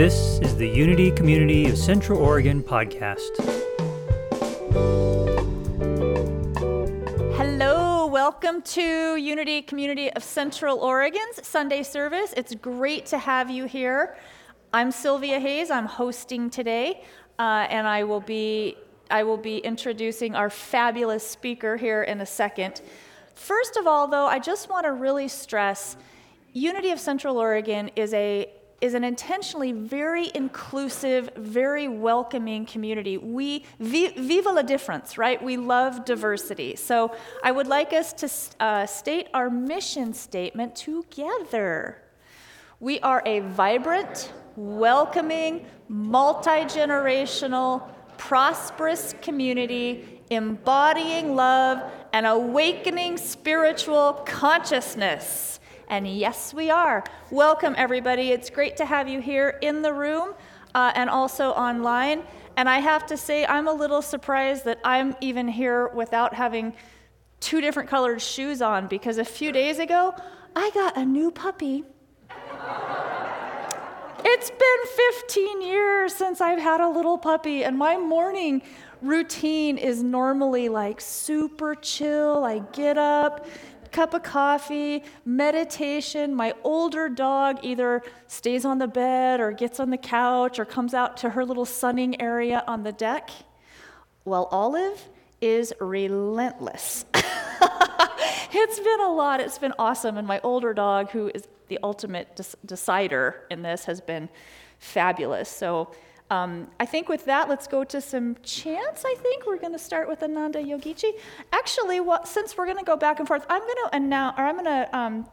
This 0.00 0.38
is 0.40 0.56
the 0.56 0.66
Unity 0.66 1.10
Community 1.10 1.66
of 1.66 1.76
Central 1.76 2.18
Oregon 2.22 2.62
podcast. 2.62 3.36
Hello, 7.36 8.06
welcome 8.06 8.62
to 8.62 9.16
Unity 9.16 9.60
Community 9.60 10.10
of 10.14 10.24
Central 10.24 10.78
Oregon's 10.78 11.46
Sunday 11.46 11.82
service. 11.82 12.32
It's 12.34 12.54
great 12.54 13.04
to 13.12 13.18
have 13.18 13.50
you 13.50 13.66
here. 13.66 14.16
I'm 14.72 14.90
Sylvia 14.90 15.38
Hayes. 15.38 15.70
I'm 15.70 15.84
hosting 15.84 16.48
today, 16.48 17.04
uh, 17.38 17.66
and 17.68 17.86
I 17.86 18.04
will 18.04 18.22
be 18.22 18.78
I 19.10 19.22
will 19.22 19.36
be 19.36 19.58
introducing 19.58 20.34
our 20.34 20.48
fabulous 20.48 21.28
speaker 21.28 21.76
here 21.76 22.04
in 22.04 22.22
a 22.22 22.26
second. 22.26 22.80
First 23.34 23.76
of 23.76 23.86
all, 23.86 24.08
though, 24.08 24.26
I 24.26 24.38
just 24.38 24.70
want 24.70 24.86
to 24.86 24.92
really 24.92 25.28
stress 25.28 25.98
Unity 26.54 26.90
of 26.90 26.98
Central 26.98 27.36
Oregon 27.36 27.90
is 27.96 28.14
a 28.14 28.50
is 28.80 28.94
an 28.94 29.04
intentionally 29.04 29.72
very 29.72 30.30
inclusive, 30.34 31.30
very 31.36 31.88
welcoming 31.88 32.64
community. 32.64 33.18
We 33.18 33.64
viva 33.78 34.50
la 34.50 34.62
difference, 34.62 35.18
right? 35.18 35.42
We 35.42 35.56
love 35.56 36.04
diversity. 36.04 36.76
So 36.76 37.14
I 37.42 37.52
would 37.52 37.66
like 37.66 37.92
us 37.92 38.12
to 38.14 38.64
uh, 38.64 38.86
state 38.86 39.28
our 39.34 39.50
mission 39.50 40.14
statement 40.14 40.76
together. 40.76 42.02
We 42.80 43.00
are 43.00 43.22
a 43.26 43.40
vibrant, 43.40 44.32
welcoming, 44.56 45.66
multi 45.88 46.64
generational, 46.64 47.88
prosperous 48.16 49.14
community 49.20 50.20
embodying 50.30 51.34
love 51.34 51.82
and 52.12 52.24
awakening 52.24 53.18
spiritual 53.18 54.14
consciousness. 54.24 55.59
And 55.90 56.06
yes, 56.06 56.54
we 56.54 56.70
are. 56.70 57.02
Welcome, 57.32 57.74
everybody. 57.76 58.30
It's 58.30 58.48
great 58.48 58.76
to 58.76 58.86
have 58.86 59.08
you 59.08 59.20
here 59.20 59.58
in 59.60 59.82
the 59.82 59.92
room 59.92 60.34
uh, 60.72 60.92
and 60.94 61.10
also 61.10 61.50
online. 61.50 62.22
And 62.56 62.68
I 62.68 62.78
have 62.78 63.06
to 63.06 63.16
say, 63.16 63.44
I'm 63.44 63.66
a 63.66 63.72
little 63.72 64.00
surprised 64.00 64.64
that 64.66 64.78
I'm 64.84 65.16
even 65.20 65.48
here 65.48 65.88
without 65.88 66.32
having 66.32 66.74
two 67.40 67.60
different 67.60 67.88
colored 67.88 68.22
shoes 68.22 68.62
on 68.62 68.86
because 68.86 69.18
a 69.18 69.24
few 69.24 69.50
days 69.50 69.80
ago, 69.80 70.14
I 70.54 70.70
got 70.70 70.96
a 70.96 71.04
new 71.04 71.32
puppy. 71.32 71.82
It's 74.22 74.50
been 74.50 75.22
15 75.26 75.62
years 75.62 76.14
since 76.14 76.40
I've 76.40 76.60
had 76.60 76.80
a 76.80 76.88
little 76.88 77.18
puppy, 77.18 77.64
and 77.64 77.76
my 77.76 77.96
morning 77.96 78.62
routine 79.02 79.78
is 79.78 80.02
normally 80.02 80.68
like 80.68 81.00
super 81.00 81.74
chill. 81.74 82.44
I 82.44 82.60
get 82.72 82.98
up, 82.98 83.46
cup 83.90 84.14
of 84.14 84.22
coffee, 84.22 85.02
meditation. 85.24 86.34
My 86.34 86.54
older 86.64 87.08
dog 87.08 87.58
either 87.62 88.02
stays 88.26 88.64
on 88.64 88.78
the 88.78 88.88
bed 88.88 89.40
or 89.40 89.52
gets 89.52 89.80
on 89.80 89.90
the 89.90 89.98
couch 89.98 90.58
or 90.58 90.64
comes 90.64 90.94
out 90.94 91.16
to 91.18 91.30
her 91.30 91.44
little 91.44 91.64
sunning 91.64 92.20
area 92.20 92.64
on 92.66 92.82
the 92.82 92.92
deck. 92.92 93.30
Well, 94.24 94.48
Olive 94.50 95.08
is 95.40 95.72
relentless. 95.80 97.04
it's 98.52 98.80
been 98.80 99.00
a 99.00 99.12
lot. 99.12 99.40
It's 99.40 99.58
been 99.58 99.74
awesome. 99.78 100.16
And 100.16 100.26
my 100.26 100.40
older 100.42 100.74
dog, 100.74 101.10
who 101.10 101.30
is 101.34 101.48
the 101.68 101.78
ultimate 101.82 102.40
decider 102.66 103.46
in 103.50 103.62
this, 103.62 103.84
has 103.84 104.00
been 104.00 104.28
fabulous. 104.78 105.48
So 105.48 105.92
um, 106.30 106.68
I 106.78 106.86
think 106.86 107.08
with 107.08 107.24
that, 107.24 107.48
let's 107.48 107.66
go 107.66 107.82
to 107.82 108.00
some 108.00 108.36
chants. 108.42 109.04
I 109.04 109.14
think 109.18 109.46
we're 109.46 109.58
going 109.58 109.72
to 109.72 109.78
start 109.78 110.08
with 110.08 110.22
Ananda 110.22 110.60
Yogiji. 110.60 111.12
Actually, 111.52 111.98
what, 111.98 112.28
since 112.28 112.56
we're 112.56 112.66
going 112.66 112.78
to 112.78 112.84
go 112.84 112.96
back 112.96 113.18
and 113.18 113.26
forth, 113.26 113.44
I'm 113.48 113.60
going 113.60 113.74
to 113.74 113.96
announce, 113.96 114.38
or 114.38 114.44
I'm 114.44 114.54
going 114.54 114.64
to 114.66 114.96
um, 114.96 115.28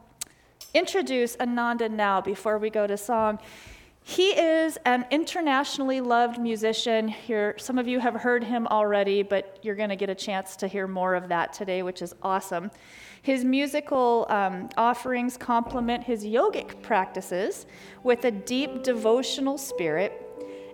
introduce 0.74 1.36
Ananda 1.36 1.88
now 1.88 2.20
before 2.20 2.58
we 2.58 2.68
go 2.68 2.86
to 2.88 2.96
song. 2.96 3.38
He 4.02 4.30
is 4.30 4.78
an 4.86 5.04
internationally 5.10 6.00
loved 6.00 6.40
musician. 6.40 7.08
Here, 7.08 7.54
some 7.58 7.78
of 7.78 7.86
you 7.86 8.00
have 8.00 8.14
heard 8.14 8.42
him 8.42 8.66
already, 8.66 9.22
but 9.22 9.58
you're 9.62 9.74
going 9.76 9.90
to 9.90 9.96
get 9.96 10.08
a 10.10 10.14
chance 10.14 10.56
to 10.56 10.66
hear 10.66 10.88
more 10.88 11.14
of 11.14 11.28
that 11.28 11.52
today, 11.52 11.82
which 11.82 12.02
is 12.02 12.14
awesome. 12.22 12.70
His 13.22 13.44
musical 13.44 14.26
um, 14.30 14.70
offerings 14.76 15.36
complement 15.36 16.04
his 16.04 16.24
yogic 16.24 16.80
practices 16.82 17.66
with 18.02 18.24
a 18.24 18.30
deep 18.30 18.82
devotional 18.82 19.58
spirit 19.58 20.27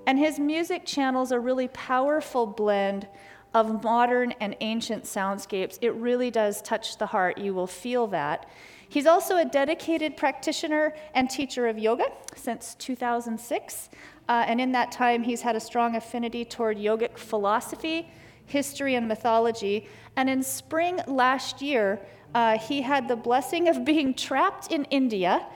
and 0.07 0.19
his 0.19 0.39
music 0.39 0.85
channels 0.85 1.33
a 1.33 1.41
really 1.41 1.69
powerful 1.69 2.47
blend 2.47 3.09
of 3.55 3.83
modern 3.85 4.33
and 4.41 4.57
ancient 4.61 5.05
soundscapes. 5.05 5.79
It 5.81 5.95
really 5.95 6.31
does 6.31 6.61
touch 6.63 6.99
the 6.99 7.07
heart. 7.07 7.39
You 7.39 7.55
will 7.55 7.69
feel 7.69 8.07
that. 8.09 8.49
He's 8.89 9.07
also 9.07 9.37
a 9.39 9.45
dedicated 9.45 10.17
practitioner 10.17 10.95
and 11.15 11.31
teacher 11.31 11.69
of 11.69 11.79
yoga 11.79 12.07
since 12.37 12.75
2006. 12.77 13.89
Uh, 14.29 14.45
and 14.47 14.61
in 14.61 14.73
that 14.73 14.93
time, 14.93 15.23
he's 15.23 15.43
had 15.43 15.57
a 15.57 15.61
strong 15.61 15.97
affinity 15.97 16.45
toward 16.45 16.77
yogic 16.77 17.17
philosophy, 17.17 18.11
history, 18.47 18.95
and 18.95 19.07
mythology. 19.07 19.89
And 20.17 20.29
in 20.29 20.43
spring 20.43 21.01
last 21.07 21.63
year, 21.63 22.01
uh, 22.35 22.59
he 22.59 22.83
had 22.83 23.07
the 23.07 23.17
blessing 23.17 23.69
of 23.69 23.85
being 23.85 24.15
trapped 24.15 24.73
in 24.73 24.85
India 24.87 25.47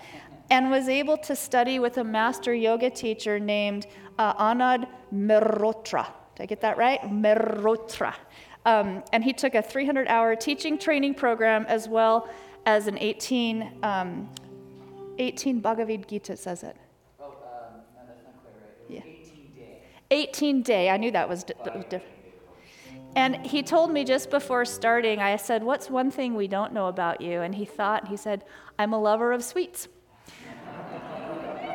and 0.51 0.71
was 0.71 0.89
able 0.89 1.17
to 1.19 1.37
study 1.37 1.79
with 1.79 1.99
a 1.99 2.05
master 2.05 2.55
yoga 2.55 2.91
teacher 2.91 3.39
named 3.39 3.87
uh, 4.19 4.35
Anand 4.35 4.87
Mehrotra. 5.13 6.07
Did 6.35 6.43
I 6.43 6.47
get 6.47 6.61
that 6.63 6.79
right? 6.79 7.01
Mehrotra. 7.03 8.15
Um, 8.65 9.03
and 9.13 9.25
he 9.25 9.33
took 9.33 9.55
a 9.55 9.63
300 9.63 10.09
hour 10.09 10.35
teaching 10.37 10.79
training 10.79 11.15
program 11.15 11.65
as 11.69 11.89
well 11.89 12.29
as 12.67 12.87
an 12.87 12.99
18, 12.99 13.79
um, 13.83 14.29
18 15.19 15.61
Bhagavad 15.61 16.09
Gita 16.09 16.37
says 16.37 16.63
it. 16.63 16.77
Oh, 17.21 17.27
um, 17.27 17.33
no, 17.95 18.03
that's 18.07 18.23
not 18.25 18.35
quite 18.43 18.55
right. 18.61 18.73
yeah. 18.89 19.01
18 19.05 19.53
day. 19.57 19.83
18 20.11 20.63
day. 20.63 20.91
I 20.91 20.97
knew 20.97 21.11
that 21.13 21.29
was, 21.29 21.45
different. 21.45 22.03
And 23.17 23.47
he 23.47 23.63
told 23.63 23.91
me 23.91 24.05
just 24.05 24.31
before 24.31 24.65
starting, 24.65 25.19
I 25.19 25.37
said, 25.37 25.63
What's 25.65 25.89
one 25.89 26.11
thing 26.11 26.35
we 26.35 26.47
don't 26.47 26.73
know 26.73 26.89
about 26.89 27.21
you? 27.21 27.41
And 27.41 27.55
he 27.55 27.65
thought, 27.65 28.09
he 28.09 28.17
said, 28.17 28.45
I'm 28.79 28.93
a 28.93 29.01
lover 29.01 29.33
of 29.33 29.43
sweets. 29.43 29.89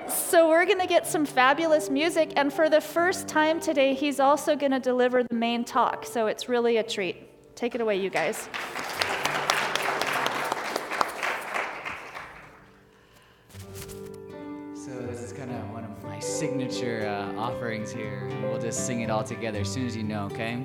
So, 0.08 0.50
we're 0.50 0.66
going 0.66 0.80
to 0.80 0.88
get 0.88 1.08
some 1.08 1.26
fabulous 1.26 1.90
music. 1.90 2.34
And 2.36 2.52
for 2.52 2.70
the 2.70 2.82
first 2.82 3.28
time 3.28 3.60
today, 3.60 3.94
he's 3.94 4.20
also 4.20 4.56
going 4.56 4.72
to 4.72 4.80
deliver 4.80 5.24
the 5.24 5.36
main 5.36 5.64
talk. 5.64 6.06
So, 6.06 6.28
it's 6.28 6.50
really 6.50 6.78
a 6.78 6.84
treat. 6.84 7.56
Take 7.56 7.76
it 7.76 7.82
away, 7.82 8.02
you 8.02 8.10
guys. 8.10 8.50
So, 14.74 14.92
this 15.08 15.22
is 15.22 15.34
kind 15.34 15.52
of 15.52 15.70
one 15.72 15.84
of 15.84 16.04
my 16.04 16.20
signature 16.20 17.08
uh, 17.08 17.40
offerings 17.40 17.92
here. 17.92 18.30
We'll 18.42 18.60
just 18.60 18.86
sing 18.86 19.02
it 19.02 19.10
all 19.10 19.24
together 19.24 19.62
as 19.62 19.72
soon 19.72 19.86
as 19.86 19.96
you 19.96 20.04
know, 20.04 20.26
okay? 20.26 20.62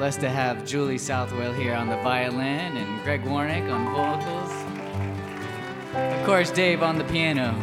Blessed 0.00 0.20
to 0.20 0.30
have 0.30 0.64
Julie 0.64 0.96
Southwell 0.96 1.52
here 1.52 1.74
on 1.74 1.90
the 1.90 1.96
violin 1.96 2.74
and 2.74 3.04
Greg 3.04 3.22
Warnick 3.24 3.70
on 3.70 3.84
vocals. 3.92 4.50
Of 5.94 6.24
course, 6.24 6.50
Dave 6.50 6.82
on 6.82 6.96
the 6.96 7.04
piano. 7.04 7.54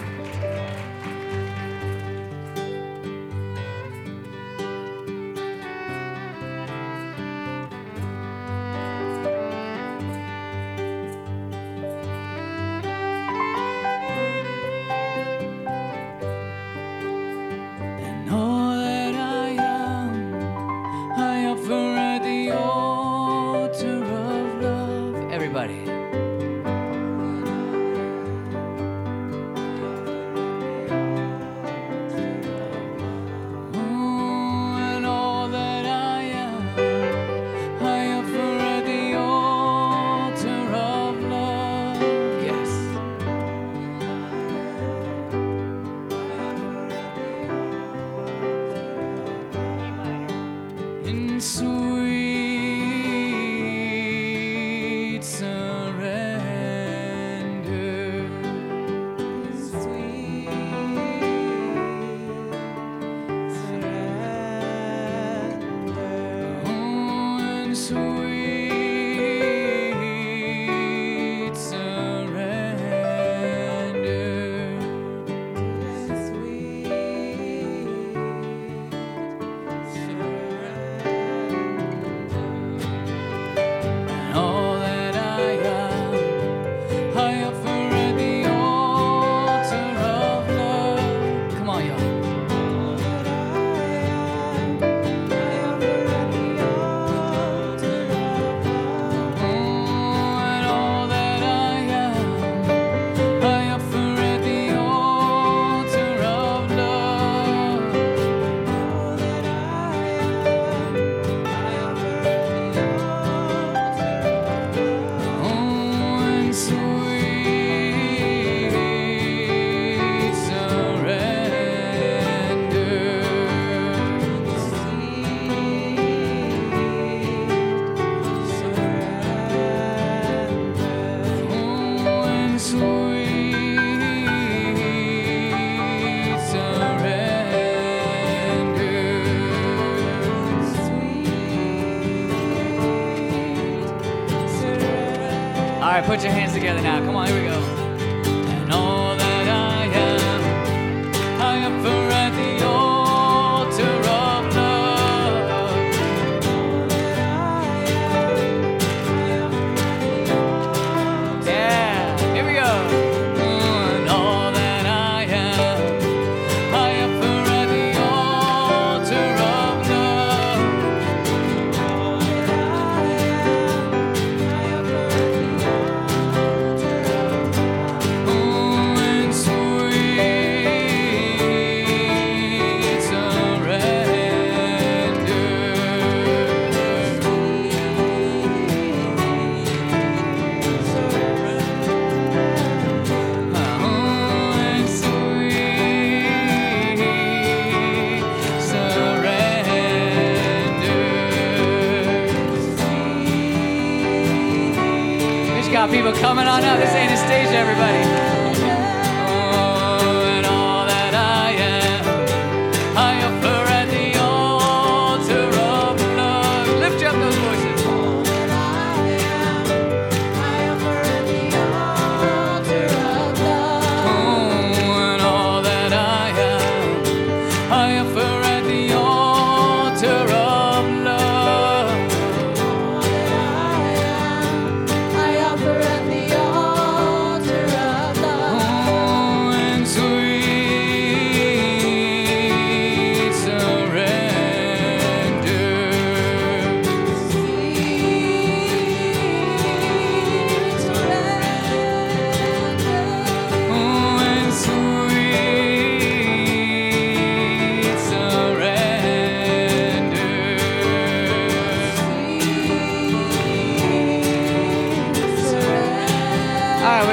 Together 146.68 146.82
now. 146.82 146.97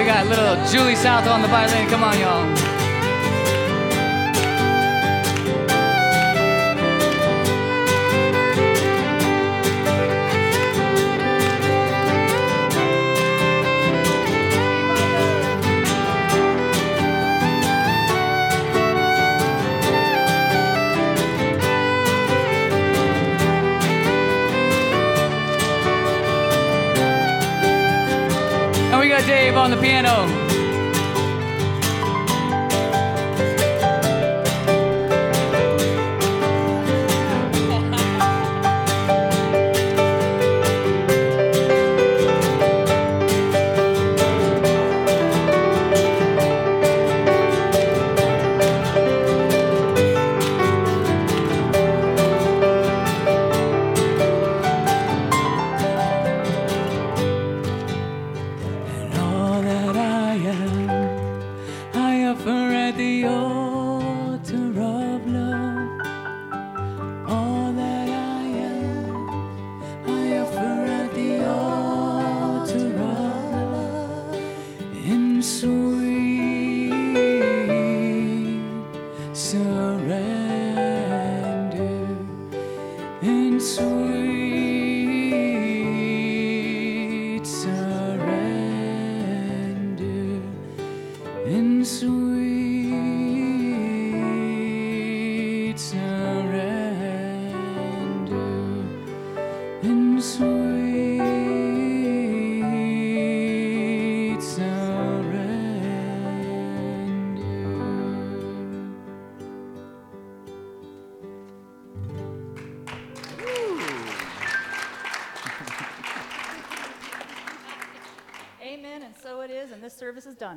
We 0.05 0.11
got 0.11 0.27
little 0.27 0.63
Julie 0.67 0.97
South 0.97 1.27
on 1.27 1.41
the 1.41 1.49
violin. 1.49 1.89
Come 1.89 2.05
on, 2.05 2.19
y'all. 2.21 2.74
On 29.57 29.71
the 29.71 29.77
piano. 29.77 30.54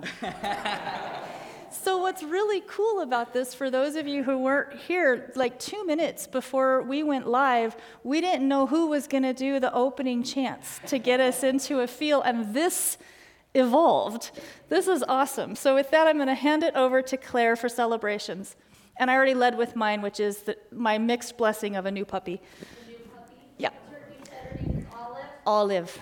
Done. 0.02 0.32
so, 1.72 1.98
what's 1.98 2.24
really 2.24 2.62
cool 2.68 3.02
about 3.02 3.34
this, 3.34 3.54
for 3.54 3.70
those 3.70 3.96
of 3.96 4.08
you 4.08 4.24
who 4.24 4.38
weren't 4.38 4.80
here, 4.80 5.32
like 5.36 5.60
two 5.60 5.86
minutes 5.86 6.28
before 6.28 6.82
we 6.82 7.04
went 7.04 7.28
live, 7.28 7.76
we 8.04 8.22
didn't 8.22 8.48
know 8.48 8.68
who 8.68 8.88
was 8.88 9.08
going 9.08 9.24
to 9.24 9.34
do 9.34 9.60
the 9.60 9.74
opening 9.74 10.24
chants 10.24 10.80
to 10.88 10.98
get 11.00 11.20
us 11.20 11.44
into 11.44 11.80
a 11.80 11.88
feel, 11.88 12.22
and 12.22 12.54
this 12.54 12.98
evolved. 13.54 14.32
This 14.70 14.88
is 14.88 15.04
awesome. 15.08 15.56
So, 15.56 15.76
with 15.76 15.92
that, 15.92 16.08
I'm 16.08 16.16
going 16.16 16.28
to 16.28 16.36
hand 16.36 16.64
it 16.64 16.76
over 16.76 17.02
to 17.02 17.18
Claire 17.18 17.56
for 17.56 17.70
celebrations. 17.70 18.56
And 19.00 19.12
I 19.12 19.16
already 19.16 19.36
led 19.36 19.58
with 19.58 19.76
mine, 19.76 20.02
which 20.02 20.20
is 20.20 20.38
the, 20.40 20.58
my 20.72 20.98
mixed 20.98 21.38
blessing 21.38 21.76
of 21.76 21.86
a 21.86 21.92
new 21.92 22.04
puppy. 22.04 22.42
Yeah. 23.58 23.70
Olive. 25.46 26.00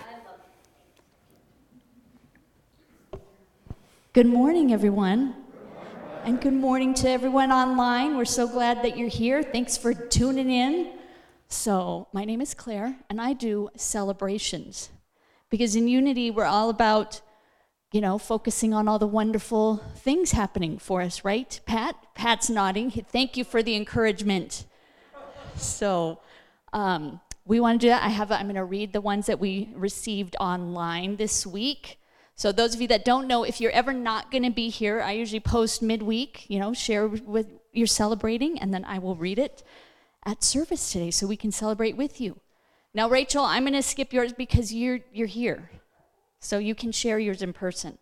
Good 4.16 4.24
morning, 4.24 4.72
everyone. 4.72 5.34
And 6.24 6.40
good 6.40 6.54
morning 6.54 6.94
to 6.94 7.10
everyone 7.10 7.52
online. 7.52 8.16
We're 8.16 8.24
so 8.24 8.48
glad 8.48 8.82
that 8.82 8.96
you're 8.96 9.10
here. 9.10 9.42
Thanks 9.42 9.76
for 9.76 9.92
tuning 9.92 10.50
in. 10.50 10.92
So, 11.48 12.08
my 12.14 12.24
name 12.24 12.40
is 12.40 12.54
Claire, 12.54 12.96
and 13.10 13.20
I 13.20 13.34
do 13.34 13.68
celebrations. 13.76 14.88
Because 15.50 15.76
in 15.76 15.86
Unity, 15.86 16.30
we're 16.30 16.46
all 16.46 16.70
about, 16.70 17.20
you 17.92 18.00
know, 18.00 18.16
focusing 18.16 18.72
on 18.72 18.88
all 18.88 18.98
the 18.98 19.06
wonderful 19.06 19.84
things 19.96 20.32
happening 20.32 20.78
for 20.78 21.02
us, 21.02 21.22
right? 21.22 21.60
Pat? 21.66 21.94
Pat's 22.14 22.48
nodding. 22.48 22.90
Thank 22.90 23.36
you 23.36 23.44
for 23.44 23.62
the 23.62 23.76
encouragement. 23.76 24.64
So, 25.56 26.20
um, 26.72 27.20
we 27.44 27.60
want 27.60 27.82
to 27.82 27.86
do 27.86 27.90
that. 27.90 28.02
I 28.02 28.08
have. 28.08 28.32
I'm 28.32 28.46
going 28.46 28.54
to 28.54 28.64
read 28.64 28.94
the 28.94 29.02
ones 29.02 29.26
that 29.26 29.38
we 29.38 29.68
received 29.74 30.36
online 30.40 31.16
this 31.16 31.46
week. 31.46 31.98
So, 32.38 32.52
those 32.52 32.74
of 32.74 32.82
you 32.82 32.88
that 32.88 33.04
don't 33.04 33.26
know, 33.26 33.44
if 33.44 33.60
you're 33.60 33.72
ever 33.72 33.94
not 33.94 34.30
going 34.30 34.44
to 34.44 34.50
be 34.50 34.68
here, 34.68 35.00
I 35.00 35.12
usually 35.12 35.40
post 35.40 35.80
midweek, 35.82 36.44
you 36.48 36.58
know, 36.58 36.74
share 36.74 37.08
with 37.08 37.48
you're 37.72 37.86
celebrating, 37.86 38.58
and 38.58 38.72
then 38.72 38.84
I 38.84 38.98
will 38.98 39.16
read 39.16 39.38
it 39.38 39.62
at 40.24 40.44
service 40.44 40.92
today 40.92 41.10
so 41.10 41.26
we 41.26 41.36
can 41.36 41.52
celebrate 41.52 41.96
with 41.96 42.20
you. 42.20 42.40
Now, 42.92 43.08
Rachel, 43.08 43.44
I'm 43.44 43.64
going 43.64 43.74
to 43.74 43.82
skip 43.82 44.12
yours 44.12 44.32
because 44.32 44.72
you're, 44.72 45.00
you're 45.12 45.26
here. 45.26 45.70
So 46.40 46.58
you 46.58 46.74
can 46.74 46.92
share 46.92 47.18
yours 47.18 47.42
in 47.42 47.52
person. 47.52 47.98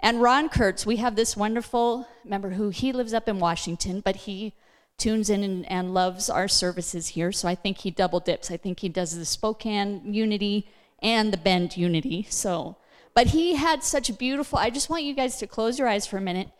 And 0.00 0.22
Ron 0.22 0.48
Kurtz, 0.48 0.86
we 0.86 0.96
have 0.96 1.16
this 1.16 1.36
wonderful 1.36 2.06
member 2.24 2.50
who 2.50 2.70
he 2.70 2.92
lives 2.92 3.14
up 3.14 3.28
in 3.28 3.38
Washington, 3.38 4.00
but 4.00 4.16
he 4.16 4.54
tunes 4.98 5.30
in 5.30 5.42
and, 5.42 5.70
and 5.70 5.94
loves 5.94 6.30
our 6.30 6.48
services 6.48 7.08
here. 7.08 7.32
So 7.32 7.48
I 7.48 7.54
think 7.54 7.78
he 7.78 7.90
double 7.90 8.20
dips. 8.20 8.50
I 8.50 8.56
think 8.56 8.80
he 8.80 8.88
does 8.88 9.16
the 9.16 9.24
Spokane 9.24 10.02
Unity 10.12 10.68
and 11.00 11.32
the 11.32 11.38
Bend 11.38 11.76
Unity. 11.76 12.26
So, 12.28 12.76
but 13.16 13.28
he 13.28 13.56
had 13.56 13.82
such 13.82 14.16
beautiful. 14.18 14.58
I 14.58 14.70
just 14.70 14.90
want 14.90 15.02
you 15.02 15.14
guys 15.14 15.38
to 15.38 15.46
close 15.46 15.78
your 15.78 15.88
eyes 15.88 16.06
for 16.06 16.18
a 16.18 16.20
minute 16.20 16.50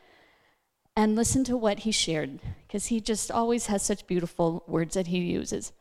and 0.97 1.15
listen 1.15 1.45
to 1.45 1.57
what 1.57 1.81
he 1.81 1.93
shared, 1.93 2.41
because 2.67 2.87
he 2.87 2.99
just 2.99 3.31
always 3.31 3.67
has 3.67 3.83
such 3.83 4.07
beautiful 4.07 4.65
words 4.67 4.95
that 4.95 5.09
he 5.09 5.19
uses. 5.19 5.73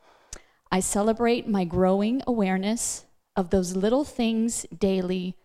I 0.70 0.82
celebrate 0.82 1.48
my 1.48 1.64
growing 1.64 2.22
awareness 2.28 3.06
of 3.38 3.50
those 3.50 3.78
little 3.78 4.04
things 4.04 4.66
daily 4.78 5.38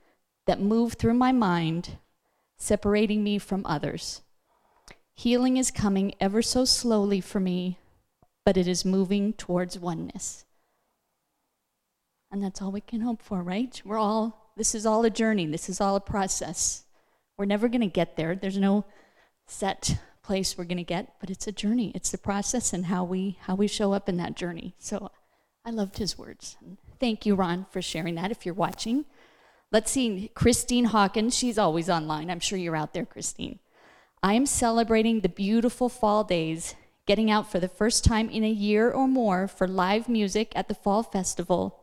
that 0.47 0.61
move 0.61 0.95
through 0.95 1.15
my 1.15 1.31
mind, 1.31 1.99
separating 2.59 3.23
me 3.23 3.39
from 3.39 3.65
others. 3.65 4.23
Healing 5.15 5.57
is 5.57 5.71
coming 5.71 6.15
ever 6.19 6.43
so 6.43 6.65
slowly 6.65 7.21
for 7.21 7.39
me, 7.39 7.79
but 8.45 8.57
it 8.57 8.67
is 8.67 8.85
moving 8.85 9.35
towards 9.35 9.79
oneness. 9.79 10.45
And 12.33 12.43
that's 12.43 12.61
all 12.61 12.73
we 12.73 12.81
can 12.81 13.03
hope 13.03 13.23
for, 13.23 13.43
right? 13.43 13.81
We're 13.85 13.99
all, 13.99 14.50
this 14.61 14.75
is 14.75 14.85
all 14.85 15.03
a 15.07 15.09
journey, 15.09 15.47
this 15.47 15.71
is 15.71 15.81
all 15.81 15.97
a 15.97 16.01
process. 16.01 16.85
We're 17.39 17.47
never 17.47 17.67
going 17.67 17.81
to 17.81 17.87
get 17.87 18.17
there. 18.17 18.37
There's 18.37 18.59
no 18.59 18.85
set 19.47 19.99
place 20.23 20.59
we're 20.59 20.65
going 20.65 20.77
to 20.77 20.85
get, 20.85 21.15
but 21.19 21.31
it's 21.31 21.47
a 21.47 21.53
journey. 21.53 21.93
It's 21.95 22.11
the 22.11 22.19
process 22.19 22.75
and 22.75 22.85
how 22.85 23.05
we 23.05 23.39
how 23.47 23.55
we 23.55 23.67
show 23.67 23.95
up 23.95 24.07
in 24.07 24.19
that 24.19 24.37
journey. 24.37 24.75
So 24.79 25.11
I 25.65 25.71
loved 25.71 25.97
his 25.97 26.19
words. 26.19 26.59
Thank 26.99 27.25
you, 27.25 27.35
Ron, 27.37 27.65
for 27.71 27.81
sharing 27.81 28.17
that. 28.17 28.31
If 28.31 28.45
you're 28.45 28.55
watching, 28.55 29.07
let's 29.73 29.93
see 29.93 30.31
Christine 30.35 30.85
Hawkins. 30.85 31.35
She's 31.35 31.57
always 31.57 31.89
online. 31.89 32.31
I'm 32.31 32.39
sure 32.39 32.59
you're 32.59 32.77
out 32.77 32.93
there, 32.93 33.07
Christine. 33.07 33.61
I 34.23 34.35
am 34.35 34.45
celebrating 34.45 35.21
the 35.21 35.31
beautiful 35.31 35.89
fall 35.89 36.23
days, 36.23 36.75
getting 37.07 37.31
out 37.31 37.51
for 37.51 37.61
the 37.61 37.67
first 37.67 38.05
time 38.05 38.29
in 38.29 38.45
a 38.45 38.51
year 38.51 38.91
or 38.91 39.09
more 39.09 39.49
for 39.49 39.67
live 39.67 40.07
music 40.07 40.53
at 40.55 40.69
the 40.69 40.75
Fall 40.75 41.03
Festival. 41.03 41.80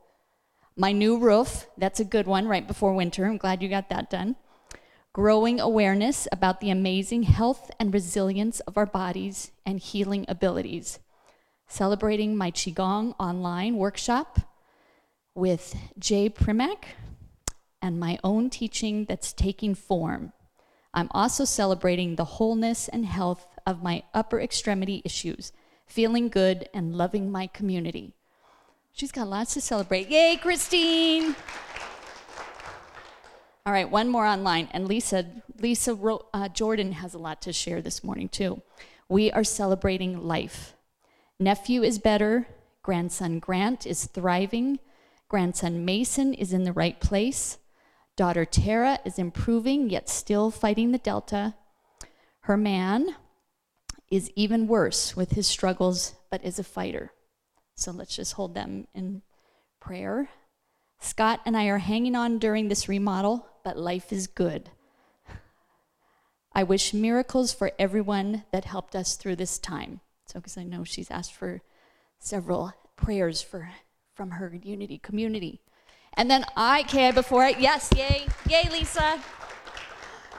My 0.80 0.92
new 0.92 1.18
roof, 1.18 1.66
that's 1.76 2.00
a 2.00 2.06
good 2.06 2.28
one 2.28 2.48
right 2.48 2.68
before 2.68 2.94
winter. 2.94 3.26
I'm 3.26 3.38
glad 3.38 3.64
you 3.64 3.68
got 3.70 3.90
that 3.90 4.10
done 4.10 4.36
growing 5.18 5.60
awareness 5.60 6.28
about 6.32 6.62
the 6.62 6.70
amazing 6.70 7.24
health 7.24 7.72
and 7.80 7.92
resilience 7.92 8.60
of 8.62 8.78
our 8.78 8.86
bodies 8.86 9.50
and 9.66 9.80
healing 9.80 10.24
abilities, 10.28 11.00
celebrating 11.68 12.38
my 12.38 12.52
Qigong 12.52 13.16
online 13.20 13.78
workshop 13.78 14.38
with 15.34 15.76
Jay 15.98 16.30
Primack 16.30 16.84
and 17.82 18.00
my 18.00 18.20
own 18.24 18.52
teaching 18.52 19.06
that's 19.06 19.34
taking 19.34 19.74
form. 19.74 20.34
I'm 20.94 21.08
also 21.10 21.46
celebrating 21.46 22.16
the 22.16 22.26
wholeness 22.38 22.88
and 22.88 23.04
health 23.04 23.48
of 23.66 23.82
my 23.82 24.04
upper 24.14 24.40
extremity 24.40 25.02
issues, 25.04 25.52
feeling 25.88 26.30
good 26.30 26.70
and 26.76 26.96
loving 26.96 27.32
my 27.32 27.48
community. 27.48 28.14
She's 28.98 29.12
got 29.12 29.28
lots 29.28 29.54
to 29.54 29.62
celebrate. 29.62 30.10
Yay, 30.10 30.40
Christine! 30.42 31.36
All 33.64 33.72
right, 33.72 33.88
one 33.88 34.10
more 34.10 34.26
online. 34.26 34.70
And 34.72 34.88
Lisa, 34.88 35.24
Lisa 35.62 35.96
uh, 36.34 36.50
Jordan 36.50 36.94
has 36.94 37.14
a 37.14 37.20
lot 37.20 37.40
to 37.44 37.54
share 37.54 37.80
this 37.80 38.04
morning, 38.04 38.28
too. 38.28 38.60
We 39.08 39.32
are 39.32 39.44
celebrating 39.44 40.26
life. 40.28 40.74
Nephew 41.40 41.84
is 41.84 42.00
better. 42.00 42.48
Grandson 42.82 43.38
Grant 43.38 43.86
is 43.86 44.06
thriving. 44.06 44.80
Grandson 45.30 45.86
Mason 45.86 46.34
is 46.34 46.52
in 46.52 46.64
the 46.64 46.74
right 46.74 47.00
place. 47.00 47.60
Daughter 48.16 48.46
Tara 48.46 48.98
is 49.06 49.20
improving, 49.20 49.92
yet 49.92 50.10
still 50.10 50.50
fighting 50.50 50.92
the 50.92 50.98
Delta. 50.98 51.54
Her 52.40 52.58
man 52.58 53.16
is 54.10 54.32
even 54.36 54.68
worse 54.68 55.16
with 55.16 55.34
his 55.34 55.46
struggles, 55.46 56.16
but 56.32 56.44
is 56.44 56.58
a 56.58 56.64
fighter. 56.64 57.12
So 57.78 57.92
let's 57.92 58.16
just 58.16 58.34
hold 58.34 58.56
them 58.56 58.88
in 58.96 59.22
prayer. 59.80 60.30
Scott 61.00 61.42
and 61.46 61.56
I 61.56 61.68
are 61.68 61.78
hanging 61.78 62.16
on 62.16 62.40
during 62.40 62.68
this 62.68 62.90
remodel, 62.90 63.48
but 63.64 63.78
life 63.78 64.12
is 64.12 64.26
good. 64.26 64.72
I 66.54 66.64
wish 66.64 66.92
miracles 66.92 67.54
for 67.54 67.72
everyone 67.78 68.44
that 68.52 68.66
helped 68.66 68.96
us 68.96 69.16
through 69.16 69.36
this 69.36 69.60
time. 69.60 70.02
So, 70.26 70.40
because 70.40 70.58
I 70.58 70.64
know 70.64 70.84
she's 70.84 71.12
asked 71.12 71.34
for 71.34 71.62
several 72.20 72.74
prayers 72.96 73.44
for 73.44 73.70
from 74.16 74.32
her 74.32 74.60
unity 74.64 74.98
community. 74.98 75.62
And 76.16 76.32
then 76.32 76.46
I, 76.56 76.82
okay, 76.82 77.12
before 77.12 77.44
I, 77.44 77.50
yes, 77.50 77.92
yay, 77.96 78.26
yay, 78.50 78.68
Lisa. 78.72 79.22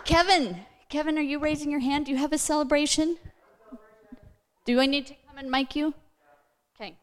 Kevin, 0.04 0.62
Kevin, 0.88 1.16
are 1.16 1.22
you 1.22 1.38
raising 1.38 1.70
your 1.70 1.80
hand? 1.80 2.06
Do 2.06 2.10
you 2.10 2.18
have 2.18 2.32
a 2.32 2.38
celebration? 2.38 3.16
Do 4.64 4.80
I 4.80 4.86
need 4.86 5.06
to 5.06 5.14
come 5.28 5.38
and 5.38 5.48
mic 5.48 5.76
you? 5.76 5.94
Okay. 6.80 6.96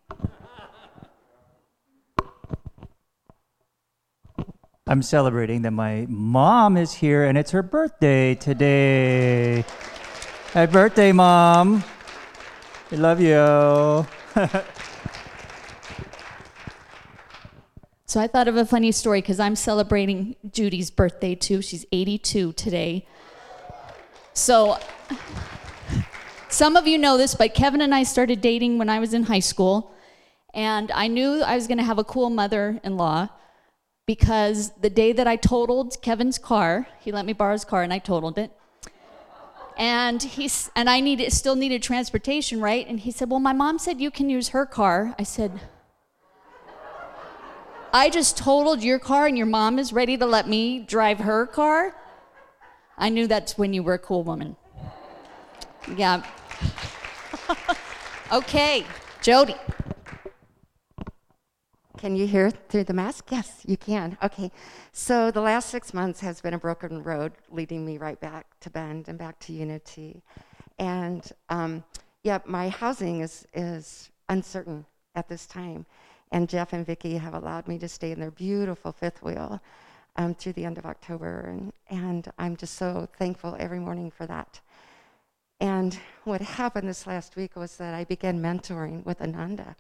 I'm 4.88 5.02
celebrating 5.02 5.64
that 5.64 5.72
my 5.72 6.06
mom 6.08 6.78
is 6.78 6.94
here 6.94 7.26
and 7.26 7.38
it's 7.38 7.52
her 7.52 7.62
birthday 7.62 8.36
today. 8.36 9.66
Happy 10.54 10.72
birthday, 10.72 11.12
mom. 11.12 11.84
I 12.90 12.96
love 12.96 13.20
you. 13.20 13.36
so 18.06 18.22
I 18.22 18.28
thought 18.28 18.48
of 18.48 18.56
a 18.56 18.66
funny 18.66 18.94
story 18.94 19.20
because 19.20 19.42
I'm 19.42 19.58
celebrating 19.58 20.38
Judy's 20.50 20.90
birthday 20.90 21.36
too. 21.36 21.62
She's 21.62 21.86
82 21.92 22.54
today. 22.54 23.06
So 24.34 24.78
some 26.56 26.78
of 26.78 26.88
you 26.88 26.98
know 26.98 27.18
this, 27.18 27.36
but 27.36 27.54
Kevin 27.54 27.82
and 27.82 27.94
I 27.94 28.04
started 28.04 28.40
dating 28.40 28.78
when 28.78 28.88
I 28.88 29.00
was 29.00 29.14
in 29.14 29.24
high 29.24 29.42
school. 29.42 29.92
And 30.54 30.90
I 30.92 31.08
knew 31.08 31.44
I 31.44 31.56
was 31.56 31.68
going 31.68 31.80
to 31.80 31.84
have 31.84 32.00
a 32.00 32.04
cool 32.06 32.30
mother 32.30 32.80
in 32.82 32.96
law 32.96 33.28
because 34.06 34.72
the 34.80 34.90
day 34.90 35.12
that 35.12 35.28
I 35.28 35.36
totaled 35.36 36.02
Kevin's 36.02 36.38
car, 36.38 36.88
he 37.02 37.12
let 37.12 37.26
me 37.26 37.34
borrow 37.34 37.52
his 37.52 37.66
car 37.66 37.84
and 37.84 37.92
I 37.92 38.00
totaled 38.00 38.38
it. 38.38 38.52
And 39.78 40.24
he's 40.24 40.72
and 40.78 40.90
I 40.90 41.02
needed 41.02 41.34
still 41.34 41.58
needed 41.58 41.84
transportation, 41.84 42.62
right? 42.62 42.88
And 42.88 43.02
he 43.02 43.12
said, 43.12 43.30
"Well, 43.30 43.42
my 43.42 43.52
mom 43.52 43.78
said 43.78 44.00
you 44.00 44.10
can 44.10 44.30
use 44.30 44.50
her 44.56 44.66
car." 44.66 45.14
I 45.20 45.24
said, 45.24 45.60
"I 47.92 48.10
just 48.10 48.38
totaled 48.38 48.82
your 48.82 49.00
car 49.00 49.28
and 49.28 49.38
your 49.38 49.48
mom 49.48 49.78
is 49.78 49.92
ready 49.92 50.16
to 50.16 50.26
let 50.26 50.48
me 50.48 50.80
drive 50.80 51.20
her 51.20 51.46
car?" 51.46 51.94
I 52.98 53.10
knew 53.10 53.28
that's 53.28 53.58
when 53.58 53.74
you 53.74 53.84
were 53.84 53.96
a 53.96 54.00
cool 54.00 54.24
woman. 54.24 54.56
Yeah. 55.98 56.24
okay, 58.32 58.86
Jody. 59.22 59.56
Can 61.98 62.16
you 62.16 62.28
hear 62.28 62.52
through 62.52 62.84
the 62.84 62.94
mask? 62.94 63.32
Yes, 63.32 63.62
you 63.66 63.78
can. 63.78 64.18
Okay. 64.22 64.52
So 64.92 65.32
the 65.32 65.42
last 65.42 65.70
six 65.70 65.94
months 65.94 66.20
has 66.20 66.42
been 66.42 66.54
a 66.54 66.60
broken 66.60 67.02
road 67.02 67.32
leading 67.50 67.86
me 67.86 67.98
right 67.98 68.20
back 68.20 68.60
to 68.60 68.70
Bend 68.70 69.08
and 69.08 69.18
back 69.18 69.40
to 69.40 69.54
Unity. 69.54 70.22
And 70.78 71.28
um, 71.50 71.84
yeah, 72.24 72.40
my 72.46 72.70
housing 72.70 73.22
is, 73.22 73.48
is 73.54 74.12
uncertain 74.30 74.86
at 75.16 75.30
this 75.30 75.46
time. 75.46 75.86
And 76.32 76.50
Jeff 76.50 76.74
and 76.74 76.86
Vicki 76.86 77.18
have 77.18 77.34
allowed 77.34 77.68
me 77.68 77.78
to 77.80 77.88
stay 77.88 78.12
in 78.12 78.20
their 78.20 78.32
beautiful 78.32 78.92
fifth 78.92 79.24
wheel 79.24 79.62
um, 80.18 80.36
through 80.36 80.54
the 80.54 80.66
end 80.66 80.78
of 80.78 80.86
October. 80.86 81.42
And, 81.48 81.74
and 81.90 82.32
I'm 82.38 82.58
just 82.58 82.76
so 82.76 83.08
thankful 83.18 83.56
every 83.58 83.80
morning 83.80 84.12
for 84.12 84.26
that. 84.26 84.60
And 85.60 85.98
what 86.24 86.42
happened 86.42 86.88
this 86.90 87.08
last 87.08 87.36
week 87.36 87.56
was 87.56 87.78
that 87.78 87.94
I 87.94 88.04
began 88.04 88.42
mentoring 88.42 89.06
with 89.06 89.22
Ananda. 89.22 89.76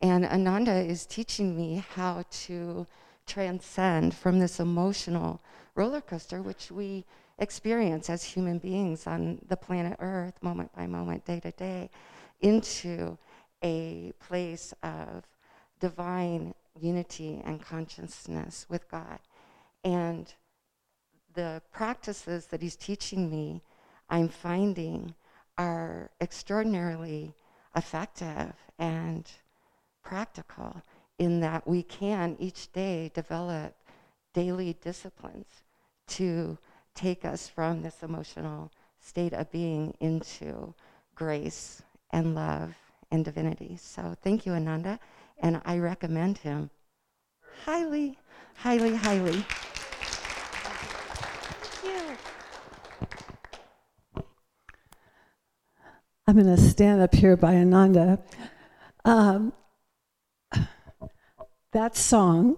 And 0.00 0.24
Ananda 0.24 0.72
is 0.74 1.06
teaching 1.06 1.56
me 1.56 1.84
how 1.94 2.24
to 2.30 2.86
transcend 3.26 4.14
from 4.14 4.38
this 4.38 4.60
emotional 4.60 5.40
roller 5.74 6.00
coaster, 6.00 6.42
which 6.42 6.70
we 6.70 7.04
experience 7.38 8.08
as 8.08 8.22
human 8.22 8.58
beings 8.58 9.06
on 9.06 9.40
the 9.48 9.56
planet 9.56 9.96
Earth, 9.98 10.42
moment 10.42 10.72
by 10.74 10.86
moment, 10.86 11.24
day 11.24 11.40
to 11.40 11.50
day, 11.52 11.90
into 12.40 13.16
a 13.62 14.12
place 14.20 14.74
of 14.82 15.24
divine 15.80 16.54
unity 16.80 17.40
and 17.44 17.62
consciousness 17.62 18.66
with 18.68 18.88
God. 18.90 19.18
And 19.82 20.32
the 21.34 21.62
practices 21.72 22.46
that 22.46 22.62
he's 22.62 22.76
teaching 22.76 23.30
me, 23.30 23.62
I'm 24.08 24.28
finding 24.28 25.14
are 25.56 26.10
extraordinarily 26.20 27.34
effective 27.76 28.52
and 28.78 29.30
practical 30.02 30.82
in 31.18 31.40
that 31.40 31.66
we 31.66 31.82
can 31.82 32.36
each 32.38 32.72
day 32.72 33.10
develop 33.14 33.74
daily 34.32 34.76
disciplines 34.82 35.62
to 36.06 36.58
take 36.94 37.24
us 37.24 37.48
from 37.48 37.82
this 37.82 38.02
emotional 38.02 38.70
state 39.00 39.32
of 39.32 39.50
being 39.50 39.94
into 40.00 40.74
grace 41.14 41.82
and 42.10 42.34
love 42.34 42.74
and 43.10 43.24
divinity. 43.24 43.76
So 43.80 44.14
thank 44.22 44.44
you, 44.46 44.52
Ananda. 44.52 44.98
And 45.38 45.60
I 45.64 45.78
recommend 45.78 46.38
him 46.38 46.70
highly, 47.64 48.18
highly, 48.56 48.94
highly. 48.96 49.44
I'm 56.34 56.42
going 56.42 56.56
to 56.56 56.60
stand 56.60 57.00
up 57.00 57.14
here 57.14 57.36
by 57.36 57.54
Ananda. 57.54 58.18
Um, 59.04 59.52
that 61.72 61.96
song 61.96 62.56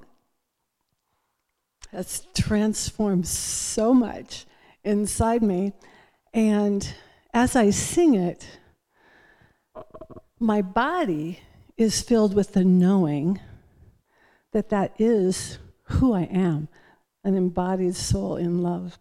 has 1.92 2.26
transformed 2.34 3.28
so 3.28 3.92
much 3.92 4.46
inside 4.82 5.42
me. 5.42 5.74
And 6.32 6.90
as 7.34 7.54
I 7.54 7.68
sing 7.68 8.14
it, 8.14 8.48
my 10.40 10.62
body 10.62 11.40
is 11.76 12.00
filled 12.00 12.34
with 12.34 12.54
the 12.54 12.64
knowing 12.64 13.40
that 14.52 14.70
that 14.70 14.94
is 14.98 15.58
who 15.82 16.14
I 16.14 16.22
am 16.22 16.68
an 17.24 17.34
embodied 17.34 17.94
soul 17.94 18.36
in 18.36 18.62
love. 18.62 18.98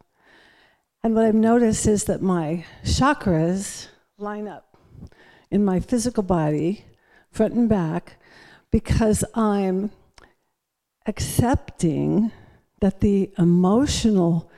And 1.01 1.15
what 1.15 1.23
I've 1.23 1.33
noticed 1.33 1.88
is 1.88 2.03
that 2.03 2.21
my 2.21 2.65
chakras 2.83 3.88
line 4.17 4.47
up 4.47 4.78
in 5.51 5.65
my 5.65 5.80
physical 5.80 6.23
body, 6.23 6.86
front 7.32 7.54
and 7.54 7.67
back, 7.67 8.17
because 8.71 9.25
I'm 9.34 9.91
accepting 11.06 12.32
that 12.80 13.01
the 13.01 13.32
emotional 13.38 14.49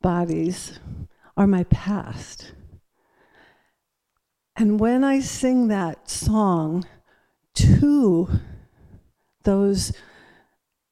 bodies 0.00 0.78
are 1.36 1.48
my 1.48 1.64
past. 1.64 2.52
And 4.54 4.78
when 4.78 5.02
I 5.02 5.18
sing 5.18 5.66
that 5.68 6.08
song 6.08 6.86
to 7.54 8.28
those 9.42 9.92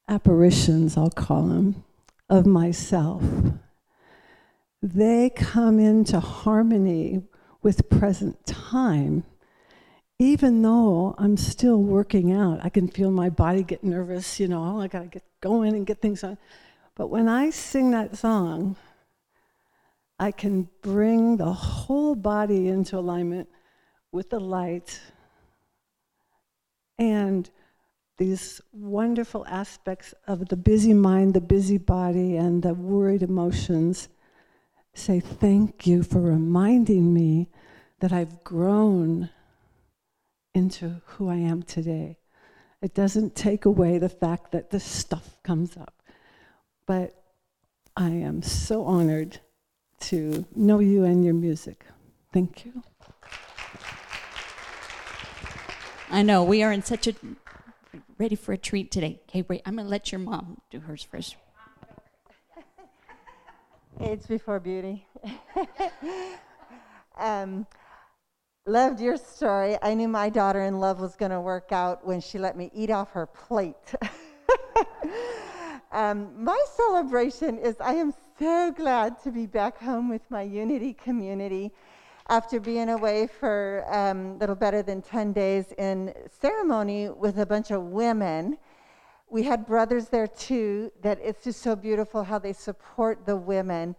apparitions, 0.09 0.97
I'll 0.97 1.11
call 1.11 1.43
them, 1.43 1.85
of 2.29 2.45
myself, 2.45 3.23
they 4.83 5.31
come 5.31 5.79
into 5.79 6.19
harmony 6.19 7.23
with 7.63 7.89
present 7.89 8.45
time, 8.47 9.25
even 10.19 10.63
though 10.63 11.15
I'm 11.19 11.37
still 11.37 11.83
working 11.83 12.33
out. 12.33 12.61
I 12.63 12.69
can 12.69 12.89
feel 12.89 13.11
my 13.11 13.31
body 13.31 13.63
get 13.63 13.85
nervous, 13.85 14.41
you 14.41 14.49
know, 14.49 14.81
I 14.81 14.89
gotta 14.89 15.07
get 15.07 15.25
going 15.41 15.75
and 15.75 15.87
get 15.87 16.01
things 16.01 16.25
on. 16.25 16.39
But 16.95 17.09
when 17.09 17.29
I 17.29 17.51
sing 17.51 17.91
that 17.93 18.17
song, 18.17 18.77
I 20.19 20.33
can 20.33 20.69
bring 20.83 21.39
the 21.39 21.53
whole 21.53 22.15
body 22.15 22.69
into 22.69 22.99
alignment 22.99 23.49
with 24.13 24.31
the 24.31 24.41
light 24.41 25.01
and 26.99 27.49
these 28.19 28.61
wonderful 28.73 29.47
aspects 29.47 30.13
of 30.27 30.49
the 30.49 30.57
busy 30.57 30.93
mind, 30.93 31.33
the 31.33 31.41
busy 31.41 31.79
body, 31.79 32.37
and 32.37 32.63
the 32.63 32.75
worried 32.75 33.23
emotions. 33.23 34.11
Say 34.95 35.21
thank 35.21 35.87
you 35.87 36.03
for 36.03 36.21
reminding 36.21 37.15
me 37.15 37.49
that 38.01 38.13
I've 38.13 38.43
grown 38.45 39.31
into 40.55 41.01
who 41.05 41.29
I 41.29 41.37
am 41.37 41.63
today. 41.63 42.19
It 42.83 42.95
doesn't 42.95 43.35
take 43.35 43.65
away 43.65 43.99
the 43.99 44.09
fact 44.09 44.53
that 44.53 44.71
this 44.71 44.85
stuff 44.85 45.37
comes 45.43 45.77
up. 45.77 46.03
But 46.87 47.15
I 47.97 48.09
am 48.09 48.43
so 48.43 48.85
honored 48.85 49.41
to 50.01 50.47
know 50.57 50.79
you 50.79 51.05
and 51.05 51.25
your 51.25 51.35
music. 51.35 51.85
Thank 52.33 52.65
you. 52.65 52.83
I 56.11 56.23
know 56.23 56.43
we 56.43 56.63
are 56.63 56.73
in 56.73 56.83
such 56.83 57.07
a 57.07 57.15
ready 58.19 58.35
for 58.35 58.53
a 58.53 58.59
treat 58.59 58.91
today. 58.91 59.21
Okay, 59.29 59.45
wait, 59.49 59.63
I'm 59.65 59.77
gonna 59.77 59.89
let 59.89 60.11
your 60.11 60.19
mom 60.19 60.61
do 60.71 60.81
hers 60.81 61.03
first. 61.03 61.37
Age 64.03 64.27
before 64.27 64.59
beauty. 64.59 65.07
um, 67.19 67.67
loved 68.65 68.99
your 68.99 69.19
story. 69.19 69.77
I 69.83 69.93
knew 69.93 70.09
my 70.09 70.31
daughter 70.31 70.63
in 70.63 70.81
love 70.81 71.01
was 71.01 71.17
going 71.17 71.33
to 71.33 71.41
work 71.41 71.71
out 71.71 72.07
when 72.07 72.23
she 72.23 72.39
let 72.39 72.57
me 72.57 72.71
eat 72.73 72.89
off 72.89 73.11
her 73.11 73.27
plate. 73.27 73.95
um, 75.93 76.33
my 76.43 76.59
celebration 76.77 77.59
is 77.59 77.77
I 77.79 77.93
am 77.93 78.15
so 78.39 78.73
glad 78.73 79.23
to 79.25 79.31
be 79.31 79.45
back 79.45 79.79
home 79.79 80.09
with 80.09 80.23
my 80.31 80.43
Unity 80.43 80.95
community 80.95 81.71
after 82.31 82.59
being 82.59 82.89
away 82.89 83.27
for 83.27 83.81
a 83.81 83.99
um, 83.99 84.39
little 84.39 84.55
better 84.55 84.83
than 84.83 85.03
10 85.03 85.35
days 85.35 85.75
in 85.77 86.15
ceremony 86.41 87.11
with 87.11 87.39
a 87.39 87.45
bunch 87.45 87.71
of 87.71 87.83
women 87.83 88.57
we 89.31 89.45
had 89.45 89.65
brothers 89.67 90.09
there 90.09 90.27
too 90.27 90.91
that 91.03 91.19
it's 91.23 91.45
just 91.45 91.63
so 91.63 91.77
beautiful 91.77 92.25
how 92.25 92.39
they 92.39 92.53
support 92.53 93.25
the 93.25 93.37
women 93.37 93.95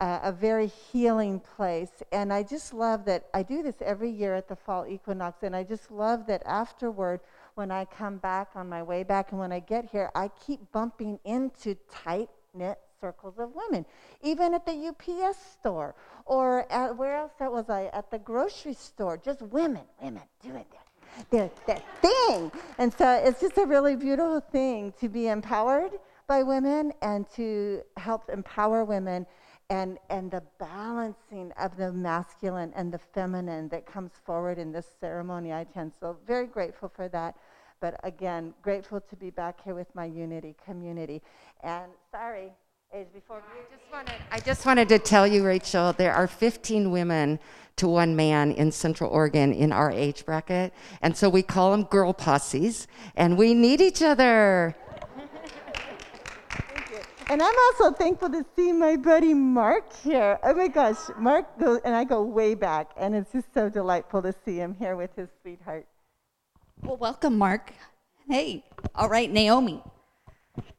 uh, 0.00 0.20
a 0.24 0.32
very 0.32 0.66
healing 0.66 1.40
place. 1.40 2.02
And 2.12 2.32
i 2.32 2.42
just 2.42 2.74
love 2.74 3.04
that 3.06 3.26
i 3.32 3.42
do 3.42 3.62
this 3.62 3.76
every 3.80 4.10
year 4.10 4.34
at 4.34 4.48
the 4.48 4.56
fall 4.56 4.86
equinox 4.86 5.42
and 5.42 5.56
i 5.56 5.62
just 5.62 5.90
love 5.90 6.26
that 6.26 6.42
afterward 6.44 7.20
when 7.54 7.70
i 7.70 7.84
come 7.86 8.18
back 8.18 8.50
on 8.54 8.68
my 8.68 8.82
way 8.82 9.02
back 9.02 9.30
and 9.30 9.40
when 9.40 9.52
i 9.52 9.58
get 9.58 9.86
here 9.90 10.10
i 10.14 10.28
keep 10.46 10.60
bumping 10.72 11.18
into 11.24 11.74
tight 11.90 12.28
knit 12.52 12.78
circles 13.00 13.34
of 13.38 13.50
women 13.54 13.84
even 14.22 14.52
at 14.54 14.66
the 14.66 14.88
ups 14.88 15.38
store 15.52 15.94
or 16.26 16.70
at, 16.70 16.96
where 16.96 17.16
else 17.16 17.32
was 17.40 17.70
i 17.70 17.86
at 17.92 18.10
the 18.10 18.18
grocery 18.18 18.74
store 18.74 19.16
just 19.16 19.40
women 19.42 19.84
women 20.02 20.22
doing 20.42 20.64
their 20.70 20.85
their, 21.30 21.50
their 21.66 21.82
thing. 22.00 22.50
And 22.78 22.92
so 22.92 23.20
it's 23.22 23.40
just 23.40 23.58
a 23.58 23.66
really 23.66 23.96
beautiful 23.96 24.40
thing 24.40 24.92
to 25.00 25.08
be 25.08 25.28
empowered 25.28 25.92
by 26.26 26.42
women 26.42 26.92
and 27.02 27.28
to 27.36 27.82
help 27.96 28.28
empower 28.28 28.84
women 28.84 29.26
and, 29.68 29.98
and 30.10 30.30
the 30.30 30.42
balancing 30.58 31.52
of 31.58 31.76
the 31.76 31.92
masculine 31.92 32.72
and 32.76 32.92
the 32.92 32.98
feminine 32.98 33.68
that 33.68 33.84
comes 33.86 34.12
forward 34.24 34.58
in 34.58 34.72
this 34.72 34.86
ceremony 35.00 35.52
I 35.52 35.60
attend. 35.60 35.92
So 35.98 36.16
very 36.26 36.46
grateful 36.46 36.88
for 36.88 37.08
that. 37.08 37.36
But 37.80 38.00
again, 38.04 38.54
grateful 38.62 39.00
to 39.00 39.16
be 39.16 39.30
back 39.30 39.62
here 39.62 39.74
with 39.74 39.92
my 39.94 40.06
Unity 40.06 40.54
community. 40.64 41.20
And 41.62 41.90
sorry, 42.10 42.52
age 42.96 43.08
before. 43.12 43.42
I 43.52 43.76
just, 43.76 43.92
wanted, 43.92 44.14
I 44.30 44.40
just 44.40 44.66
wanted 44.66 44.88
to 44.88 44.98
tell 44.98 45.26
you, 45.26 45.44
Rachel, 45.44 45.92
there 45.92 46.14
are 46.14 46.26
15 46.26 46.90
women 46.90 47.38
to 47.76 47.86
one 47.86 48.16
man 48.16 48.52
in 48.52 48.72
Central 48.72 49.10
Oregon 49.10 49.52
in 49.52 49.70
our 49.70 49.90
age 49.90 50.24
bracket. 50.24 50.72
And 51.02 51.14
so 51.14 51.28
we 51.28 51.42
call 51.42 51.72
them 51.72 51.84
girl 51.84 52.14
posses, 52.14 52.88
and 53.14 53.36
we 53.36 53.52
need 53.52 53.82
each 53.82 54.00
other. 54.00 54.74
And 57.28 57.42
I'm 57.42 57.54
also 57.66 57.92
thankful 57.92 58.30
to 58.30 58.46
see 58.54 58.72
my 58.72 58.96
buddy 58.96 59.34
Mark 59.34 59.92
here. 60.02 60.38
Oh 60.42 60.54
my 60.54 60.68
gosh, 60.68 60.96
Mark 61.18 61.58
goes, 61.58 61.80
and 61.84 61.94
I 61.94 62.04
go 62.04 62.22
way 62.22 62.54
back, 62.54 62.92
and 62.96 63.14
it's 63.14 63.32
just 63.32 63.52
so 63.52 63.68
delightful 63.68 64.22
to 64.22 64.32
see 64.44 64.56
him 64.56 64.74
here 64.78 64.96
with 64.96 65.14
his 65.16 65.28
sweetheart. 65.42 65.86
Well, 66.82 66.96
welcome, 66.96 67.36
Mark. 67.36 67.72
Hey, 68.28 68.64
all 68.94 69.08
right, 69.08 69.30
Naomi. 69.30 69.82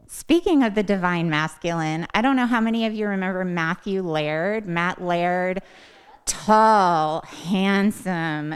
Speaking 0.08 0.64
of 0.64 0.74
the 0.74 0.84
divine 0.84 1.30
masculine, 1.30 2.08
I 2.14 2.22
don't 2.22 2.36
know 2.36 2.46
how 2.46 2.62
many 2.62 2.86
of 2.86 2.94
you 2.94 3.08
remember 3.08 3.44
Matthew 3.44 4.02
Laird, 4.02 4.66
Matt 4.66 5.02
Laird, 5.02 5.62
tall, 6.26 7.22
handsome, 7.22 8.56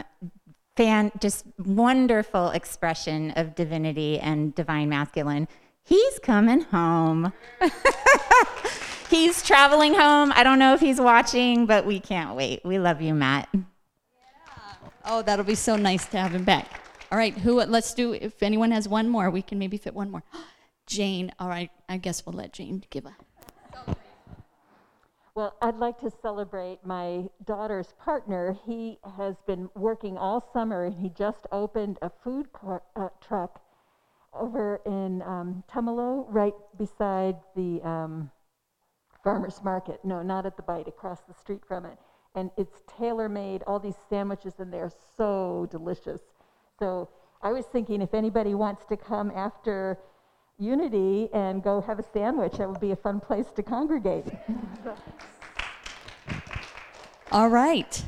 fan, 0.76 1.12
just 1.20 1.44
wonderful 1.58 2.50
expression 2.50 3.32
of 3.32 3.54
divinity 3.54 4.18
and 4.18 4.54
divine 4.54 4.88
masculine. 4.88 5.48
He's 5.84 6.18
coming 6.20 6.62
home. 6.62 7.32
he's 9.10 9.42
traveling 9.42 9.94
home. 9.94 10.32
I 10.34 10.42
don't 10.42 10.58
know 10.58 10.74
if 10.74 10.80
he's 10.80 11.00
watching, 11.00 11.66
but 11.66 11.84
we 11.84 12.00
can't 12.00 12.36
wait. 12.36 12.64
We 12.64 12.78
love 12.78 13.02
you, 13.02 13.14
Matt. 13.14 13.48
Yeah. 13.52 13.62
Oh, 15.04 15.22
that'll 15.22 15.44
be 15.44 15.54
so 15.54 15.76
nice 15.76 16.06
to 16.06 16.18
have 16.18 16.34
him 16.34 16.44
back. 16.44 16.80
All 17.10 17.18
right, 17.18 17.34
who? 17.34 17.62
Let's 17.62 17.92
do. 17.92 18.14
If 18.14 18.42
anyone 18.42 18.70
has 18.70 18.88
one 18.88 19.08
more, 19.08 19.28
we 19.28 19.42
can 19.42 19.58
maybe 19.58 19.76
fit 19.76 19.94
one 19.94 20.10
more. 20.10 20.22
Jane. 20.86 21.32
All 21.38 21.48
right, 21.48 21.70
I 21.88 21.96
guess 21.96 22.24
we'll 22.26 22.34
let 22.34 22.52
Jane 22.52 22.84
give 22.90 23.06
a. 23.06 23.14
Well, 25.34 25.56
I'd 25.62 25.78
like 25.78 25.98
to 26.00 26.10
celebrate 26.10 26.84
my 26.84 27.24
daughter's 27.46 27.94
partner. 27.98 28.54
He 28.66 28.98
has 29.16 29.36
been 29.46 29.70
working 29.74 30.18
all 30.18 30.46
summer 30.52 30.84
and 30.84 30.98
he 30.98 31.08
just 31.08 31.46
opened 31.50 31.98
a 32.02 32.10
food 32.22 32.52
cor- 32.52 32.82
uh, 32.96 33.08
truck 33.26 33.62
over 34.34 34.82
in 34.84 35.22
um, 35.22 35.64
Tumalo, 35.72 36.26
right 36.28 36.52
beside 36.76 37.36
the 37.56 37.80
um, 37.82 38.30
farmer's 39.24 39.62
market. 39.64 40.00
No, 40.04 40.20
not 40.22 40.44
at 40.44 40.56
the 40.56 40.62
bite, 40.62 40.86
across 40.86 41.20
the 41.22 41.34
street 41.34 41.62
from 41.66 41.86
it. 41.86 41.98
And 42.34 42.50
it's 42.58 42.82
tailor 42.98 43.28
made, 43.28 43.62
all 43.66 43.78
these 43.78 43.96
sandwiches, 44.10 44.54
and 44.58 44.70
they're 44.72 44.92
so 45.16 45.66
delicious. 45.70 46.20
So 46.78 47.08
I 47.42 47.52
was 47.52 47.64
thinking 47.66 48.02
if 48.02 48.12
anybody 48.12 48.54
wants 48.54 48.84
to 48.86 48.96
come 48.96 49.30
after 49.34 49.98
unity 50.62 51.28
and 51.32 51.62
go 51.62 51.80
have 51.80 51.98
a 51.98 52.04
sandwich. 52.12 52.54
That 52.58 52.68
would 52.68 52.80
be 52.80 52.92
a 52.92 52.96
fun 52.96 53.20
place 53.20 53.46
to 53.56 53.62
congregate. 53.62 54.26
All 57.32 57.48
right. 57.48 58.04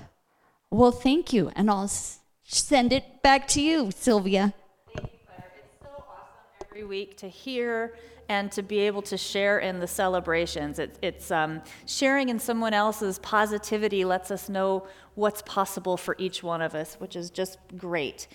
Well, 0.71 0.93
thank 0.93 1.33
you. 1.33 1.51
And 1.57 1.71
I'll 1.71 1.85
s- 1.85 2.21
send 2.45 2.93
it 2.93 3.23
back 3.23 3.49
to 3.49 3.61
you, 3.61 3.91
Sylvia. 3.91 4.55
Thank 4.95 5.13
you, 5.13 5.19
Claire. 5.27 5.53
It's 5.59 5.75
so 5.81 5.89
awesome 5.89 6.69
every 6.71 6.85
week 6.85 7.17
to 7.19 7.29
hear 7.29 7.97
and 8.29 8.51
to 8.53 8.63
be 8.63 8.81
able 8.81 9.03
to 9.03 9.17
share 9.17 9.59
in 9.59 9.81
the 9.81 9.87
celebrations. 9.87 10.79
It, 10.79 10.99
it's 11.03 11.31
um, 11.31 11.63
sharing 11.87 12.29
in 12.29 12.39
someone 12.39 12.75
else's 12.75 13.19
positivity 13.19 14.05
lets 14.05 14.31
us 14.31 14.49
know 14.49 14.87
what's 15.15 15.43
possible 15.43 15.97
for 15.97 16.17
each 16.19 16.43
one 16.43 16.63
of 16.63 16.75
us, 16.75 16.95
which 16.95 17.17
is 17.17 17.31
just 17.31 17.59
great. 17.77 18.29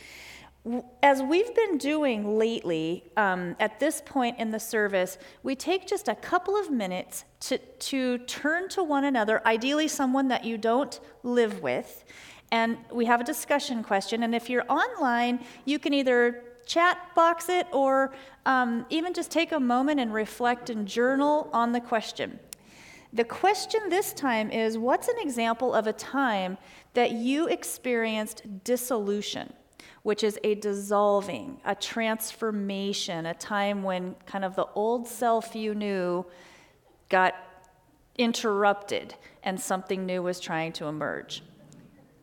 As 1.02 1.24
we've 1.24 1.56
been 1.56 1.78
doing 1.78 2.38
lately, 2.38 3.04
um, 3.18 3.56
at 3.60 3.80
this 3.80 4.04
point 4.06 4.38
in 4.38 4.52
the 4.52 4.60
service, 4.60 5.18
we 5.42 5.56
take 5.56 5.88
just 5.88 6.08
a 6.08 6.16
couple 6.16 6.56
of 6.56 6.70
minutes 6.70 7.24
to, 7.42 7.58
to 7.58 8.20
turn 8.20 8.70
to 8.70 8.84
one 8.84 9.06
another, 9.06 9.42
ideally 9.48 9.88
someone 9.88 10.28
that 10.28 10.46
you 10.46 10.58
don't 10.58 11.00
live 11.24 11.62
with, 11.62 12.04
and 12.52 12.78
we 12.92 13.06
have 13.06 13.22
a 13.22 13.24
discussion 13.24 13.84
question. 13.84 14.24
And 14.24 14.36
if 14.36 14.50
you're 14.50 14.66
online, 14.70 15.44
you 15.66 15.80
can 15.80 15.94
either 15.94 16.44
chat 16.66 17.00
box 17.16 17.50
it 17.50 17.66
or 17.72 18.14
um, 18.46 18.86
even 18.90 19.14
just 19.14 19.32
take 19.32 19.52
a 19.52 19.60
moment 19.60 20.00
and 20.00 20.14
reflect 20.14 20.70
and 20.70 20.88
journal 20.88 21.50
on 21.52 21.72
the 21.72 21.82
question. 21.82 22.40
The 23.14 23.24
question 23.24 23.90
this 23.90 24.14
time 24.14 24.52
is 24.52 24.78
What's 24.78 25.08
an 25.08 25.18
example 25.20 25.74
of 25.74 25.88
a 25.88 25.94
time 25.94 26.58
that 26.94 27.12
you 27.12 27.48
experienced 27.48 28.44
dissolution, 28.64 29.52
which 30.04 30.24
is 30.24 30.40
a 30.44 30.56
dissolving, 30.56 31.60
a 31.66 31.76
transformation, 31.76 33.26
a 33.26 33.34
time 33.34 33.84
when 33.84 34.16
kind 34.26 34.46
of 34.46 34.56
the 34.56 34.66
old 34.76 35.08
self 35.08 35.56
you 35.56 35.76
knew 35.76 36.26
got 37.10 37.36
interrupted 38.18 39.16
and 39.44 39.60
something 39.60 40.06
new 40.06 40.22
was 40.22 40.40
trying 40.40 40.72
to 40.74 40.86
emerge? 40.86 41.44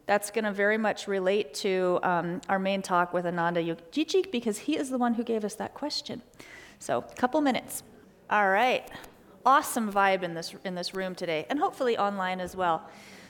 That's 0.06 0.30
going 0.30 0.44
to 0.44 0.52
very 0.52 0.78
much 0.78 1.08
relate 1.08 1.52
to 1.54 1.98
um, 2.02 2.40
our 2.48 2.60
main 2.60 2.80
talk 2.80 3.12
with 3.12 3.26
Ananda 3.26 3.62
Yogiji 3.62 4.30
because 4.30 4.58
he 4.58 4.76
is 4.76 4.88
the 4.88 4.98
one 4.98 5.14
who 5.14 5.24
gave 5.24 5.44
us 5.44 5.56
that 5.56 5.74
question. 5.74 6.22
So, 6.78 6.98
a 6.98 7.14
couple 7.14 7.40
minutes. 7.40 7.82
All 8.30 8.48
right. 8.48 8.88
Awesome 9.44 9.92
vibe 9.92 10.22
in 10.22 10.34
this 10.34 10.54
in 10.64 10.74
this 10.74 10.94
room 10.94 11.14
today, 11.14 11.46
and 11.48 11.58
hopefully 11.58 11.96
online 11.96 12.40
as 12.40 12.56
well. 12.56 12.88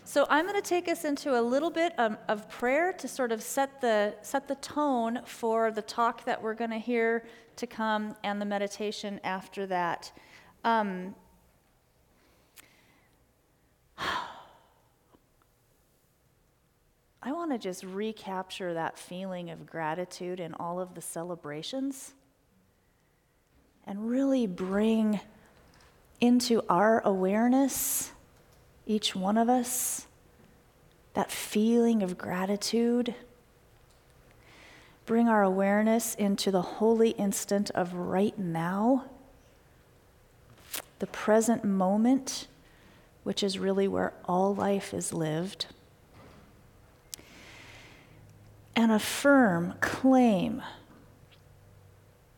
So 0.08 0.24
I'm 0.30 0.46
going 0.46 0.54
to 0.54 0.62
take 0.62 0.86
us 0.86 1.04
into 1.04 1.36
a 1.36 1.42
little 1.42 1.68
bit 1.68 1.92
of 1.98 2.48
prayer 2.48 2.92
to 2.92 3.08
sort 3.08 3.32
of 3.32 3.42
set 3.42 3.80
the 3.80 4.14
set 4.22 4.46
the 4.46 4.54
tone 4.54 5.18
for 5.24 5.72
the 5.72 5.82
talk 5.82 6.24
that 6.26 6.40
we're 6.40 6.54
going 6.54 6.70
to 6.70 6.78
hear 6.78 7.26
to 7.56 7.66
come 7.66 8.14
and 8.22 8.40
the 8.40 8.44
meditation 8.44 9.18
after 9.24 9.66
that. 9.66 10.12
Um, 10.62 11.16
I 13.98 14.28
want 17.32 17.50
to 17.50 17.58
just 17.58 17.82
recapture 17.82 18.74
that 18.74 18.96
feeling 18.96 19.50
of 19.50 19.66
gratitude 19.66 20.38
in 20.38 20.54
all 20.54 20.78
of 20.78 20.94
the 20.94 21.02
celebrations 21.02 22.14
and 23.84 24.08
really 24.08 24.46
bring 24.46 25.18
into 26.20 26.62
our 26.68 27.00
awareness, 27.00 28.12
each 28.86 29.14
one 29.14 29.36
of 29.36 29.48
us, 29.48 30.06
that 31.14 31.30
feeling 31.30 32.02
of 32.02 32.16
gratitude. 32.16 33.14
Bring 35.04 35.28
our 35.28 35.42
awareness 35.42 36.14
into 36.14 36.50
the 36.50 36.62
holy 36.62 37.10
instant 37.10 37.70
of 37.70 37.92
right 37.94 38.38
now, 38.38 39.04
the 40.98 41.06
present 41.06 41.64
moment, 41.64 42.48
which 43.24 43.42
is 43.42 43.58
really 43.58 43.88
where 43.88 44.12
all 44.24 44.54
life 44.54 44.94
is 44.94 45.12
lived 45.12 45.66
and 48.76 48.92
affirm, 48.92 49.72
claim 49.80 50.62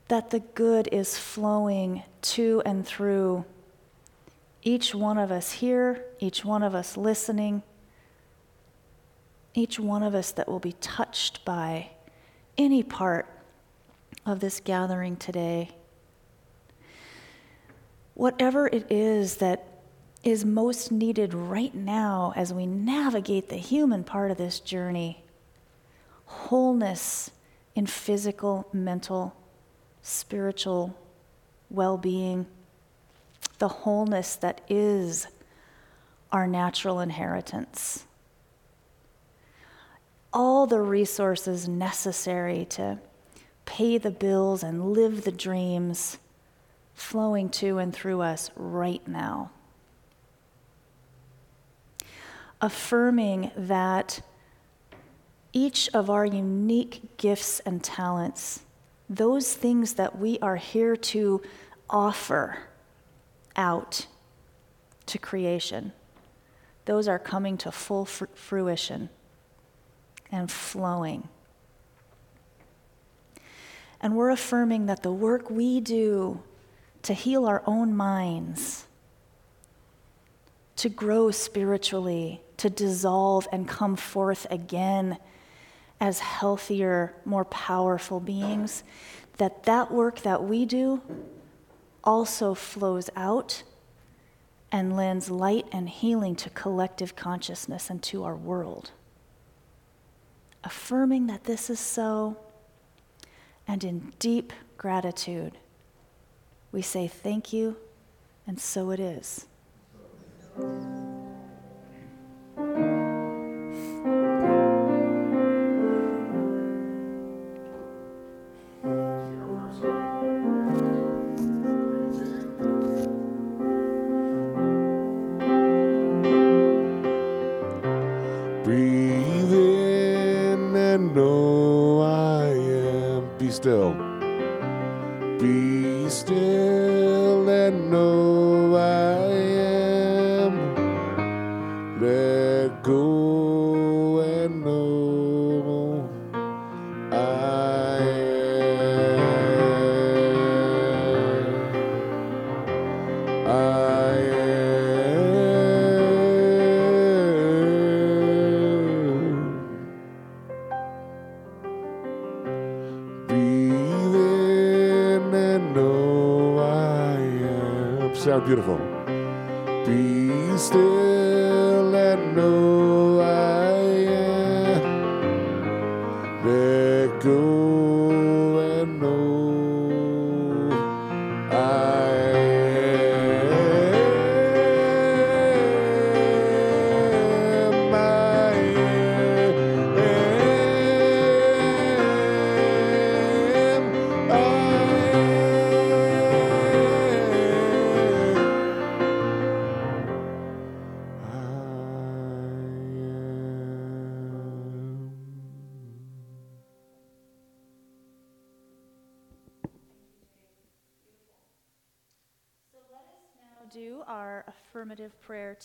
that 0.07 0.31
the 0.31 0.39
good 0.39 0.89
is 0.93 1.19
flowing 1.19 2.05
to 2.23 2.63
and 2.65 2.87
through 2.87 3.45
each 4.69 4.95
one 4.95 5.17
of 5.17 5.33
us 5.33 5.51
here, 5.51 6.05
each 6.21 6.45
one 6.45 6.63
of 6.63 6.75
us 6.75 6.95
listening, 6.95 7.63
each 9.55 9.81
one 9.81 10.03
of 10.03 10.15
us 10.15 10.33
that 10.33 10.47
will 10.47 10.59
be 10.59 10.73
touched 10.75 11.43
by 11.47 11.89
any 12.59 12.83
part 12.83 13.27
of 14.27 14.41
this 14.41 14.61
gathering 14.61 15.17
today. 15.17 15.71
Whatever 18.13 18.67
it 18.67 18.93
is 18.93 19.37
that 19.37 19.65
is 20.23 20.45
most 20.45 20.93
needed 20.93 21.33
right 21.33 21.75
now 21.75 22.35
as 22.37 22.53
we 22.53 22.67
navigate 22.67 23.49
the 23.49 23.57
human 23.57 24.05
part 24.05 24.31
of 24.31 24.37
this 24.37 24.61
journey 24.61 25.25
wholeness 26.27 27.31
in 27.75 27.87
physical, 27.87 28.69
mental, 28.71 29.35
spiritual 30.03 30.95
well 31.71 31.97
being, 31.97 32.47
the 33.59 33.69
wholeness 33.69 34.37
that 34.37 34.61
is 34.69 35.27
our 36.31 36.47
natural 36.47 37.01
inheritance. 37.01 38.05
All 40.33 40.67
the 40.67 40.81
resources 40.81 41.69
necessary 41.69 42.67
to 42.71 42.99
pay 43.65 43.99
the 43.99 44.11
bills 44.11 44.63
and 44.63 44.93
live 44.93 45.25
the 45.25 45.33
dreams 45.33 46.19
flowing 46.95 47.49
to 47.49 47.79
and 47.79 47.95
through 47.95 48.21
us 48.21 48.51
right 48.57 49.07
now. 49.07 49.51
Affirming 52.61 53.51
that 53.57 54.21
each 55.53 55.89
of 55.95 56.11
our 56.11 56.27
unique 56.27 57.17
gifts 57.17 57.61
and 57.61 57.83
talents, 57.83 58.61
those 59.09 59.55
things 59.55 59.95
that 59.95 60.19
we 60.19 60.39
are 60.41 60.57
here 60.57 60.97
to 60.97 61.41
offer 61.89 62.68
out 63.59 64.07
to 65.07 65.19
creation, 65.19 65.93
those 66.87 67.07
are 67.07 67.19
coming 67.19 67.59
to 67.59 67.71
full 67.71 68.07
fr- 68.07 68.27
fruition 68.35 69.11
and 70.33 70.51
flowing. 70.51 71.29
And 74.01 74.17
we're 74.17 74.31
affirming 74.31 74.87
that 74.87 75.03
the 75.03 75.13
work 75.13 75.51
we 75.51 75.81
do 75.81 76.43
to 77.03 77.13
heal 77.13 77.47
our 77.47 77.63
own 77.67 77.97
minds, 77.97 78.87
to 80.77 80.89
grow 80.89 81.31
spiritually, 81.31 82.41
to 82.59 82.71
dissolve 82.71 83.49
and 83.53 83.67
come 83.67 83.97
forth 83.97 84.47
again 84.51 85.19
as 86.01 86.21
healthier, 86.21 87.15
more 87.25 87.45
powerful 87.45 88.21
beings, 88.21 88.85
that 89.39 89.65
that 89.65 89.91
work 89.91 90.21
that 90.21 90.45
we 90.45 90.65
do 90.65 91.03
also 92.09 92.55
flows 92.55 93.11
out 93.17 93.63
and 94.73 94.97
lends 94.97 95.31
light 95.31 95.67
and 95.71 95.91
healing 95.91 96.35
to 96.35 96.49
collective 96.49 97.15
consciousness 97.15 97.91
and 97.91 98.03
to 98.03 98.25
our 98.25 98.35
world. 98.35 98.93
Affirming 100.65 101.27
that 101.27 101.45
this 101.45 101.69
is 101.69 101.79
so, 101.79 102.39
and 103.67 103.85
in 103.85 104.15
deep 104.19 104.55
gratitude, 104.79 105.59
we 106.73 106.81
say 106.81 107.07
thank 107.07 107.53
you, 107.53 107.77
and 108.47 108.59
so 108.59 108.91
it 108.91 109.01
is. 109.01 109.45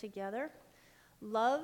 Together. 0.03 0.51
Love 1.21 1.61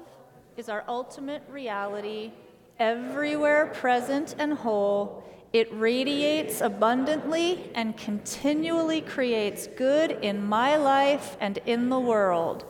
is 0.55 0.69
our 0.69 0.85
ultimate 0.87 1.43
reality, 1.49 2.31
everywhere 2.79 3.65
present 3.65 4.33
and 4.39 4.53
whole. 4.53 5.25
It 5.51 5.67
radiates 5.73 6.61
abundantly 6.61 7.69
and 7.75 7.97
continually 7.97 9.01
creates 9.01 9.67
good 9.67 10.11
in 10.21 10.41
my 10.41 10.77
life 10.77 11.35
and 11.41 11.59
in 11.65 11.89
the 11.89 11.99
world. 11.99 12.63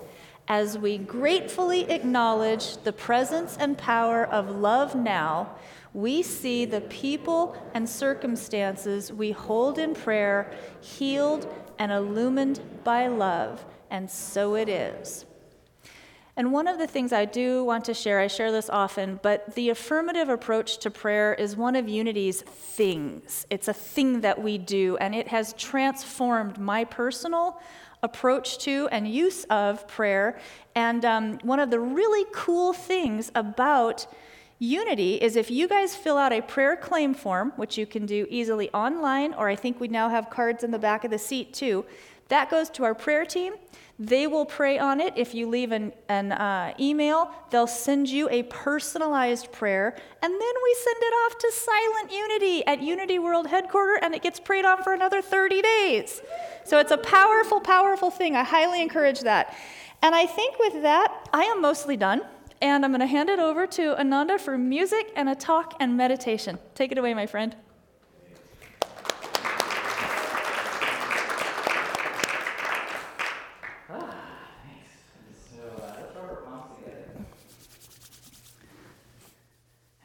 As 0.48 0.76
we 0.76 0.98
gratefully 0.98 1.84
acknowledge 1.92 2.78
the 2.78 2.94
presence 2.94 3.56
and 3.60 3.78
power 3.78 4.26
of 4.26 4.50
love 4.50 4.96
now, 4.96 5.56
we 5.94 6.24
see 6.24 6.66
the 6.66 6.82
people 6.82 7.56
and 7.76 7.88
circumstances 7.88 9.14
we 9.14 9.30
hold 9.34 9.78
in 9.78 9.94
prayer 9.94 10.52
healed 10.82 11.48
and 11.78 11.92
illumined 11.92 12.60
by 12.84 13.06
love, 13.06 13.64
and 13.92 14.10
so 14.10 14.56
it 14.56 14.68
is. 14.68 15.28
And 16.40 16.54
one 16.54 16.70
of 16.70 16.78
the 16.78 16.88
things 16.88 17.12
I 17.12 17.26
do 17.26 17.66
want 17.66 17.84
to 17.84 17.94
share, 17.94 18.22
I 18.22 18.28
share 18.28 18.50
this 18.50 18.70
often, 18.70 19.20
but 19.22 19.56
the 19.56 19.72
affirmative 19.72 20.30
approach 20.30 20.78
to 20.78 20.90
prayer 20.90 21.34
is 21.34 21.58
one 21.58 21.76
of 21.76 21.90
Unity's 21.90 22.44
things. 22.44 23.46
It's 23.50 23.68
a 23.68 23.74
thing 23.74 24.22
that 24.22 24.42
we 24.42 24.58
do, 24.58 24.96
and 25.02 25.14
it 25.14 25.28
has 25.28 25.52
transformed 25.58 26.58
my 26.58 26.86
personal 26.86 27.62
approach 28.04 28.58
to 28.60 28.88
and 28.90 29.06
use 29.06 29.44
of 29.50 29.86
prayer. 29.90 30.40
And 30.76 31.04
um, 31.04 31.40
one 31.44 31.60
of 31.60 31.72
the 31.72 31.80
really 31.82 32.26
cool 32.32 32.72
things 32.72 33.34
about 33.36 34.08
Unity 34.60 35.16
is 35.16 35.36
if 35.36 35.52
you 35.52 35.68
guys 35.68 35.94
fill 35.94 36.18
out 36.18 36.32
a 36.32 36.42
prayer 36.42 36.78
claim 36.78 37.14
form, 37.14 37.52
which 37.58 37.78
you 37.78 37.86
can 37.86 38.06
do 38.06 38.26
easily 38.30 38.70
online, 38.70 39.34
or 39.34 39.50
I 39.50 39.58
think 39.58 39.82
we 39.82 39.90
now 39.90 40.08
have 40.08 40.30
cards 40.30 40.64
in 40.64 40.72
the 40.72 40.80
back 40.80 41.04
of 41.04 41.12
the 41.12 41.20
seat 41.20 41.54
too, 41.54 41.84
that 42.30 42.50
goes 42.50 42.70
to 42.70 42.86
our 42.86 42.96
prayer 42.96 43.26
team. 43.26 43.56
They 44.02 44.28
will 44.28 44.46
pray 44.46 44.80
on 44.80 45.02
it. 45.02 45.14
If 45.18 45.36
you 45.36 45.50
leave 45.50 45.74
an, 45.74 45.92
an 46.08 46.32
uh, 46.32 46.74
email, 46.80 47.32
they'll 47.52 47.68
send 47.68 48.08
you 48.08 48.30
a 48.30 48.44
personalized 48.44 49.52
prayer, 49.52 49.94
and 50.22 50.34
then 50.34 50.40
we 50.64 50.78
send 50.84 50.98
it 51.02 51.14
off 51.26 51.38
to 51.38 51.52
Silent 51.52 52.12
Unity 52.14 52.66
at 52.66 52.82
Unity 52.82 53.20
World 53.20 53.48
Headquarters, 53.48 54.00
and 54.02 54.16
it 54.16 54.24
gets 54.24 54.40
prayed 54.40 54.64
on 54.64 54.82
for 54.84 54.94
another 54.94 55.22
30 55.22 55.62
days. 55.62 56.22
So 56.64 56.80
it's 56.80 56.92
a 56.92 56.98
powerful, 56.98 57.60
powerful 57.60 58.10
thing. 58.10 58.38
I 58.38 58.44
highly 58.44 58.82
encourage 58.82 59.20
that. 59.22 59.54
And 60.02 60.16
I 60.16 60.26
think 60.26 60.58
with 60.60 60.82
that, 60.82 61.28
I 61.34 61.44
am 61.44 61.62
mostly 61.62 61.98
done. 61.98 62.22
And 62.62 62.86
I'm 62.86 62.92
going 62.92 63.00
to 63.02 63.08
hand 63.08 63.30
it 63.30 63.40
over 63.40 63.68
to 63.68 64.00
Ananda 64.00 64.38
for 64.38 64.58
music 64.58 65.12
and 65.16 65.30
a 65.30 65.36
talk 65.36 65.76
and 65.80 65.96
meditation. 65.96 66.60
Take 66.76 66.92
it 66.92 66.98
away, 66.98 67.14
my 67.14 67.26
friend. 67.26 67.56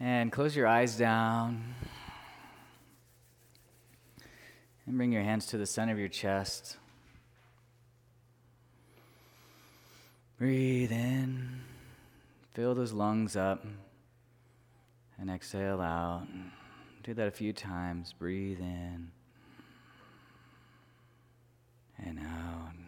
And 0.04 0.30
close 0.30 0.54
your 0.54 0.66
eyes 0.66 0.98
down. 0.98 1.74
And 4.86 4.98
bring 4.98 5.12
your 5.12 5.22
hands 5.22 5.46
to 5.46 5.56
the 5.56 5.64
center 5.64 5.94
of 5.94 5.98
your 5.98 6.08
chest. 6.08 6.76
Breathe 10.36 10.92
in. 10.92 11.62
Fill 12.52 12.74
those 12.74 12.92
lungs 12.92 13.34
up. 13.34 13.64
And 15.18 15.30
exhale 15.30 15.80
out. 15.80 16.26
Do 17.02 17.14
that 17.14 17.26
a 17.26 17.30
few 17.30 17.54
times. 17.54 18.12
Breathe 18.12 18.60
in. 18.60 19.10
And 22.04 22.18
out. 22.18 22.84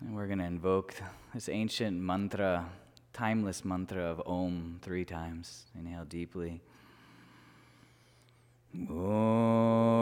And 0.00 0.14
we're 0.14 0.26
going 0.26 0.38
to 0.38 0.44
invoke 0.44 0.94
this 1.34 1.48
ancient 1.48 2.00
mantra, 2.00 2.66
timeless 3.12 3.64
mantra 3.64 4.04
of 4.04 4.22
Om 4.26 4.78
three 4.82 5.04
times. 5.04 5.66
Inhale 5.78 6.04
deeply. 6.04 6.60
Om. 8.88 9.98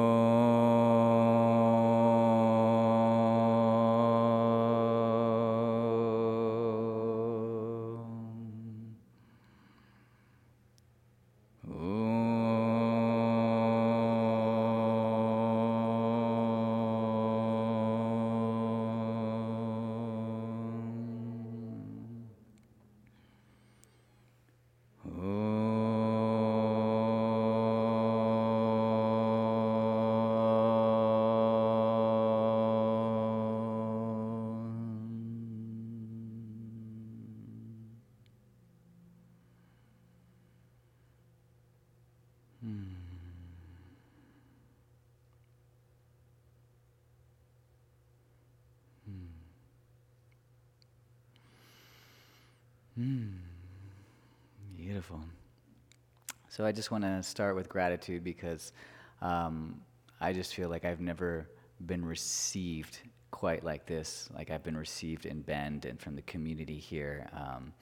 So 56.56 56.64
I 56.64 56.72
just 56.72 56.90
want 56.90 57.04
to 57.04 57.22
start 57.22 57.54
with 57.54 57.68
gratitude 57.68 58.24
because 58.24 58.72
um, 59.20 59.78
I 60.22 60.32
just 60.32 60.54
feel 60.54 60.70
like 60.70 60.86
I've 60.86 61.02
never 61.02 61.50
been 61.84 62.02
received 62.02 63.00
quite 63.30 63.62
like 63.62 63.84
this. 63.84 64.30
Like 64.34 64.50
I've 64.50 64.64
been 64.64 64.78
received 64.78 65.26
in 65.26 65.42
Bend 65.42 65.84
and 65.84 66.00
from 66.00 66.16
the 66.16 66.22
community 66.22 66.78
here, 66.78 67.28
um, 67.34 67.74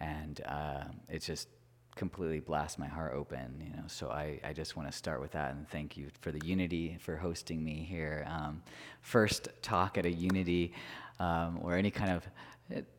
and 0.00 0.40
uh, 0.44 0.86
it 1.08 1.22
just 1.22 1.46
completely 1.94 2.40
blasts 2.40 2.80
my 2.80 2.88
heart 2.88 3.14
open. 3.14 3.62
You 3.64 3.76
know, 3.76 3.86
so 3.86 4.08
I, 4.08 4.40
I 4.42 4.52
just 4.52 4.76
want 4.76 4.90
to 4.90 4.96
start 4.96 5.20
with 5.20 5.30
that 5.30 5.52
and 5.52 5.68
thank 5.68 5.96
you 5.96 6.08
for 6.20 6.32
the 6.32 6.44
Unity 6.44 6.98
for 7.00 7.14
hosting 7.14 7.62
me 7.62 7.86
here. 7.88 8.26
Um, 8.28 8.60
first 9.02 9.50
talk 9.62 9.98
at 9.98 10.04
a 10.04 10.10
Unity 10.10 10.72
um, 11.20 11.60
or 11.62 11.74
any 11.76 11.92
kind 11.92 12.10
of 12.10 12.26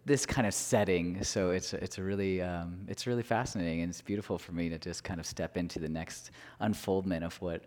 this 0.05 0.25
kind 0.25 0.47
of 0.47 0.53
setting. 0.53 1.23
So 1.23 1.51
it's 1.51 1.73
it's 1.73 1.99
really 1.99 2.41
um, 2.41 2.85
it's 2.87 3.07
really 3.07 3.23
fascinating 3.23 3.81
and 3.81 3.89
it's 3.89 4.01
beautiful 4.01 4.37
for 4.37 4.53
me 4.53 4.69
to 4.69 4.77
just 4.77 5.03
kind 5.03 5.19
of 5.19 5.25
step 5.25 5.57
into 5.57 5.79
the 5.79 5.89
next 5.89 6.31
unfoldment 6.59 7.23
of 7.23 7.39
what 7.41 7.63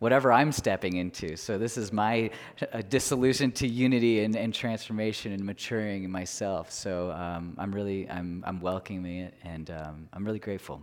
whatever 0.00 0.32
I'm 0.32 0.52
stepping 0.52 0.96
into. 0.96 1.36
So 1.36 1.56
this 1.56 1.78
is 1.78 1.92
my 1.92 2.30
uh, 2.72 2.82
dissolution 2.88 3.52
to 3.52 3.68
unity 3.68 4.24
and, 4.24 4.36
and 4.36 4.52
transformation 4.52 5.32
and 5.32 5.44
maturing 5.44 6.04
in 6.04 6.10
myself. 6.10 6.70
So 6.72 7.12
um, 7.12 7.54
I'm 7.58 7.72
really 7.72 8.10
I'm 8.10 8.42
I'm 8.46 8.60
welcoming 8.60 9.20
it 9.20 9.34
and 9.42 9.70
um, 9.70 10.08
I'm 10.12 10.24
really 10.24 10.40
grateful. 10.40 10.82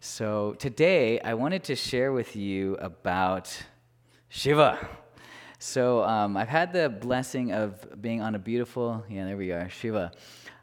So 0.00 0.54
today 0.58 1.20
I 1.20 1.34
wanted 1.34 1.62
to 1.64 1.76
share 1.76 2.12
with 2.12 2.34
you 2.34 2.74
about 2.76 3.56
Shiva. 4.28 5.01
So 5.62 6.02
um, 6.02 6.36
I've 6.36 6.48
had 6.48 6.72
the 6.72 6.88
blessing 6.88 7.52
of 7.52 8.02
being 8.02 8.20
on 8.20 8.34
a 8.34 8.38
beautiful, 8.40 9.04
yeah, 9.08 9.26
there 9.26 9.36
we 9.36 9.52
are, 9.52 9.68
Shiva, 9.68 10.10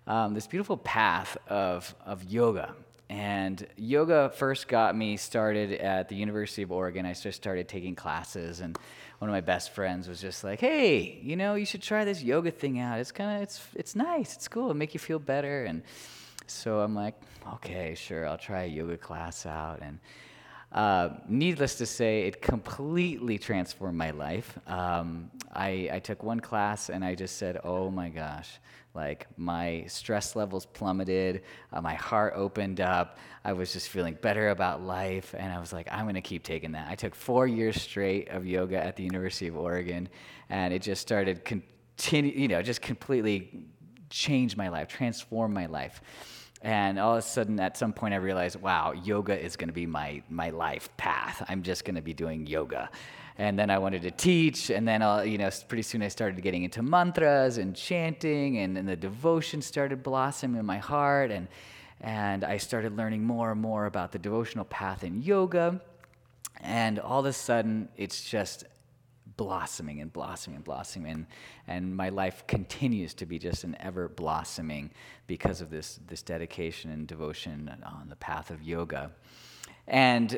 um, 0.06 0.34
this 0.34 0.46
beautiful 0.46 0.76
path 0.76 1.38
of, 1.48 1.96
of 2.06 2.26
yoga. 2.26 2.76
And 3.10 3.66
yoga 3.78 4.30
first 4.36 4.68
got 4.68 4.98
me 4.98 5.16
started 5.16 5.72
at 5.72 6.10
the 6.10 6.18
University 6.18 6.64
of 6.64 6.74
Oregon. 6.74 7.06
I 7.06 7.14
just 7.14 7.38
started 7.38 7.70
taking 7.70 7.96
classes, 7.96 8.60
and 8.60 8.78
one 9.20 9.30
of 9.30 9.34
my 9.34 9.40
best 9.40 9.72
friends 9.72 10.10
was 10.10 10.20
just 10.20 10.44
like, 10.44 10.60
"Hey, 10.60 11.18
you 11.24 11.38
know, 11.38 11.56
you 11.56 11.66
should 11.66 11.82
try 11.82 12.04
this 12.04 12.22
yoga 12.22 12.52
thing 12.52 12.78
out. 12.78 13.00
It's 13.00 13.14
kind 13.14 13.38
of 13.38 13.42
it's 13.42 13.62
it's 13.76 13.96
nice. 13.96 14.36
It's 14.36 14.50
cool. 14.50 14.66
It'll 14.66 14.76
make 14.76 14.94
you 14.94 15.00
feel 15.00 15.18
better." 15.18 15.64
And 15.64 15.82
so 16.46 16.82
I'm 16.82 16.94
like, 16.94 17.16
"Okay, 17.54 17.96
sure. 17.96 18.28
I'll 18.28 18.38
try 18.38 18.64
a 18.64 18.68
yoga 18.68 18.98
class 18.98 19.46
out." 19.46 19.80
And 19.82 20.00
uh, 20.72 21.10
needless 21.28 21.76
to 21.76 21.86
say, 21.86 22.22
it 22.24 22.42
completely 22.42 23.38
transformed 23.38 23.98
my 23.98 24.12
life. 24.12 24.58
Um, 24.68 25.32
I, 25.52 25.90
I 25.92 26.00
took 26.00 26.22
one 26.24 26.40
class 26.40 26.90
and 26.90 27.04
I 27.04 27.16
just 27.16 27.38
said, 27.38 27.60
"Oh 27.64 27.90
my 27.90 28.10
gosh." 28.10 28.60
Like 28.96 29.28
my 29.38 29.86
stress 29.88 30.36
levels 30.36 30.66
plummeted, 30.66 31.44
uh, 31.72 31.80
my 31.80 31.94
heart 31.94 32.34
opened 32.36 32.82
up. 32.82 33.20
I 33.46 33.54
was 33.54 33.72
just 33.72 33.90
feeling 33.90 34.18
better 34.20 34.50
about 34.50 34.82
life, 34.82 35.36
and 35.38 35.54
I 35.54 35.60
was 35.60 35.72
like, 35.72 35.88
I'm 35.92 36.06
gonna 36.06 36.22
keep 36.22 36.44
taking 36.44 36.72
that. 36.72 36.88
I 36.90 36.96
took 36.96 37.14
four 37.14 37.48
years 37.48 37.80
straight 37.80 38.30
of 38.30 38.48
yoga 38.48 38.84
at 38.84 38.96
the 38.96 39.04
University 39.04 39.48
of 39.48 39.56
Oregon, 39.56 40.10
and 40.50 40.74
it 40.74 40.82
just 40.82 41.02
started 41.02 41.46
continue, 41.46 42.34
you 42.34 42.48
know, 42.48 42.62
just 42.64 42.82
completely 42.82 43.64
changed 44.10 44.58
my 44.58 44.70
life, 44.70 44.88
transformed 44.88 45.54
my 45.54 45.68
life. 45.68 46.02
And 46.62 47.00
all 47.00 47.14
of 47.14 47.20
a 47.20 47.22
sudden, 47.22 47.60
at 47.60 47.78
some 47.78 47.94
point, 47.94 48.14
I 48.14 48.18
realized, 48.18 48.58
wow, 48.58 48.92
yoga 48.92 49.40
is 49.40 49.56
going 49.56 49.70
to 49.70 49.74
be 49.74 49.86
my, 49.86 50.22
my 50.30 50.50
life 50.50 50.90
path. 50.98 51.44
I'm 51.48 51.64
just 51.64 51.86
going 51.86 51.96
to 51.96 52.02
be 52.02 52.14
doing 52.14 52.48
yoga 52.48 52.90
and 53.40 53.58
then 53.58 53.70
I 53.70 53.78
wanted 53.78 54.02
to 54.02 54.12
teach, 54.12 54.70
and 54.70 54.86
then 54.86 55.02
I'll, 55.02 55.24
you 55.24 55.38
know, 55.38 55.50
pretty 55.70 55.82
soon 55.82 56.04
I 56.04 56.10
started 56.10 56.42
getting 56.44 56.66
into 56.66 56.84
mantras 56.84 57.58
and 57.58 57.74
chanting, 57.74 58.58
and, 58.58 58.78
and 58.78 58.88
the 58.88 58.98
devotion 58.98 59.62
started 59.62 60.04
blossoming 60.04 60.60
in 60.60 60.66
my 60.66 60.78
heart, 60.78 61.32
and 61.32 61.48
and 62.02 62.44
I 62.44 62.58
started 62.58 62.96
learning 62.96 63.24
more 63.24 63.52
and 63.52 63.60
more 63.60 63.86
about 63.86 64.12
the 64.12 64.20
devotional 64.20 64.66
path 64.66 65.06
in 65.06 65.22
yoga, 65.22 65.82
and 66.60 67.00
all 67.00 67.22
of 67.22 67.26
a 67.28 67.34
sudden 67.34 67.88
it's 67.96 68.30
just 68.30 68.66
blossoming 69.40 70.02
and 70.02 70.12
blossoming 70.12 70.58
and 70.58 70.66
blossoming, 70.66 71.12
and, 71.14 71.26
and 71.66 71.96
my 71.96 72.10
life 72.10 72.46
continues 72.46 73.14
to 73.14 73.26
be 73.26 73.40
just 73.40 73.64
an 73.64 73.78
ever 73.80 74.10
blossoming 74.10 74.92
because 75.28 75.62
of 75.62 75.70
this 75.70 75.98
this 76.08 76.22
dedication 76.22 76.92
and 76.92 77.08
devotion 77.08 77.74
on 77.86 78.10
the 78.10 78.18
path 78.18 78.52
of 78.52 78.62
yoga, 78.62 79.12
and 79.88 80.38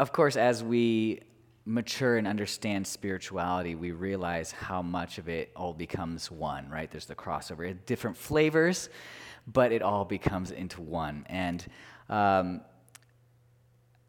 of 0.00 0.12
course 0.12 0.34
as 0.34 0.64
we 0.64 1.20
mature 1.64 2.16
and 2.16 2.26
understand 2.26 2.84
spirituality, 2.84 3.76
we 3.76 3.92
realize 3.92 4.50
how 4.50 4.82
much 4.82 5.18
of 5.18 5.28
it 5.28 5.52
all 5.54 5.72
becomes 5.72 6.28
one, 6.28 6.68
right? 6.68 6.90
There's 6.90 7.06
the 7.06 7.14
crossover, 7.14 7.76
different 7.86 8.16
flavors, 8.16 8.88
but 9.46 9.70
it 9.70 9.82
all 9.82 10.04
becomes 10.04 10.50
into 10.50 10.80
one. 10.80 11.24
And 11.28 11.64
um, 12.08 12.62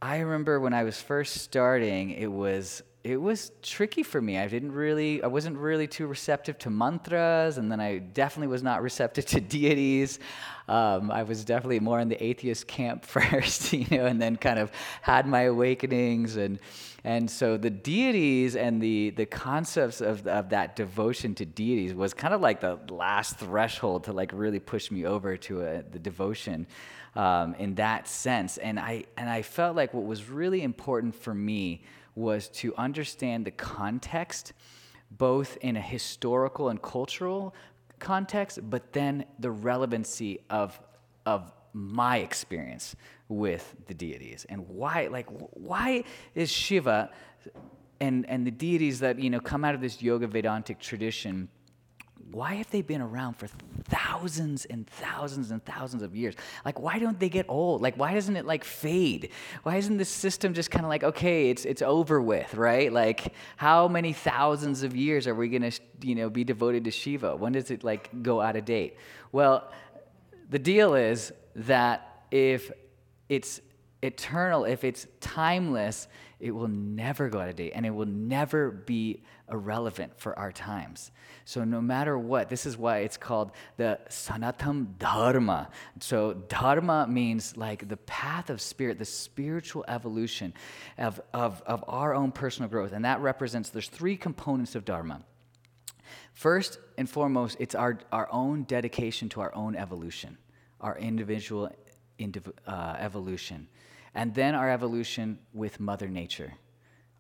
I 0.02 0.22
remember 0.22 0.60
when 0.60 0.74
I 0.74 0.84
was 0.84 1.00
first 1.00 1.36
starting, 1.36 2.10
it 2.10 2.32
was 2.32 2.82
it 3.04 3.18
was 3.18 3.52
tricky 3.62 4.02
for 4.02 4.22
me. 4.22 4.38
I 4.38 4.48
didn't 4.48 4.72
really, 4.72 5.22
I 5.22 5.28
wasn't 5.28 5.58
really 5.58 5.88
too 5.88 6.08
receptive 6.08 6.58
to 6.60 6.70
mantras, 6.70 7.58
and 7.58 7.70
then 7.70 7.82
I 7.82 7.98
definitely 7.98 8.48
was 8.48 8.64
not 8.64 8.82
receptive 8.90 9.26
to 9.28 9.42
deities. 9.42 10.20
Um, 10.70 11.12
I 11.12 11.24
was 11.24 11.44
definitely 11.44 11.82
more 11.82 12.00
in 12.00 12.08
the 12.08 12.24
atheist 12.24 12.66
camp 12.66 13.04
first, 13.06 13.74
you 13.74 13.86
know, 13.98 14.06
and 14.06 14.22
then 14.22 14.38
kind 14.38 14.58
of 14.58 14.72
had 15.02 15.28
my 15.28 15.42
awakenings, 15.44 16.38
and 16.38 16.60
and 17.04 17.30
so 17.30 17.58
the 17.58 17.70
deities 17.70 18.56
and 18.56 18.82
the 18.82 19.10
the 19.10 19.26
concepts 19.26 20.00
of 20.00 20.26
of 20.26 20.50
that 20.50 20.78
devotion 20.78 21.36
to 21.36 21.46
deities 21.46 21.94
was 21.94 22.14
kind 22.14 22.34
of 22.34 22.40
like 22.40 22.62
the 22.62 22.80
last 22.90 23.38
threshold 23.38 24.06
to 24.06 24.14
like 24.14 24.32
really 24.34 24.60
push 24.60 24.90
me 24.90 25.06
over 25.06 25.36
to 25.36 25.62
a, 25.62 25.84
the 25.84 26.00
devotion. 26.00 26.68
Um, 27.16 27.54
in 27.56 27.76
that 27.76 28.08
sense, 28.08 28.58
and 28.58 28.80
I 28.80 29.04
and 29.18 29.30
I 29.30 29.44
felt 29.44 29.76
like 29.76 29.94
what 29.94 30.06
was 30.06 30.30
really 30.30 30.64
important 30.64 31.14
for 31.14 31.36
me 31.36 31.84
was 32.16 32.48
to 32.48 32.76
understand 32.76 33.46
the 33.46 33.52
context, 33.52 34.54
both 35.12 35.58
in 35.62 35.78
a 35.78 35.82
historical 35.82 36.70
and 36.70 36.82
cultural 36.82 37.54
context, 38.00 38.60
but 38.70 38.94
then 38.94 39.26
the 39.40 39.50
relevancy 39.50 40.40
of, 40.50 40.80
of 41.26 41.52
my 41.74 42.18
experience 42.18 42.96
with 43.30 43.76
the 43.88 43.94
deities 43.96 44.46
and 44.50 44.68
why 44.68 45.08
like 45.08 45.28
why 45.54 46.04
is 46.36 46.52
shiva 46.52 47.10
and 48.00 48.30
and 48.30 48.46
the 48.46 48.52
deities 48.52 49.00
that 49.00 49.18
you 49.18 49.28
know 49.28 49.40
come 49.40 49.66
out 49.66 49.74
of 49.74 49.82
this 49.82 50.00
yoga 50.00 50.28
vedantic 50.28 50.78
tradition 50.80 51.50
why 52.32 52.56
have 52.56 52.70
they 52.72 52.82
been 52.82 53.02
around 53.02 53.34
for 53.34 53.48
thousands 53.84 54.66
and 54.66 54.88
thousands 54.88 55.52
and 55.52 55.64
thousands 55.66 56.02
of 56.02 56.16
years? 56.16 56.36
Like, 56.66 56.80
why 56.80 56.98
don't 56.98 57.20
they 57.20 57.30
get 57.30 57.46
old? 57.48 57.82
Like, 57.82 57.96
why 57.96 58.14
doesn't 58.14 58.36
it 58.36 58.46
like 58.46 58.64
fade? 58.64 59.30
Why 59.64 59.78
isn't 59.78 59.98
this 59.98 60.10
system 60.10 60.54
just 60.54 60.72
kind 60.72 60.86
of 60.86 60.90
like, 60.90 61.04
okay, 61.04 61.50
it's 61.50 61.66
it's 61.66 61.82
over 61.82 62.22
with, 62.22 62.54
right? 62.56 62.92
Like, 62.92 63.34
how 63.58 63.88
many 63.88 64.14
thousands 64.14 64.84
of 64.84 64.96
years 64.96 65.28
are 65.28 65.36
we 65.36 65.50
gonna, 65.50 65.72
you 66.02 66.16
know, 66.16 66.30
be 66.30 66.44
devoted 66.44 66.86
to 66.86 66.92
Shiva? 66.92 67.36
When 67.36 67.54
does 67.54 67.70
it 67.72 67.84
like 67.84 68.10
go 68.24 68.42
out 68.42 68.56
of 68.56 68.66
date? 68.66 68.98
Well, 69.32 69.72
the 70.50 70.60
deal 70.60 70.96
is 70.96 71.34
that 71.56 72.26
if 72.32 72.72
it's 73.30 73.62
eternal, 74.02 74.66
if 74.66 74.84
it's 74.84 75.08
timeless, 75.22 76.08
it 76.40 76.52
will 76.52 76.68
never 76.68 77.30
go 77.30 77.40
out 77.40 77.50
of 77.50 77.56
date 77.56 77.72
and 77.74 77.86
it 77.86 77.92
will 77.92 78.06
never 78.06 78.70
be 78.70 79.24
irrelevant 79.54 80.20
for 80.20 80.38
our 80.38 80.52
times. 80.52 81.12
So, 81.46 81.64
no 81.64 81.80
matter 81.82 82.18
what, 82.18 82.50
this 82.50 82.66
is 82.66 82.78
why 82.78 83.00
it's 83.00 83.18
called 83.18 83.52
the 83.78 84.00
Sanatan 84.10 84.96
Dharma. 84.98 85.70
So, 86.00 86.34
Dharma 86.34 87.08
means 87.08 87.56
like 87.56 87.88
the 87.88 87.98
path 87.98 88.50
of 88.50 88.60
spirit, 88.60 89.00
the 89.00 89.06
spiritual 89.06 89.86
evolution 89.88 90.54
of, 90.98 91.22
of, 91.34 91.62
of 91.66 91.84
our 91.88 92.14
own 92.14 92.32
personal 92.32 92.70
growth. 92.70 92.92
And 92.92 93.06
that 93.06 93.22
represents, 93.22 93.70
there's 93.70 93.90
three 93.90 94.18
components 94.18 94.76
of 94.76 94.84
Dharma. 94.86 95.22
First 96.34 96.80
and 96.98 97.10
foremost, 97.10 97.58
it's 97.60 97.76
our, 97.76 98.00
our 98.12 98.28
own 98.32 98.64
dedication 98.64 99.30
to 99.30 99.42
our 99.42 99.54
own 99.54 99.76
evolution, 99.76 100.38
our 100.82 100.98
individual 100.98 101.70
indiv- 102.20 102.52
uh, 102.66 102.96
evolution 103.00 103.68
and 104.16 104.34
then 104.34 104.56
our 104.56 104.70
evolution 104.70 105.40
with 105.54 105.80
Mother 105.80 106.08
Nature, 106.08 106.54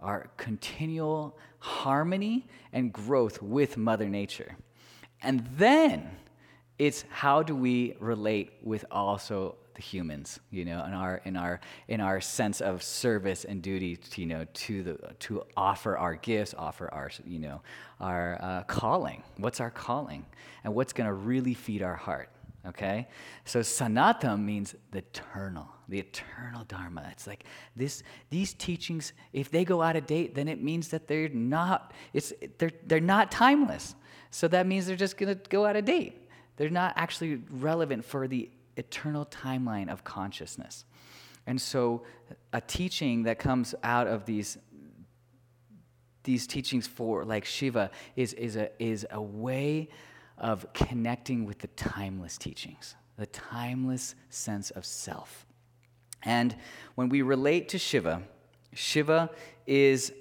our 0.03 0.29
continual 0.37 1.37
harmony 1.59 2.45
and 2.73 2.91
growth 2.91 3.41
with 3.41 3.77
Mother 3.77 4.09
Nature. 4.09 4.57
And 5.21 5.47
then 5.57 6.09
it's 6.77 7.05
how 7.09 7.41
do 7.41 7.55
we 7.55 7.95
relate 7.99 8.51
with 8.61 8.83
also 8.91 9.55
the 9.75 9.81
humans, 9.81 10.39
you 10.51 10.65
know, 10.65 10.83
in 10.85 10.93
our 10.93 11.21
in 11.25 11.35
our 11.35 11.59
in 11.87 12.01
our 12.01 12.21
sense 12.21 12.61
of 12.61 12.83
service 12.83 13.45
and 13.45 13.61
duty, 13.61 13.95
to, 13.95 14.21
you 14.21 14.27
know, 14.27 14.45
to 14.53 14.83
the 14.83 14.97
to 15.19 15.43
offer 15.57 15.97
our 15.97 16.15
gifts, 16.15 16.53
offer 16.57 16.93
our 16.93 17.09
you 17.25 17.39
know 17.39 17.61
our 17.99 18.37
uh, 18.41 18.63
calling. 18.63 19.23
What's 19.37 19.59
our 19.59 19.71
calling, 19.71 20.25
and 20.63 20.75
what's 20.75 20.93
going 20.93 21.07
to 21.07 21.13
really 21.13 21.53
feed 21.53 21.81
our 21.81 21.95
heart? 21.95 22.29
Okay, 22.65 23.07
so 23.43 23.61
sanatan 23.61 24.45
means 24.45 24.73
the 24.91 24.99
eternal 24.99 25.67
the 25.89 25.99
eternal 25.99 26.63
dharma. 26.63 27.07
It's 27.11 27.27
like 27.27 27.43
this 27.75 28.03
these 28.29 28.53
teachings 28.53 29.11
if 29.33 29.51
they 29.51 29.65
go 29.65 29.81
out 29.81 29.97
of 29.97 30.05
date 30.05 30.33
then 30.33 30.47
it 30.47 30.63
means 30.63 30.87
that 30.89 31.07
they're 31.07 31.27
not 31.29 31.91
it's 32.13 32.31
they're 32.57 32.71
they're 32.87 33.01
not 33.01 33.31
timeless. 33.31 33.95
So 34.31 34.47
that 34.47 34.65
means 34.65 34.87
they're 34.87 34.95
just 34.95 35.17
going 35.17 35.37
to 35.37 35.49
go 35.49 35.65
out 35.65 35.75
of 35.75 35.85
date. 35.85 36.29
They're 36.55 36.69
not 36.69 36.93
actually 36.95 37.41
relevant 37.51 38.05
for 38.05 38.27
the 38.27 38.49
eternal 38.77 39.25
timeline 39.25 39.89
of 39.89 40.03
consciousness. 40.03 40.85
And 41.45 41.61
so 41.61 42.03
a 42.51 42.61
teaching 42.61 43.23
that 43.23 43.37
comes 43.37 43.75
out 43.83 44.07
of 44.07 44.25
these 44.25 44.57
these 46.23 46.47
teachings 46.47 46.87
for 46.87 47.25
like 47.25 47.43
shiva 47.43 47.91
is 48.15 48.33
is 48.33 48.55
a 48.55 48.69
is 48.81 49.05
a 49.11 49.21
way 49.21 49.89
of 50.37 50.65
connecting 50.73 51.45
with 51.45 51.59
the 51.59 51.67
timeless 51.67 52.37
teachings 52.37 52.95
the 53.17 53.25
timeless 53.27 54.15
sense 54.29 54.71
of 54.71 54.85
self 54.85 55.45
and 56.25 56.55
when 56.95 57.09
we 57.09 57.21
relate 57.21 57.69
to 57.69 57.77
Shiva, 57.77 58.23
Shiva 58.73 59.29
is 59.67 60.13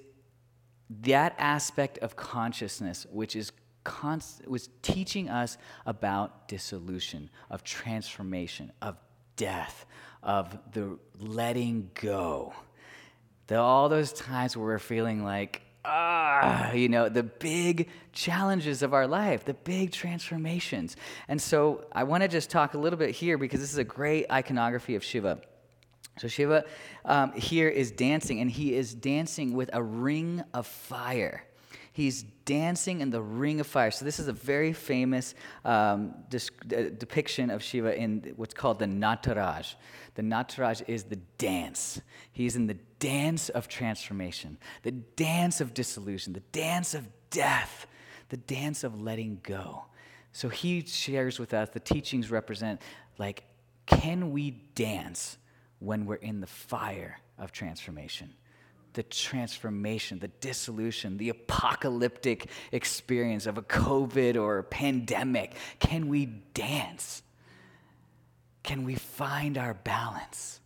that 1.03 1.35
aspect 1.39 1.99
of 1.99 2.17
consciousness 2.17 3.07
which 3.11 3.37
is 3.37 3.53
const- 3.85 4.47
was 4.47 4.69
teaching 4.83 5.29
us 5.29 5.57
about 5.87 6.49
dissolution, 6.49 7.31
of 7.51 7.65
transformation, 7.65 8.73
of 8.83 8.97
death, 9.37 9.87
of 10.23 10.59
the 10.73 10.99
letting 11.19 11.91
go. 11.95 12.53
The, 13.47 13.57
all 13.57 13.89
those 13.89 14.13
times 14.13 14.57
where 14.57 14.67
we're 14.67 14.79
feeling 14.79 15.25
like, 15.25 15.63
ah, 15.85 16.73
you 16.73 16.89
know, 16.89 17.09
the 17.09 17.23
big 17.23 17.89
challenges 18.13 18.83
of 18.83 18.95
our 18.95 19.07
life, 19.07 19.45
the 19.45 19.55
big 19.55 19.93
transformations. 19.93 20.97
And 21.29 21.41
so 21.41 21.87
I 21.93 22.05
want 22.05 22.23
to 22.23 22.29
just 22.29 22.51
talk 22.51 22.75
a 22.75 22.79
little 22.79 22.99
bit 22.99 23.11
here 23.11 23.39
because 23.39 23.61
this 23.61 23.73
is 23.73 23.79
a 23.79 23.85
great 23.85 24.27
iconography 24.31 24.95
of 24.95 25.05
Shiva. 25.05 25.41
So 26.19 26.29
Shiva 26.29 26.65
um, 27.05 27.33
here 27.33 27.69
is 27.69 27.91
dancing, 27.91 28.41
and 28.41 28.51
he 28.51 28.75
is 28.75 28.95
dancing 28.95 29.55
with 29.55 29.71
a 29.73 29.83
ring 29.83 30.43
of 30.53 30.67
fire. 30.67 31.45
He's 31.93 32.23
dancing 32.23 33.03
in 33.03 33.11
the 33.11 33.21
ring 33.21 33.61
of 33.61 33.67
fire. 33.67 33.91
So, 33.91 34.05
this 34.05 34.19
is 34.19 34.27
a 34.27 34.33
very 34.33 34.73
famous 34.73 35.35
um, 35.65 36.15
dis- 36.31 36.51
uh, 36.65 36.85
depiction 36.97 37.51
of 37.51 37.63
Shiva 37.63 37.95
in 37.95 38.33
what's 38.37 38.55
called 38.55 38.79
the 38.79 38.87
Nataraj. 38.87 39.75
The 40.15 40.23
Nataraj 40.23 40.83
is 40.89 41.05
the 41.05 41.17
dance. 41.37 42.01
He's 42.33 42.57
in 42.57 42.67
the 42.67 42.79
dance 42.99 43.51
of 43.51 43.69
transformation, 43.69 44.57
the 44.83 44.93
dance 44.93 45.61
of 45.61 45.75
dissolution, 45.75 46.33
the 46.33 46.41
dance 46.41 46.95
of 46.95 47.07
death, 47.31 47.87
the 48.31 48.39
dance 48.39 48.85
of 48.85 49.01
letting 49.01 49.41
go. 49.43 49.85
So, 50.33 50.49
he 50.49 50.87
shares 50.87 51.39
with 51.39 51.53
us 51.53 51.69
the 51.69 51.81
teachings 51.81 52.31
represent 52.31 52.81
like, 53.19 53.45
can 53.85 54.31
we 54.31 54.53
dance 54.75 55.37
when 55.79 56.07
we're 56.07 56.15
in 56.15 56.41
the 56.41 56.47
fire 56.47 57.21
of 57.39 57.53
transformation? 57.53 58.33
The 58.95 59.03
transformation, 59.03 60.19
the 60.19 60.29
dissolution, 60.29 61.17
the 61.17 61.31
apocalyptic 61.31 62.49
experience 62.71 63.47
of 63.47 63.59
a 63.59 63.63
COVID 63.63 64.37
or 64.37 64.59
a 64.59 64.65
pandemic? 64.65 65.55
Can 65.79 66.09
we 66.09 66.27
dance? 66.27 67.23
Can 68.63 68.85
we 68.85 68.95
find 68.95 69.59
our 69.59 69.75
balance? 69.75 70.61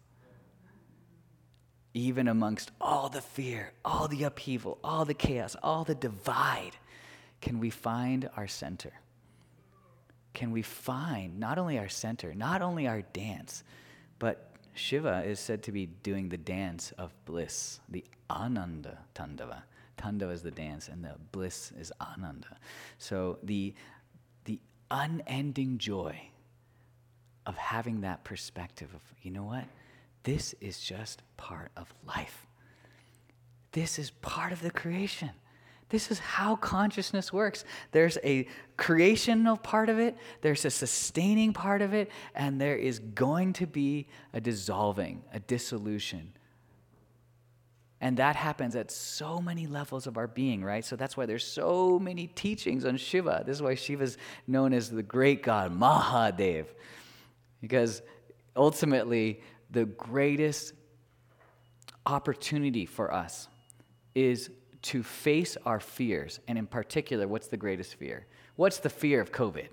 Even 1.94 2.28
amongst 2.28 2.70
all 2.80 3.08
the 3.08 3.22
fear, 3.22 3.72
all 3.84 4.06
the 4.08 4.24
upheaval, 4.24 4.78
all 4.84 5.04
the 5.04 5.14
chaos, 5.14 5.56
all 5.62 5.84
the 5.84 5.94
divide, 5.94 6.72
can 7.40 7.58
we 7.58 7.70
find 7.70 8.28
our 8.36 8.46
center? 8.46 8.92
Can 10.34 10.50
we 10.50 10.60
find 10.60 11.40
not 11.40 11.56
only 11.56 11.78
our 11.78 11.88
center, 11.88 12.34
not 12.34 12.60
only 12.60 12.86
our 12.86 13.00
dance, 13.00 13.64
but 14.18 14.45
Shiva 14.76 15.22
is 15.24 15.40
said 15.40 15.62
to 15.64 15.72
be 15.72 15.86
doing 15.86 16.28
the 16.28 16.36
dance 16.36 16.92
of 16.98 17.12
bliss, 17.24 17.80
the 17.88 18.04
Ananda 18.30 18.98
Tandava. 19.14 19.62
Tandava 19.96 20.32
is 20.32 20.42
the 20.42 20.50
dance, 20.50 20.88
and 20.88 21.02
the 21.02 21.14
bliss 21.32 21.72
is 21.78 21.92
Ananda. 22.00 22.58
So 22.98 23.38
the, 23.42 23.74
the 24.44 24.60
unending 24.90 25.78
joy 25.78 26.28
of 27.46 27.56
having 27.56 28.02
that 28.02 28.24
perspective 28.24 28.90
of, 28.94 29.00
you 29.22 29.30
know 29.30 29.44
what? 29.44 29.64
This 30.24 30.54
is 30.60 30.80
just 30.80 31.22
part 31.36 31.70
of 31.76 31.94
life. 32.06 32.46
This 33.72 33.98
is 33.98 34.10
part 34.10 34.52
of 34.52 34.60
the 34.60 34.70
creation. 34.70 35.30
This 35.88 36.10
is 36.10 36.18
how 36.18 36.56
consciousness 36.56 37.32
works. 37.32 37.64
There's 37.92 38.18
a 38.24 38.48
creational 38.76 39.56
part 39.56 39.88
of 39.88 39.98
it, 39.98 40.16
there's 40.40 40.64
a 40.64 40.70
sustaining 40.70 41.52
part 41.52 41.80
of 41.80 41.94
it, 41.94 42.10
and 42.34 42.60
there 42.60 42.76
is 42.76 42.98
going 42.98 43.52
to 43.54 43.66
be 43.66 44.08
a 44.32 44.40
dissolving, 44.40 45.22
a 45.32 45.38
dissolution. 45.38 46.32
And 48.00 48.18
that 48.18 48.36
happens 48.36 48.76
at 48.76 48.90
so 48.90 49.40
many 49.40 49.66
levels 49.66 50.06
of 50.06 50.18
our 50.18 50.26
being, 50.26 50.62
right? 50.62 50.84
So 50.84 50.96
that's 50.96 51.16
why 51.16 51.24
there's 51.24 51.46
so 51.46 51.98
many 51.98 52.26
teachings 52.26 52.84
on 52.84 52.98
Shiva. 52.98 53.44
This 53.46 53.56
is 53.56 53.62
why 53.62 53.74
Shiva's 53.74 54.18
known 54.46 54.72
as 54.74 54.90
the 54.90 55.02
great 55.02 55.42
god, 55.42 55.72
Mahadev. 55.72 56.66
Because 57.62 58.02
ultimately, 58.54 59.40
the 59.70 59.86
greatest 59.86 60.74
opportunity 62.04 62.86
for 62.86 63.12
us 63.12 63.48
is 64.14 64.50
to 64.86 65.02
face 65.02 65.56
our 65.66 65.80
fears. 65.80 66.38
And 66.46 66.56
in 66.56 66.66
particular, 66.66 67.26
what's 67.26 67.48
the 67.48 67.56
greatest 67.56 67.96
fear? 67.96 68.26
What's 68.54 68.78
the 68.78 68.88
fear 68.88 69.20
of 69.20 69.32
COVID? 69.32 69.66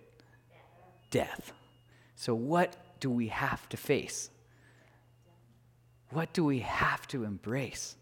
Death. 1.12 1.54
So, 2.16 2.34
what 2.34 2.76
do 3.00 3.12
we 3.12 3.28
have 3.28 3.68
to 3.70 3.78
face? 3.78 4.32
What 6.10 6.34
do 6.34 6.44
we 6.44 6.60
have 6.60 7.08
to 7.10 7.24
embrace? 7.26 7.96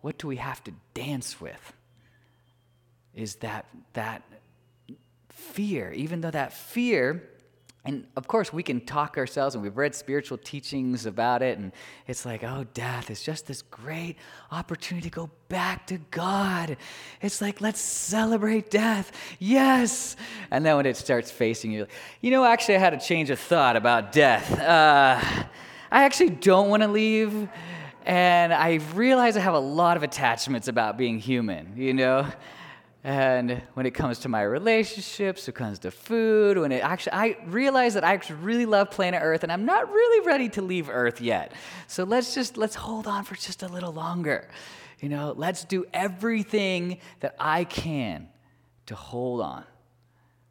What 0.00 0.18
do 0.18 0.26
we 0.26 0.36
have 0.36 0.62
to 0.64 0.72
dance 0.92 1.40
with? 1.40 1.72
Is 3.14 3.36
that, 3.36 3.66
that 3.92 4.22
fear, 5.28 5.92
even 5.92 6.20
though 6.20 6.32
that 6.32 6.52
fear 6.52 7.28
and 7.86 8.06
of 8.16 8.26
course, 8.26 8.50
we 8.50 8.62
can 8.62 8.80
talk 8.80 9.18
ourselves, 9.18 9.54
and 9.54 9.62
we've 9.62 9.76
read 9.76 9.94
spiritual 9.94 10.38
teachings 10.38 11.04
about 11.04 11.42
it, 11.42 11.58
and 11.58 11.70
it's 12.06 12.24
like, 12.24 12.42
oh, 12.42 12.64
death 12.72 13.10
is 13.10 13.22
just 13.22 13.46
this 13.46 13.60
great 13.60 14.16
opportunity 14.50 15.10
to 15.10 15.14
go 15.14 15.30
back 15.48 15.86
to 15.88 15.98
God. 16.10 16.78
It's 17.20 17.42
like, 17.42 17.60
let's 17.60 17.80
celebrate 17.80 18.70
death. 18.70 19.12
Yes. 19.38 20.16
And 20.50 20.64
then 20.64 20.76
when 20.76 20.86
it 20.86 20.96
starts 20.96 21.30
facing 21.30 21.72
you, 21.72 21.86
you 22.22 22.30
know, 22.30 22.42
actually, 22.44 22.76
I 22.76 22.78
had 22.78 22.94
a 22.94 23.00
change 23.00 23.28
of 23.28 23.38
thought 23.38 23.76
about 23.76 24.12
death. 24.12 24.58
Uh, 24.58 25.20
I 25.90 26.04
actually 26.04 26.30
don't 26.30 26.70
want 26.70 26.82
to 26.84 26.88
leave, 26.88 27.48
and 28.06 28.54
I 28.54 28.80
realize 28.94 29.36
I 29.36 29.40
have 29.40 29.54
a 29.54 29.58
lot 29.58 29.98
of 29.98 30.02
attachments 30.02 30.68
about 30.68 30.96
being 30.96 31.18
human, 31.18 31.74
you 31.76 31.92
know? 31.92 32.26
And 33.06 33.60
when 33.74 33.84
it 33.84 33.90
comes 33.90 34.20
to 34.20 34.30
my 34.30 34.40
relationships, 34.40 35.46
when 35.46 35.52
it 35.52 35.56
comes 35.56 35.78
to 35.80 35.90
food, 35.90 36.56
when 36.56 36.72
it 36.72 36.82
actually, 36.82 37.12
I 37.12 37.36
realize 37.44 37.92
that 37.94 38.02
I 38.02 38.18
really 38.40 38.64
love 38.64 38.90
planet 38.90 39.20
Earth 39.22 39.42
and 39.42 39.52
I'm 39.52 39.66
not 39.66 39.90
really 39.90 40.26
ready 40.26 40.48
to 40.50 40.62
leave 40.62 40.88
Earth 40.88 41.20
yet. 41.20 41.52
So 41.86 42.04
let's 42.04 42.34
just, 42.34 42.56
let's 42.56 42.74
hold 42.74 43.06
on 43.06 43.24
for 43.24 43.34
just 43.34 43.62
a 43.62 43.68
little 43.68 43.92
longer. 43.92 44.48
You 45.00 45.10
know, 45.10 45.34
let's 45.36 45.66
do 45.66 45.84
everything 45.92 46.98
that 47.20 47.34
I 47.38 47.64
can 47.64 48.28
to 48.86 48.94
hold 48.94 49.42
on. 49.42 49.64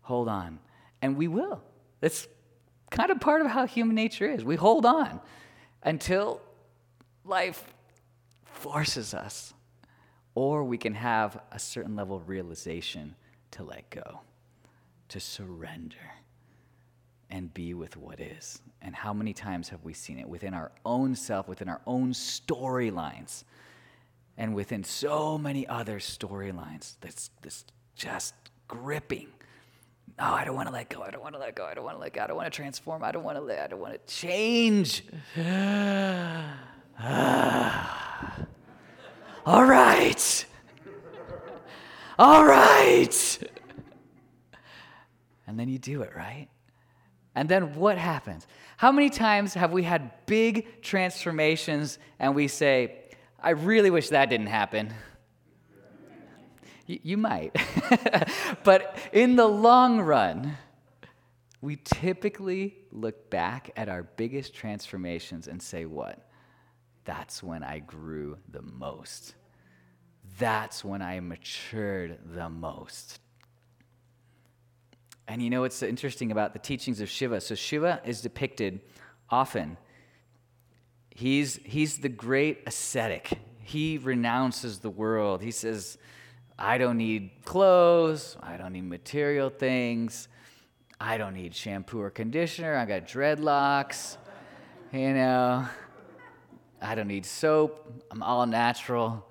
Hold 0.01 0.27
on. 0.27 0.59
And 1.01 1.17
we 1.17 1.27
will. 1.27 1.59
That's 2.01 2.27
kind 2.91 3.09
of 3.09 3.19
part 3.19 3.41
of 3.41 3.47
how 3.47 3.65
human 3.65 3.95
nature 3.95 4.29
is. 4.29 4.43
We 4.43 4.57
hold 4.57 4.85
on 4.85 5.21
until 5.81 6.39
life 7.25 7.73
forces 8.43 9.15
us 9.15 9.55
or 10.35 10.63
we 10.63 10.77
can 10.77 10.93
have 10.93 11.39
a 11.51 11.59
certain 11.59 11.95
level 11.95 12.15
of 12.15 12.29
realization 12.29 13.15
to 13.51 13.63
let 13.63 13.89
go, 13.89 14.21
to 15.09 15.19
surrender, 15.19 15.95
and 17.29 17.53
be 17.53 17.73
with 17.73 17.97
what 17.97 18.19
is. 18.19 18.61
And 18.81 18.95
how 18.95 19.13
many 19.13 19.33
times 19.33 19.69
have 19.69 19.83
we 19.83 19.93
seen 19.93 20.19
it 20.19 20.27
within 20.27 20.53
our 20.53 20.71
own 20.85 21.15
self, 21.15 21.47
within 21.47 21.69
our 21.69 21.81
own 21.85 22.13
storylines, 22.13 23.43
and 24.37 24.55
within 24.55 24.83
so 24.83 25.37
many 25.37 25.67
other 25.67 25.99
storylines 25.99 26.95
that's, 27.01 27.29
that's 27.41 27.65
just 27.95 28.33
gripping? 28.67 29.27
No, 30.17 30.25
I 30.25 30.45
don't 30.45 30.55
want 30.55 30.67
to 30.67 30.73
let 30.73 30.89
go. 30.89 31.01
I 31.01 31.09
don't 31.09 31.23
want 31.23 31.33
to 31.33 31.39
let 31.39 31.55
go. 31.55 31.65
I 31.65 31.73
don't 31.73 31.83
want 31.83 31.95
to 31.97 32.01
let 32.01 32.13
go. 32.13 32.21
I 32.21 32.27
don't 32.27 32.37
want 32.37 32.51
to 32.51 32.55
transform. 32.55 33.03
I 33.03 33.11
don't 33.11 33.23
want 33.23 33.37
to 33.37 33.43
let. 33.43 33.59
I 33.59 33.67
don't 33.67 33.79
want 33.79 33.93
to 33.93 34.13
change. 34.13 35.03
Ah. 36.95 38.45
All 39.45 39.65
right. 39.65 40.45
All 42.17 42.45
right. 42.45 43.39
And 45.45 45.59
then 45.59 45.67
you 45.67 45.77
do 45.77 46.01
it, 46.01 46.15
right? 46.15 46.47
And 47.35 47.49
then 47.49 47.75
what 47.75 47.97
happens? 47.97 48.47
How 48.77 48.91
many 48.91 49.09
times 49.09 49.53
have 49.55 49.71
we 49.71 49.83
had 49.83 50.11
big 50.25 50.81
transformations 50.81 51.99
and 52.19 52.35
we 52.35 52.47
say, 52.47 52.95
I 53.41 53.51
really 53.51 53.89
wish 53.89 54.09
that 54.09 54.29
didn't 54.29 54.47
happen? 54.47 54.93
you 56.85 57.17
might. 57.17 57.55
but 58.63 58.97
in 59.11 59.35
the 59.35 59.47
long 59.47 60.01
run, 60.01 60.57
we 61.61 61.77
typically 61.83 62.77
look 62.91 63.29
back 63.29 63.71
at 63.75 63.89
our 63.89 64.03
biggest 64.03 64.53
transformations 64.53 65.47
and 65.47 65.61
say, 65.61 65.85
What? 65.85 66.29
That's 67.05 67.43
when 67.43 67.63
I 67.63 67.79
grew 67.79 68.37
the 68.49 68.61
most. 68.61 69.35
That's 70.39 70.83
when 70.83 71.01
I 71.01 71.19
matured 71.19 72.17
the 72.33 72.49
most. 72.49 73.19
And 75.27 75.41
you 75.41 75.49
know 75.49 75.61
what's 75.61 75.81
interesting 75.81 76.31
about 76.31 76.53
the 76.53 76.59
teachings 76.59 76.99
of 76.99 77.09
Shiva? 77.09 77.39
So, 77.41 77.55
Shiva 77.55 78.01
is 78.05 78.21
depicted 78.21 78.81
often. 79.29 79.77
He's, 81.09 81.59
he's 81.63 81.99
the 81.99 82.09
great 82.09 82.63
ascetic. 82.65 83.39
He 83.59 83.97
renounces 83.97 84.79
the 84.79 84.89
world. 84.89 85.41
He 85.41 85.51
says, 85.51 85.97
I 86.57 86.77
don't 86.77 86.97
need 86.97 87.31
clothes. 87.45 88.35
I 88.41 88.57
don't 88.57 88.73
need 88.73 88.89
material 88.89 89.49
things. 89.49 90.27
I 90.99 91.17
don't 91.17 91.33
need 91.33 91.55
shampoo 91.55 92.01
or 92.01 92.09
conditioner. 92.09 92.75
I 92.75 92.85
got 92.85 93.07
dreadlocks. 93.07 94.17
You 94.91 95.13
know, 95.13 95.67
I 96.83 96.95
don't 96.95 97.07
need 97.07 97.25
soap. 97.25 98.03
I'm 98.11 98.21
all 98.21 98.45
natural. 98.45 99.27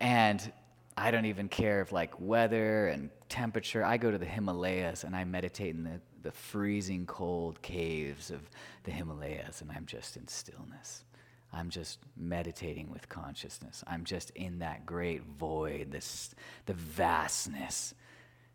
And 0.00 0.52
I 0.96 1.10
don't 1.10 1.24
even 1.24 1.48
care 1.48 1.80
if 1.80 1.92
like 1.92 2.20
weather 2.20 2.88
and 2.88 3.10
temperature. 3.28 3.84
I 3.84 3.96
go 3.96 4.10
to 4.10 4.18
the 4.18 4.26
Himalayas 4.26 5.04
and 5.04 5.16
I 5.16 5.24
meditate 5.24 5.74
in 5.74 5.84
the, 5.84 6.00
the 6.22 6.32
freezing 6.32 7.06
cold 7.06 7.60
caves 7.62 8.30
of 8.30 8.40
the 8.84 8.90
Himalayas 8.90 9.60
and 9.60 9.70
I'm 9.70 9.86
just 9.86 10.16
in 10.16 10.28
stillness. 10.28 11.04
I'm 11.52 11.70
just 11.70 11.98
meditating 12.16 12.90
with 12.90 13.08
consciousness. 13.08 13.82
I'm 13.86 14.04
just 14.04 14.30
in 14.30 14.58
that 14.58 14.84
great 14.84 15.22
void, 15.38 15.90
this 15.90 16.34
the 16.66 16.74
vastness, 16.74 17.94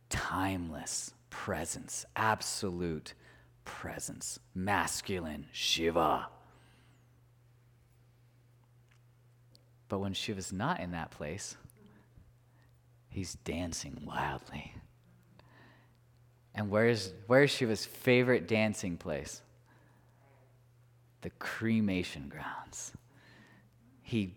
timeless 0.09 1.13
presence, 1.29 2.05
absolute 2.15 3.15
presence, 3.65 4.39
masculine 4.53 5.47
Shiva. 5.51 6.27
But 9.93 9.99
when 9.99 10.13
Shiva's 10.13 10.51
not 10.51 10.79
in 10.79 10.89
that 10.93 11.11
place, 11.11 11.55
He's 13.09 13.35
dancing 13.35 14.01
wildly. 14.03 14.73
And 16.55 16.71
where's, 16.71 17.13
where's 17.27 17.51
Shiva's 17.51 17.85
favorite 17.85 18.47
dancing 18.47 18.97
place? 18.97 19.43
The 21.21 21.29
cremation 21.29 22.27
grounds. 22.27 22.93
He 24.01 24.33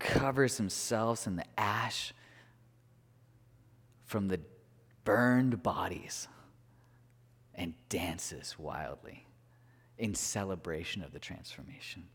covers 0.00 0.56
himself 0.56 1.28
in 1.28 1.36
the 1.36 1.46
ash 1.56 2.12
from 4.04 4.26
the 4.26 4.40
burned 5.04 5.62
bodies 5.62 6.26
and 7.54 7.74
dances 7.88 8.58
wildly 8.58 9.26
in 9.96 10.16
celebration 10.16 11.04
of 11.04 11.12
the 11.12 11.20
transformation. 11.20 12.08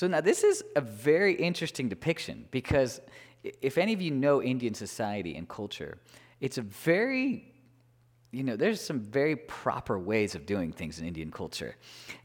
So 0.00 0.06
now 0.06 0.22
this 0.22 0.44
is 0.44 0.64
a 0.76 0.80
very 0.80 1.34
interesting 1.34 1.90
depiction 1.90 2.46
because 2.50 3.02
if 3.60 3.76
any 3.76 3.92
of 3.92 4.00
you 4.00 4.10
know 4.10 4.42
Indian 4.42 4.72
society 4.72 5.36
and 5.36 5.46
culture, 5.46 5.98
it's 6.40 6.56
a 6.56 6.62
very 6.62 7.52
you 8.30 8.42
know, 8.44 8.56
there's 8.56 8.80
some 8.80 9.00
very 9.00 9.36
proper 9.36 9.98
ways 9.98 10.34
of 10.34 10.46
doing 10.46 10.72
things 10.72 11.00
in 11.00 11.06
Indian 11.06 11.30
culture. 11.30 11.76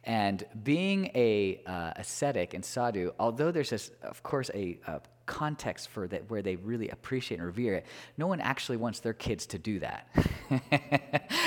And 0.06 0.46
being 0.64 1.12
a 1.16 1.64
uh, 1.66 1.94
ascetic 1.98 2.54
and 2.54 2.64
sadhu, 2.64 3.12
although 3.20 3.52
there's, 3.52 3.72
this, 3.72 3.92
of 4.04 4.24
course, 4.24 4.50
a, 4.54 4.80
a, 4.88 5.02
context 5.26 5.90
for 5.90 6.08
that 6.08 6.30
where 6.30 6.42
they 6.42 6.56
really 6.56 6.90
appreciate 6.90 7.38
and 7.38 7.46
revere 7.46 7.76
it, 7.76 7.86
no 8.18 8.28
one 8.28 8.40
actually 8.40 8.78
wants 8.78 9.00
their 9.00 9.14
kids 9.14 9.46
to 9.48 9.58
do 9.58 9.80
that. 9.80 10.08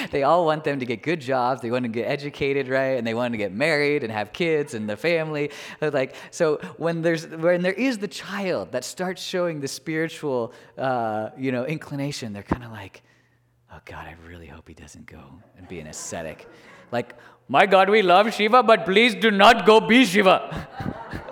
they 0.11 0.23
all 0.23 0.45
want 0.45 0.65
them 0.65 0.81
to 0.81 0.87
get 0.87 1.03
good 1.03 1.21
jobs, 1.21 1.61
they 1.61 1.71
want 1.71 1.85
to 1.85 1.89
get 1.89 2.09
educated, 2.09 2.69
right? 2.69 2.99
And 2.99 3.07
they 3.07 3.15
want 3.15 3.33
to 3.33 3.39
get 3.39 3.53
married 3.53 4.03
and 4.03 4.13
have 4.13 4.33
kids 4.33 4.75
and 4.75 4.89
the 4.89 4.97
family. 4.97 5.51
Like, 5.81 6.15
so 6.31 6.61
when 6.77 7.03
there's 7.03 7.27
when 7.27 7.63
there 7.63 7.73
is 7.73 7.99
the 7.99 8.09
child 8.09 8.73
that 8.73 8.85
starts 8.85 9.23
showing 9.23 9.61
the 9.61 9.69
spiritual, 9.69 10.53
uh, 10.77 11.31
you 11.37 11.53
know, 11.53 11.65
inclination, 11.65 12.33
they're 12.33 12.43
kind 12.43 12.65
of 12.65 12.71
like, 12.71 13.03
oh 13.73 13.79
God, 13.85 14.07
I 14.07 14.17
really 14.27 14.47
hope 14.47 14.69
he 14.69 14.75
doesn't 14.75 15.07
go 15.07 15.23
and 15.57 15.69
be 15.69 15.81
an 15.81 15.87
ascetic. 15.87 16.49
Like, 16.91 17.15
my 17.49 17.67
God, 17.67 17.89
we 17.89 18.03
love 18.03 18.33
Shiva, 18.35 18.63
but 18.63 18.85
please 18.85 19.15
do 19.15 19.31
not 19.31 19.67
go 19.67 19.81
be 19.81 20.05
Shiva. 20.05 21.25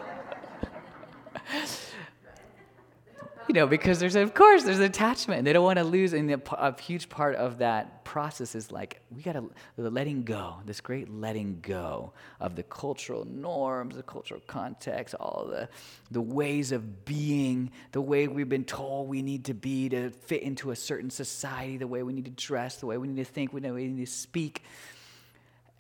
you 3.49 3.55
know, 3.55 3.67
because 3.67 4.01
there's, 4.01 4.17
of 4.17 4.35
course, 4.35 4.65
there's 4.65 4.81
attachment. 4.81 5.45
They 5.45 5.53
don't 5.53 5.65
want 5.65 5.79
to 5.79 5.85
lose. 5.85 6.13
And 6.13 6.31
a 6.31 6.81
huge 6.81 7.09
part 7.09 7.37
of 7.37 7.59
that 7.59 8.05
process 8.05 8.55
is 8.55 8.73
like, 8.73 9.01
we 9.15 9.23
got 9.23 9.33
to, 9.33 9.51
the 9.77 9.91
letting 9.91 10.25
go, 10.25 10.57
this 10.65 10.81
great 10.81 11.09
letting 11.09 11.61
go 11.61 12.13
of 12.41 12.57
the 12.57 12.63
cultural 12.63 13.25
norms, 13.25 13.97
the 13.97 14.03
cultural 14.03 14.41
context, 14.47 15.15
all 15.15 15.47
the, 15.49 15.69
the 16.11 16.21
ways 16.21 16.73
of 16.73 17.05
being, 17.05 17.71
the 17.93 18.01
way 18.01 18.27
we've 18.27 18.49
been 18.49 18.65
told 18.65 19.09
we 19.09 19.23
need 19.23 19.45
to 19.45 19.55
be 19.55 19.89
to 19.91 20.11
fit 20.11 20.43
into 20.43 20.71
a 20.71 20.77
certain 20.77 21.11
society, 21.11 21.77
the 21.77 21.87
way 21.87 22.03
we 22.03 22.13
need 22.13 22.25
to 22.25 22.31
dress, 22.33 22.77
the 22.77 22.87
way 22.87 22.99
we 22.99 23.07
need 23.07 23.25
to 23.25 23.31
think, 23.31 23.53
the 23.53 23.61
way 23.61 23.71
we 23.71 23.89
need 23.89 24.07
to 24.07 24.11
speak. 24.11 24.63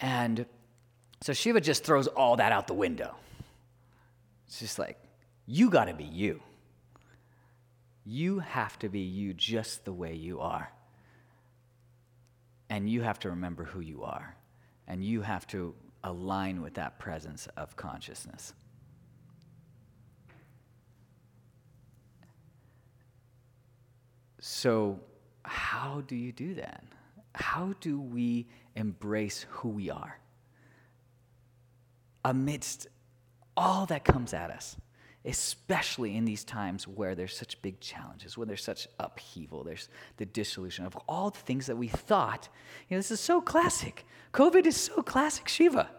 And 0.00 0.46
so 1.22 1.32
Shiva 1.32 1.60
just 1.60 1.84
throws 1.84 2.06
all 2.06 2.36
that 2.36 2.52
out 2.52 2.66
the 2.66 2.74
window. 2.74 3.14
It's 4.46 4.60
just 4.60 4.78
like, 4.78 4.98
you 5.46 5.70
got 5.70 5.86
to 5.86 5.94
be 5.94 6.04
you. 6.04 6.40
You 8.09 8.38
have 8.38 8.78
to 8.78 8.88
be 8.88 9.00
you 9.00 9.34
just 9.34 9.84
the 9.84 9.92
way 9.92 10.14
you 10.14 10.38
are. 10.40 10.70
And 12.70 12.88
you 12.88 13.02
have 13.02 13.18
to 13.20 13.30
remember 13.30 13.64
who 13.64 13.80
you 13.80 14.04
are. 14.04 14.36
And 14.86 15.04
you 15.04 15.22
have 15.22 15.44
to 15.48 15.74
align 16.04 16.62
with 16.62 16.74
that 16.74 17.00
presence 17.00 17.48
of 17.57 17.74
consciousness. 17.74 18.52
So, 24.38 25.00
how 25.42 26.04
do 26.07 26.14
you 26.14 26.30
do 26.30 26.54
that? 26.54 26.84
How 27.34 27.74
do 27.80 28.00
we 28.00 28.46
embrace 28.76 29.46
who 29.50 29.68
we 29.70 29.90
are 29.90 30.20
amidst 32.24 32.86
all 33.57 33.86
that 33.86 34.04
comes 34.04 34.32
at 34.32 34.50
us? 34.50 34.76
Especially 35.26 36.16
in 36.16 36.24
these 36.24 36.44
times 36.44 36.86
where 36.86 37.14
there's 37.14 37.36
such 37.36 37.60
big 37.60 37.80
challenges, 37.80 38.38
where 38.38 38.46
there's 38.46 38.62
such 38.62 38.86
upheaval, 38.98 39.64
there's 39.64 39.88
the 40.18 40.26
dissolution 40.26 40.86
of 40.86 40.96
all 41.08 41.30
the 41.30 41.38
things 41.40 41.66
that 41.66 41.76
we 41.76 41.88
thought. 41.88 42.48
You 42.88 42.94
know, 42.94 42.98
this 42.98 43.10
is 43.10 43.20
so 43.20 43.40
classic. 43.40 44.06
COVID 44.32 44.66
is 44.66 44.76
so 44.76 45.02
classic 45.02 45.48
Shiva. 45.48 45.90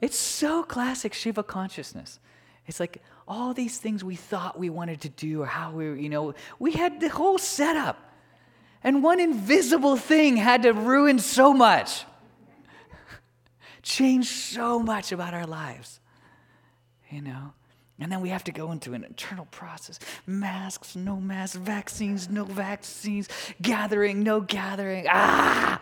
It's 0.00 0.16
so 0.16 0.62
classic 0.62 1.12
Shiva 1.12 1.42
consciousness. 1.42 2.20
It's 2.66 2.78
like 2.78 3.02
all 3.26 3.52
these 3.52 3.78
things 3.78 4.04
we 4.04 4.16
thought 4.16 4.58
we 4.58 4.70
wanted 4.70 5.00
to 5.02 5.08
do 5.08 5.42
or 5.42 5.46
how 5.46 5.72
we, 5.72 6.00
you 6.00 6.08
know, 6.08 6.34
we 6.58 6.72
had 6.72 7.00
the 7.00 7.08
whole 7.08 7.38
setup. 7.38 8.10
And 8.84 9.02
one 9.02 9.20
invisible 9.20 9.96
thing 9.96 10.36
had 10.36 10.62
to 10.62 10.72
ruin 10.72 11.18
so 11.18 11.52
much, 11.52 12.04
change 13.82 14.26
so 14.26 14.78
much 14.78 15.12
about 15.12 15.34
our 15.34 15.46
lives, 15.46 16.00
you 17.10 17.22
know? 17.22 17.52
And 17.98 18.10
then 18.10 18.20
we 18.20 18.30
have 18.30 18.44
to 18.44 18.52
go 18.52 18.72
into 18.72 18.94
an 18.94 19.04
internal 19.04 19.46
process 19.46 19.98
masks, 20.26 20.96
no 20.96 21.16
masks, 21.16 21.56
vaccines, 21.56 22.28
no 22.28 22.44
vaccines, 22.44 23.28
gathering, 23.60 24.22
no 24.22 24.40
gathering. 24.40 25.06
Ah! 25.08 25.80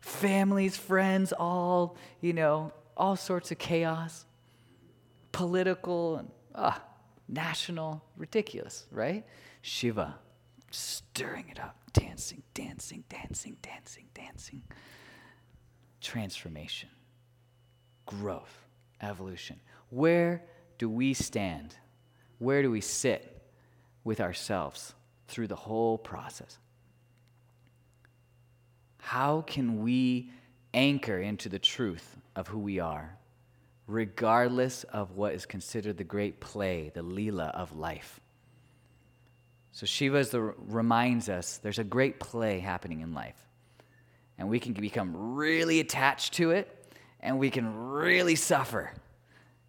Families, 0.00 0.76
friends, 0.76 1.32
all, 1.32 1.96
you 2.20 2.32
know, 2.32 2.72
all 2.96 3.16
sorts 3.16 3.50
of 3.50 3.58
chaos. 3.58 4.24
Political 5.32 6.16
and 6.16 6.30
ah, 6.54 6.82
national, 7.28 8.02
ridiculous, 8.16 8.86
right? 8.90 9.24
Shiva, 9.62 10.16
stirring 10.70 11.48
it 11.50 11.60
up, 11.60 11.76
dancing, 11.92 12.42
dancing, 12.54 13.04
dancing, 13.08 13.56
dancing, 13.62 14.06
dancing. 14.14 14.62
Transformation, 16.00 16.88
growth, 18.06 18.66
evolution. 19.02 19.60
Where 19.90 20.42
do 20.80 20.88
we 20.88 21.12
stand? 21.12 21.76
Where 22.38 22.62
do 22.62 22.70
we 22.70 22.80
sit 22.80 23.42
with 24.02 24.18
ourselves 24.18 24.94
through 25.28 25.48
the 25.48 25.54
whole 25.54 25.98
process? 25.98 26.58
How 28.96 29.42
can 29.42 29.82
we 29.82 30.32
anchor 30.72 31.18
into 31.18 31.50
the 31.50 31.58
truth 31.58 32.16
of 32.34 32.48
who 32.48 32.58
we 32.58 32.78
are, 32.78 33.14
regardless 33.86 34.84
of 34.84 35.16
what 35.16 35.34
is 35.34 35.44
considered 35.44 35.98
the 35.98 36.04
great 36.04 36.40
play, 36.40 36.90
the 36.94 37.04
Leela 37.04 37.50
of 37.54 37.76
life? 37.76 38.18
So 39.72 39.84
Shiva 39.84 40.24
the, 40.24 40.40
reminds 40.40 41.28
us 41.28 41.58
there's 41.58 41.78
a 41.78 41.84
great 41.84 42.18
play 42.18 42.58
happening 42.58 43.02
in 43.02 43.12
life. 43.12 43.36
And 44.38 44.48
we 44.48 44.58
can 44.58 44.72
become 44.72 45.34
really 45.34 45.78
attached 45.78 46.32
to 46.34 46.52
it, 46.52 46.94
and 47.20 47.38
we 47.38 47.50
can 47.50 47.76
really 47.90 48.34
suffer 48.34 48.94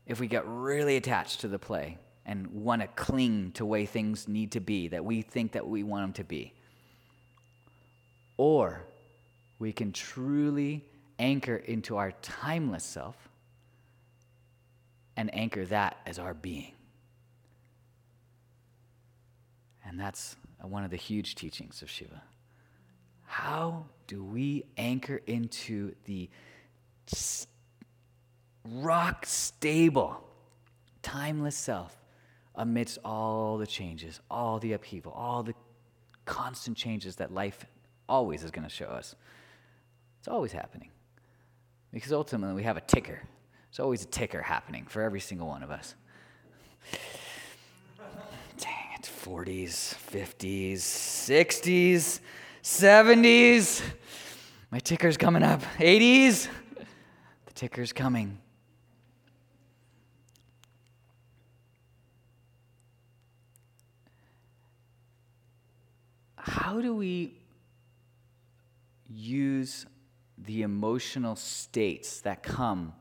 if 0.05 0.19
we 0.19 0.27
get 0.27 0.43
really 0.47 0.97
attached 0.97 1.41
to 1.41 1.47
the 1.47 1.59
play 1.59 1.97
and 2.25 2.47
want 2.47 2.81
to 2.81 2.87
cling 2.89 3.51
to 3.53 3.65
way 3.65 3.85
things 3.85 4.27
need 4.27 4.51
to 4.51 4.59
be 4.59 4.87
that 4.89 5.03
we 5.03 5.21
think 5.21 5.53
that 5.53 5.67
we 5.67 5.83
want 5.83 6.03
them 6.03 6.13
to 6.13 6.23
be. 6.23 6.53
Or 8.37 8.83
we 9.59 9.71
can 9.71 9.91
truly 9.91 10.85
anchor 11.19 11.55
into 11.55 11.97
our 11.97 12.11
timeless 12.21 12.83
self 12.83 13.15
and 15.15 15.33
anchor 15.35 15.65
that 15.65 15.97
as 16.05 16.17
our 16.19 16.33
being. 16.33 16.73
And 19.85 19.99
that's 19.99 20.35
one 20.61 20.83
of 20.83 20.91
the 20.91 20.97
huge 20.97 21.35
teachings 21.35 21.81
of 21.81 21.89
Shiva. 21.89 22.21
How 23.25 23.85
do 24.07 24.23
we 24.23 24.65
anchor 24.77 25.21
into 25.25 25.95
the 26.05 26.29
rock 28.65 29.25
stable, 29.25 30.23
timeless 31.01 31.55
self 31.55 31.97
amidst 32.55 32.99
all 33.03 33.57
the 33.57 33.67
changes, 33.67 34.19
all 34.29 34.59
the 34.59 34.73
upheaval, 34.73 35.11
all 35.11 35.43
the 35.43 35.53
constant 36.25 36.77
changes 36.77 37.15
that 37.17 37.33
life 37.33 37.65
always 38.07 38.43
is 38.43 38.51
going 38.51 38.67
to 38.67 38.73
show 38.73 38.85
us. 38.85 39.15
It's 40.19 40.27
always 40.27 40.51
happening. 40.51 40.89
Because 41.91 42.13
ultimately, 42.13 42.55
we 42.55 42.63
have 42.63 42.77
a 42.77 42.81
ticker. 42.81 43.21
There's 43.69 43.79
always 43.79 44.03
a 44.03 44.07
ticker 44.07 44.41
happening 44.41 44.85
for 44.87 45.01
every 45.01 45.19
single 45.19 45.47
one 45.47 45.63
of 45.63 45.71
us. 45.71 45.95
Dang 48.57 48.93
it, 48.97 49.09
40s, 49.23 49.95
50s, 50.11 50.77
60s, 50.77 52.19
70s. 52.63 53.81
My 54.71 54.79
ticker's 54.79 55.17
coming 55.17 55.43
up. 55.43 55.61
80s. 55.77 56.47
The 57.45 57.53
ticker's 57.53 57.93
coming. 57.93 58.40
How 66.51 66.81
do 66.81 66.93
we 66.93 67.33
use 69.09 69.85
the 70.37 70.63
emotional 70.63 71.37
states 71.37 72.19
that 72.21 72.43
come 72.43 72.91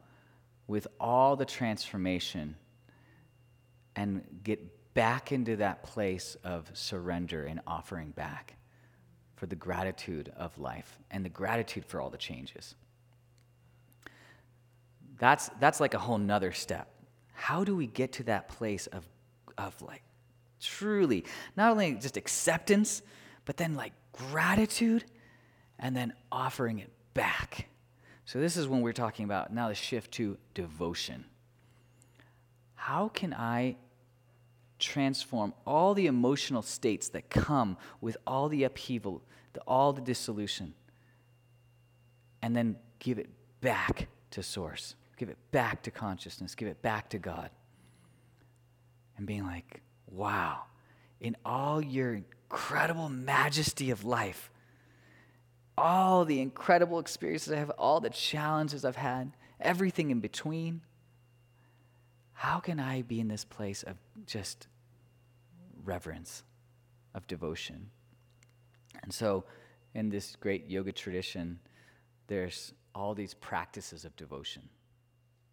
with 0.69 0.87
all 1.01 1.35
the 1.35 1.45
transformation 1.45 2.55
and 3.97 4.23
get 4.45 4.95
back 4.95 5.33
into 5.33 5.57
that 5.57 5.83
place 5.83 6.37
of 6.45 6.71
surrender 6.75 7.45
and 7.45 7.59
offering 7.67 8.13
back 8.13 8.55
for 9.35 9.47
the 9.47 9.57
gratitude 9.57 10.33
of 10.37 10.57
life 10.57 11.01
and 11.11 11.25
the 11.25 11.29
gratitude 11.29 11.85
for 11.85 12.01
all 12.01 12.09
the 12.09 12.19
changes. 12.19 12.77
That's, 15.19 15.51
that's 15.59 15.81
like 15.81 15.95
a 15.95 15.99
whole 15.99 16.19
nother 16.19 16.53
step. 16.53 16.89
How 17.33 17.65
do 17.65 17.75
we 17.75 17.89
get 17.89 18.13
to 18.13 18.23
that 18.25 18.49
place 18.49 18.87
of, 18.87 19.05
of 19.59 19.83
like 19.83 20.05
truly 20.61 21.25
not 21.57 21.73
only 21.73 21.95
just 21.95 22.17
acceptance, 22.17 23.03
but 23.51 23.57
then 23.57 23.75
like 23.75 23.93
gratitude 24.13 25.05
and 25.77 25.97
then 25.97 26.13
offering 26.31 26.79
it 26.79 26.93
back? 27.15 27.67
So, 28.25 28.39
this 28.39 28.57
is 28.57 28.69
when 28.69 28.81
we're 28.81 28.93
talking 28.93 29.25
about 29.25 29.53
now 29.53 29.67
the 29.67 29.75
shift 29.75 30.13
to 30.13 30.39
devotion. 30.55 31.25
How 32.77 33.09
can 33.09 33.35
I 33.35 33.75
transform 34.79 35.53
all 35.67 35.95
the 35.95 36.07
emotional 36.07 36.63
states 36.63 37.09
that 37.09 37.29
come 37.29 37.77
with 38.01 38.17
all 38.25 38.49
the 38.49 38.63
upheaval, 38.63 39.21
the, 39.53 39.61
all 39.63 39.93
the 39.93 40.01
dissolution, 40.01 40.73
and 42.43 42.55
then 42.55 42.77
give 43.01 43.19
it 43.19 43.31
back 43.61 44.07
to 44.31 44.45
Source? 44.45 44.95
Give 45.17 45.29
it 45.29 45.39
back 45.51 45.83
to 45.83 45.91
consciousness, 45.91 46.55
give 46.55 46.69
it 46.69 46.83
back 46.83 47.09
to 47.09 47.19
God. 47.19 47.51
And 49.17 49.27
being 49.27 49.45
like, 49.45 49.83
wow, 50.07 50.67
in 51.21 51.37
all 51.45 51.83
your 51.83 52.23
incredible 52.51 53.09
majesty 53.09 53.93
of 53.93 54.05
life, 54.05 54.51
all 55.79 56.25
the 56.25 56.41
incredible 56.41 56.99
experiences 56.99 57.53
I 57.53 57.57
have, 57.57 57.71
all 57.79 58.01
the 58.01 58.11
challenges 58.11 58.85
I've 58.85 58.97
had, 58.97 59.37
everything 59.61 60.11
in 60.11 60.19
between, 60.19 60.81
how 62.33 62.59
can 62.59 62.81
I 62.81 63.03
be 63.03 63.21
in 63.21 63.29
this 63.29 63.45
place 63.45 63.85
of 63.85 63.97
just 64.27 64.67
reverence, 65.85 66.43
of 67.15 67.27
devotion? 67.29 67.89
And 69.05 69.15
so, 69.15 69.45
in 69.95 70.09
this 70.09 70.35
great 70.37 70.69
yoga 70.69 70.91
tradition, 70.91 71.61
there's 72.27 72.73
all 72.95 73.15
these 73.15 73.35
practices 73.35 74.05
of 74.05 74.15
devotion 74.17 74.69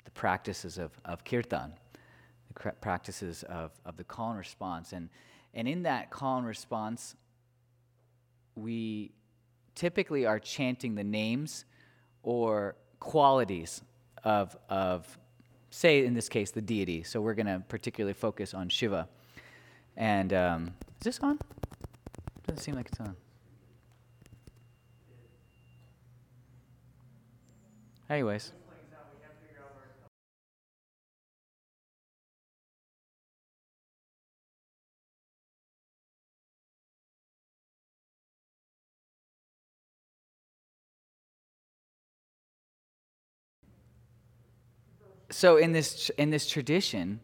the 0.03 0.11
practices 0.11 0.77
of, 0.77 0.91
of 1.03 1.25
kirtan, 1.25 1.73
the 2.47 2.71
practices 2.79 3.43
of, 3.43 3.71
of 3.85 3.97
the 3.97 4.05
call 4.05 4.29
and 4.29 4.39
response. 4.39 4.93
And, 4.93 5.09
and 5.57 5.67
in 5.67 5.83
that 5.83 6.11
call 6.11 6.37
and 6.37 6.45
response, 6.45 7.15
we 8.55 9.11
typically 9.73 10.23
are 10.23 10.37
chanting 10.39 10.93
the 10.93 11.03
names 11.03 11.65
or 12.21 12.75
qualities 12.99 13.81
of, 14.23 14.55
of 14.69 15.17
say, 15.71 16.05
in 16.05 16.13
this 16.13 16.29
case, 16.29 16.51
the 16.51 16.61
deity. 16.61 17.01
So 17.01 17.21
we're 17.21 17.33
going 17.33 17.47
to 17.47 17.63
particularly 17.67 18.13
focus 18.13 18.53
on 18.53 18.69
Shiva. 18.69 19.09
And 19.95 20.31
um, 20.31 20.73
is 20.99 21.05
this 21.05 21.19
on? 21.21 21.39
Doesn't 22.45 22.61
seem 22.61 22.75
like 22.75 22.89
it's 22.89 22.99
on. 22.99 23.15
Anyways. 28.11 28.51
So 45.29 45.57
in 45.57 45.71
this 45.71 46.09
in 46.17 46.29
this 46.29 46.47
tradition, 46.47 47.19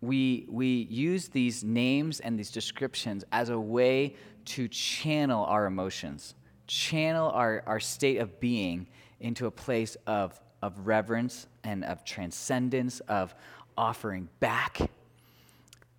we 0.00 0.46
we 0.48 0.86
use 0.90 1.28
these 1.28 1.64
names 1.64 2.20
and 2.20 2.38
these 2.38 2.50
descriptions 2.50 3.24
as 3.32 3.48
a 3.48 3.58
way 3.58 4.14
to 4.46 4.68
channel 4.68 5.44
our 5.44 5.66
emotions, 5.66 6.34
channel 6.66 7.30
our, 7.30 7.62
our 7.66 7.80
state 7.80 8.18
of 8.18 8.40
being 8.40 8.86
into 9.20 9.46
a 9.46 9.50
place 9.50 9.96
of 10.06 10.40
of 10.62 10.86
reverence 10.86 11.46
and 11.64 11.84
of 11.84 12.04
transcendence, 12.04 13.00
of 13.00 13.34
offering 13.76 14.28
back. 14.40 14.78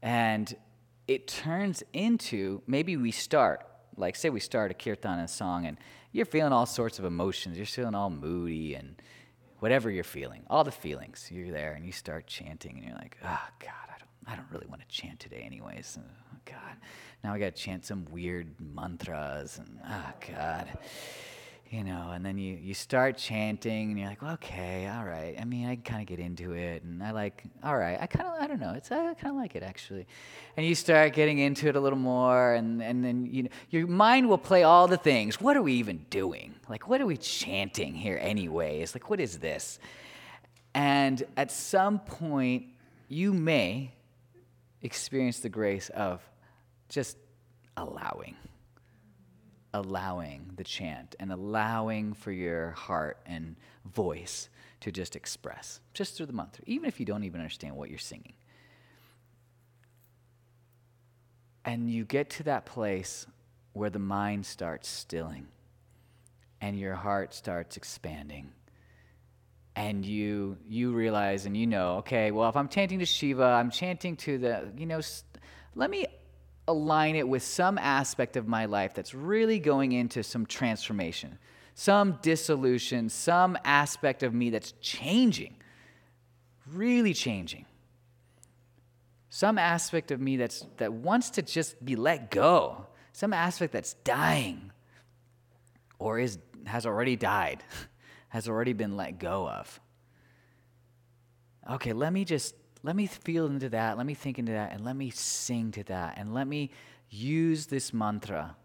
And 0.01 0.53
it 1.07 1.28
turns 1.28 1.84
into 1.93 2.62
maybe 2.68 2.97
we 2.97 3.12
start, 3.12 3.66
like 3.97 4.16
say 4.16 4.30
we 4.30 4.39
start 4.39 4.72
a 4.72 4.74
kirtan, 4.74 5.20
a 5.20 5.28
song, 5.28 5.66
and 5.66 5.78
you're 6.12 6.26
feeling 6.26 6.53
all 6.53 6.66
sorts 6.66 6.99
of 6.99 7.05
emotions. 7.05 7.57
You're 7.57 7.66
feeling 7.66 7.95
all 7.95 8.10
moody 8.10 8.76
and 8.76 8.95
whatever 9.60 9.89
you're 9.89 10.03
feeling, 10.03 10.43
all 10.49 10.64
the 10.64 10.72
feelings, 10.72 11.30
you're 11.32 11.51
there 11.51 11.74
and 11.74 11.86
you 11.86 11.91
start 11.91 12.28
chanting 12.28 12.78
and 12.78 12.86
you're 12.86 12.95
like, 12.95 13.18
oh 13.24 13.47
God, 13.60 13.72
I 13.88 13.99
don't, 13.99 14.34
I 14.34 14.36
don't 14.36 14.51
really 14.51 14.68
want 14.68 14.82
to 14.82 14.88
chant 14.88 15.20
today 15.20 15.43
anyways. 15.45 15.97
Oh 16.01 16.38
God, 16.45 16.78
now 17.24 17.34
I 17.34 17.39
got 17.39 17.55
to 17.55 17.62
chant 17.62 17.86
some 17.86 18.05
weird 18.12 18.55
mantras 18.60 19.57
and 19.57 19.80
oh 19.86 20.14
God 20.28 20.68
you 21.70 21.84
know, 21.84 22.10
and 22.14 22.26
then 22.26 22.40
you, 22.40 22.56
you 22.56 22.74
start 22.74 23.16
chanting 23.16 23.92
and 23.92 24.00
you're 24.00 24.08
like, 24.08 24.24
well, 24.24 24.34
okay, 24.34 24.88
all 24.88 25.06
right. 25.06 25.36
I 25.40 25.46
mean, 25.46 25.68
I 25.68 25.76
kind 25.76 26.02
of 26.02 26.08
get 26.08 26.20
into 26.20 26.54
it 26.54 26.82
and 26.84 27.04
I 27.04 27.12
like, 27.12 27.44
all 27.64 27.78
right, 27.78 27.96
I 28.02 28.08
kind 28.08 28.28
of, 28.28 28.42
I 28.42 28.48
don't 28.48 28.60
know, 28.60 28.74
it's, 28.74 28.92
I 28.92 29.14
kind 29.14 29.28
of 29.28 29.36
like 29.36 29.56
it 29.56 29.62
actually. 29.62 30.08
And 30.58 30.66
you 30.66 30.74
start 30.74 31.14
getting 31.14 31.38
into 31.38 31.68
it 31.68 31.76
a 31.76 31.80
little 31.80 32.00
more 32.00 32.56
and, 32.56 32.82
and 32.82 33.06
then, 33.06 33.28
you 33.28 33.44
know, 33.44 33.50
your 33.70 33.86
mind 33.86 34.28
will 34.28 34.40
play 34.40 34.64
all 34.64 34.88
the 34.88 34.98
things. 34.98 35.40
What 35.40 35.56
are 35.56 35.62
we 35.62 35.74
even 35.74 36.06
doing? 36.10 36.56
Like, 36.68 36.88
what 36.88 37.02
are 37.02 37.06
we 37.06 37.18
chanting 37.18 37.94
here 37.94 38.18
anyways? 38.20 38.96
Like, 38.96 39.08
what 39.12 39.20
is 39.20 39.38
this? 39.38 39.78
And 40.74 41.24
at 41.38 41.52
some 41.52 42.00
point, 42.00 42.66
you 43.10 43.32
may 43.32 43.94
experience 44.82 45.40
the 45.40 45.50
grace 45.50 45.90
of 45.90 46.22
just 46.88 47.16
allowing 47.78 48.36
allowing 49.74 50.52
the 50.56 50.64
chant 50.64 51.16
and 51.20 51.32
allowing 51.32 52.14
for 52.14 52.32
your 52.32 52.72
heart 52.72 53.18
and 53.26 53.56
voice 53.86 54.50
to 54.82 54.92
just 54.92 55.16
express, 55.16 55.80
just 55.94 56.16
through 56.16 56.26
the 56.26 56.34
mantra, 56.34 56.64
even 56.66 56.88
if 56.88 57.00
you 57.00 57.06
don't 57.06 57.24
even 57.24 57.42
understand 57.42 57.76
what 57.76 57.90
you're 57.90 58.00
singing. 58.00 58.34
And 61.66 61.92
you 61.92 62.06
get 62.06 62.30
to 62.32 62.44
that 62.44 62.66
place 62.66 63.28
where 63.74 63.90
the 63.90 64.00
mind 64.00 64.46
starts 64.46 64.88
stilling 64.88 65.48
and 66.62 66.78
your 66.80 66.96
heart 66.96 67.34
starts 67.34 67.78
expanding. 67.78 68.52
And 69.76 70.06
you, 70.06 70.58
you 70.68 70.92
realize 70.92 71.46
and 71.46 71.56
you 71.56 71.68
know, 71.68 71.98
okay, 71.98 72.32
well, 72.32 72.50
if 72.50 72.58
I'm 72.58 72.68
chanting 72.68 73.00
to 73.00 73.06
Shiva, 73.06 73.44
I'm 73.44 73.72
chanting 73.72 74.18
to 74.18 74.38
the, 74.38 74.72
you 74.78 74.86
know, 74.86 75.00
let 75.76 75.90
me 75.90 76.08
align 76.70 77.16
it 77.16 77.28
with 77.28 77.44
some 77.44 77.78
aspect 77.78 78.38
of 78.38 78.48
my 78.48 78.66
life 78.66 78.94
that's 78.94 79.14
really 79.14 79.60
going 79.60 79.92
into 79.92 80.24
some 80.24 80.46
transformation, 80.46 81.38
some 81.74 82.20
dissolution, 82.22 83.10
some 83.10 83.58
aspect 83.66 84.24
of 84.24 84.34
me 84.34 84.50
that's 84.50 84.74
changing, 84.82 85.56
really 86.74 87.14
changing. 87.14 87.66
Some 89.30 89.58
aspect 89.58 90.12
of 90.12 90.20
me 90.20 90.38
that's, 90.38 90.66
that 90.78 90.92
wants 90.92 91.30
to 91.32 91.42
just 91.42 91.84
be 91.84 91.96
let 91.96 92.32
go, 92.32 92.88
some 93.14 93.34
aspect 93.34 93.74
that's 93.74 93.94
dying 94.04 94.72
or 96.00 96.20
is, 96.20 96.40
has 96.66 96.86
already 96.86 97.16
died, 97.16 97.64
has 98.30 98.48
already 98.48 98.74
been 98.74 98.96
let 98.96 99.20
go 99.20 99.48
of. 99.48 99.80
Okay, 101.70 101.94
let 101.94 102.12
me 102.12 102.26
just 102.26 102.56
let 102.82 102.96
me 102.96 103.08
feel 103.08 103.48
into 103.48 103.70
that, 103.70 103.98
let 103.98 104.06
me 104.06 104.14
think 104.14 104.40
into 104.40 104.54
that, 104.54 104.72
and 104.72 104.86
let 104.86 104.96
me 104.96 105.10
sing 105.10 105.72
to 105.72 105.84
that, 105.86 106.18
and 106.18 106.34
let 106.34 106.48
me 106.48 106.72
use 107.10 107.66
this 107.66 107.94
mantra 107.94 108.56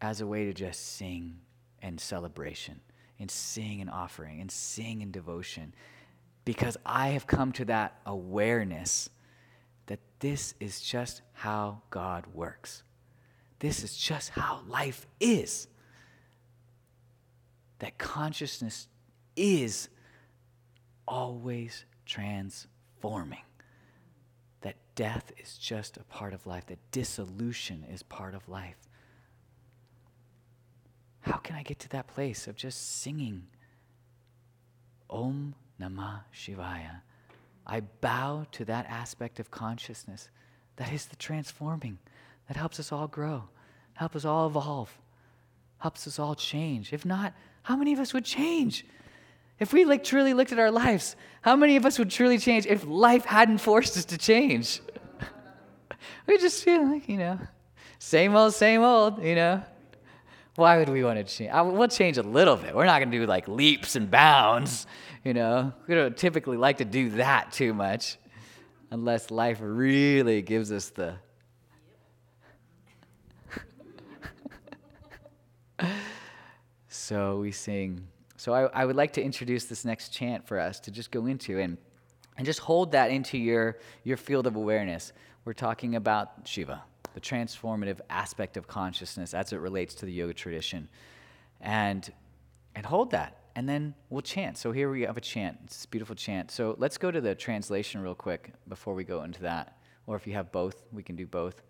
as 0.00 0.20
a 0.20 0.26
way 0.26 0.44
to 0.44 0.52
just 0.52 0.96
sing 0.96 1.38
and 1.80 1.98
celebration, 1.98 2.80
and 3.18 3.30
sing 3.30 3.80
and 3.80 3.88
offering, 3.88 4.40
and 4.40 4.50
sing 4.50 5.00
in 5.00 5.10
devotion. 5.10 5.74
Because 6.44 6.76
I 6.84 7.08
have 7.08 7.26
come 7.26 7.52
to 7.52 7.64
that 7.66 7.98
awareness 8.04 9.08
that 9.86 10.00
this 10.18 10.54
is 10.60 10.80
just 10.80 11.22
how 11.32 11.82
God 11.90 12.26
works. 12.34 12.82
This 13.58 13.82
is 13.82 13.96
just 13.96 14.30
how 14.30 14.60
life 14.68 15.06
is. 15.18 15.68
That 17.78 17.96
consciousness 17.96 18.88
is 19.36 19.88
always 21.08 21.84
transformed 22.04 22.74
That 24.62 24.76
death 24.94 25.32
is 25.38 25.56
just 25.56 25.96
a 25.96 26.04
part 26.04 26.34
of 26.34 26.46
life, 26.46 26.66
that 26.66 26.90
dissolution 26.90 27.84
is 27.90 28.02
part 28.02 28.34
of 28.34 28.48
life. 28.48 28.76
How 31.22 31.36
can 31.36 31.56
I 31.56 31.62
get 31.62 31.78
to 31.80 31.88
that 31.90 32.06
place 32.06 32.46
of 32.46 32.56
just 32.56 33.00
singing 33.00 33.46
Om 35.08 35.54
Namah 35.80 36.22
Shivaya? 36.34 37.02
I 37.66 37.80
bow 37.80 38.46
to 38.52 38.64
that 38.64 38.86
aspect 38.86 39.38
of 39.38 39.50
consciousness 39.50 40.28
that 40.76 40.92
is 40.92 41.06
the 41.06 41.16
transforming, 41.16 41.98
that 42.48 42.56
helps 42.56 42.80
us 42.80 42.90
all 42.90 43.06
grow, 43.06 43.44
helps 43.94 44.16
us 44.16 44.24
all 44.24 44.46
evolve, 44.46 44.98
helps 45.78 46.06
us 46.06 46.18
all 46.18 46.34
change. 46.34 46.92
If 46.92 47.04
not, 47.04 47.34
how 47.62 47.76
many 47.76 47.92
of 47.92 47.98
us 47.98 48.14
would 48.14 48.24
change? 48.24 48.86
If 49.60 49.74
we 49.74 49.84
like 49.84 50.02
truly 50.02 50.32
looked 50.32 50.52
at 50.52 50.58
our 50.58 50.70
lives, 50.70 51.14
how 51.42 51.54
many 51.54 51.76
of 51.76 51.84
us 51.84 51.98
would 51.98 52.10
truly 52.10 52.38
change 52.38 52.66
if 52.66 52.84
life 52.86 53.26
hadn't 53.26 53.58
forced 53.58 53.96
us 53.98 54.06
to 54.06 54.16
change? 54.18 54.80
we 56.26 56.38
just 56.38 56.64
feel 56.64 56.90
like, 56.90 57.08
you 57.08 57.18
know, 57.18 57.38
same 57.98 58.34
old, 58.34 58.54
same 58.54 58.82
old, 58.82 59.22
you 59.22 59.34
know. 59.34 59.62
Why 60.56 60.78
would 60.78 60.88
we 60.88 61.04
want 61.04 61.18
to 61.18 61.24
change? 61.24 61.50
I, 61.50 61.60
we'll 61.60 61.88
change 61.88 62.16
a 62.16 62.22
little 62.22 62.56
bit. 62.56 62.74
We're 62.74 62.86
not 62.86 62.98
going 62.98 63.10
to 63.10 63.18
do 63.18 63.26
like 63.26 63.46
leaps 63.48 63.96
and 63.96 64.10
bounds, 64.10 64.86
you 65.24 65.34
know. 65.34 65.74
We 65.86 65.94
don't 65.94 66.16
typically 66.16 66.56
like 66.56 66.78
to 66.78 66.86
do 66.86 67.10
that 67.10 67.52
too 67.52 67.74
much 67.74 68.16
unless 68.90 69.30
life 69.30 69.58
really 69.60 70.40
gives 70.40 70.72
us 70.72 70.88
the. 70.88 71.16
so 76.88 77.38
we 77.40 77.52
sing. 77.52 78.09
So 78.40 78.54
I, 78.54 78.62
I 78.72 78.86
would 78.86 78.96
like 78.96 79.12
to 79.12 79.22
introduce 79.22 79.66
this 79.66 79.84
next 79.84 80.14
chant 80.14 80.48
for 80.48 80.58
us 80.58 80.80
to 80.80 80.90
just 80.90 81.10
go 81.10 81.26
into 81.26 81.58
and, 81.58 81.76
and 82.38 82.46
just 82.46 82.60
hold 82.60 82.92
that 82.92 83.10
into 83.10 83.36
your, 83.36 83.76
your 84.02 84.16
field 84.16 84.46
of 84.46 84.56
awareness. 84.56 85.12
We're 85.44 85.52
talking 85.52 85.94
about 85.94 86.32
Shiva, 86.44 86.82
the 87.12 87.20
transformative 87.20 88.00
aspect 88.08 88.56
of 88.56 88.66
consciousness 88.66 89.34
as 89.34 89.52
it 89.52 89.58
relates 89.58 89.94
to 89.96 90.06
the 90.06 90.12
yoga 90.12 90.32
tradition. 90.32 90.88
And, 91.60 92.10
and 92.74 92.86
hold 92.86 93.10
that. 93.10 93.36
And 93.56 93.68
then 93.68 93.94
we'll 94.08 94.22
chant. 94.22 94.56
So 94.56 94.72
here 94.72 94.90
we 94.90 95.02
have 95.02 95.18
a 95.18 95.20
chant. 95.20 95.58
It's 95.64 95.76
this 95.76 95.84
beautiful 95.84 96.16
chant. 96.16 96.50
So 96.50 96.76
let's 96.78 96.96
go 96.96 97.10
to 97.10 97.20
the 97.20 97.34
translation 97.34 98.00
real 98.00 98.14
quick 98.14 98.54
before 98.70 98.94
we 98.94 99.04
go 99.04 99.22
into 99.22 99.42
that. 99.42 99.76
Or 100.06 100.16
if 100.16 100.26
you 100.26 100.32
have 100.32 100.50
both, 100.50 100.82
we 100.92 101.02
can 101.02 101.14
do 101.14 101.26
both. 101.26 101.60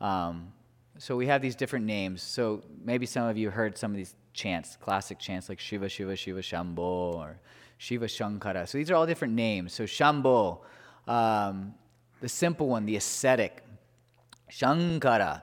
Um, 0.00 0.54
so 0.98 1.16
we 1.16 1.26
have 1.26 1.42
these 1.42 1.56
different 1.56 1.84
names. 1.84 2.22
So 2.22 2.62
maybe 2.84 3.06
some 3.06 3.28
of 3.28 3.36
you 3.36 3.50
heard 3.50 3.76
some 3.76 3.90
of 3.90 3.96
these 3.96 4.14
chants, 4.32 4.76
classic 4.76 5.18
chants 5.18 5.48
like 5.48 5.60
Shiva, 5.60 5.88
Shiva, 5.88 6.16
Shiva, 6.16 6.40
Shambho, 6.40 6.78
or 6.78 7.38
Shiva 7.78 8.06
Shankara. 8.06 8.66
So 8.68 8.78
these 8.78 8.90
are 8.90 8.94
all 8.94 9.06
different 9.06 9.34
names. 9.34 9.72
So 9.72 9.84
Shambho, 9.84 10.60
um, 11.06 11.74
the 12.20 12.28
simple 12.28 12.68
one, 12.68 12.86
the 12.86 12.96
ascetic. 12.96 13.62
Shankara, 14.50 15.42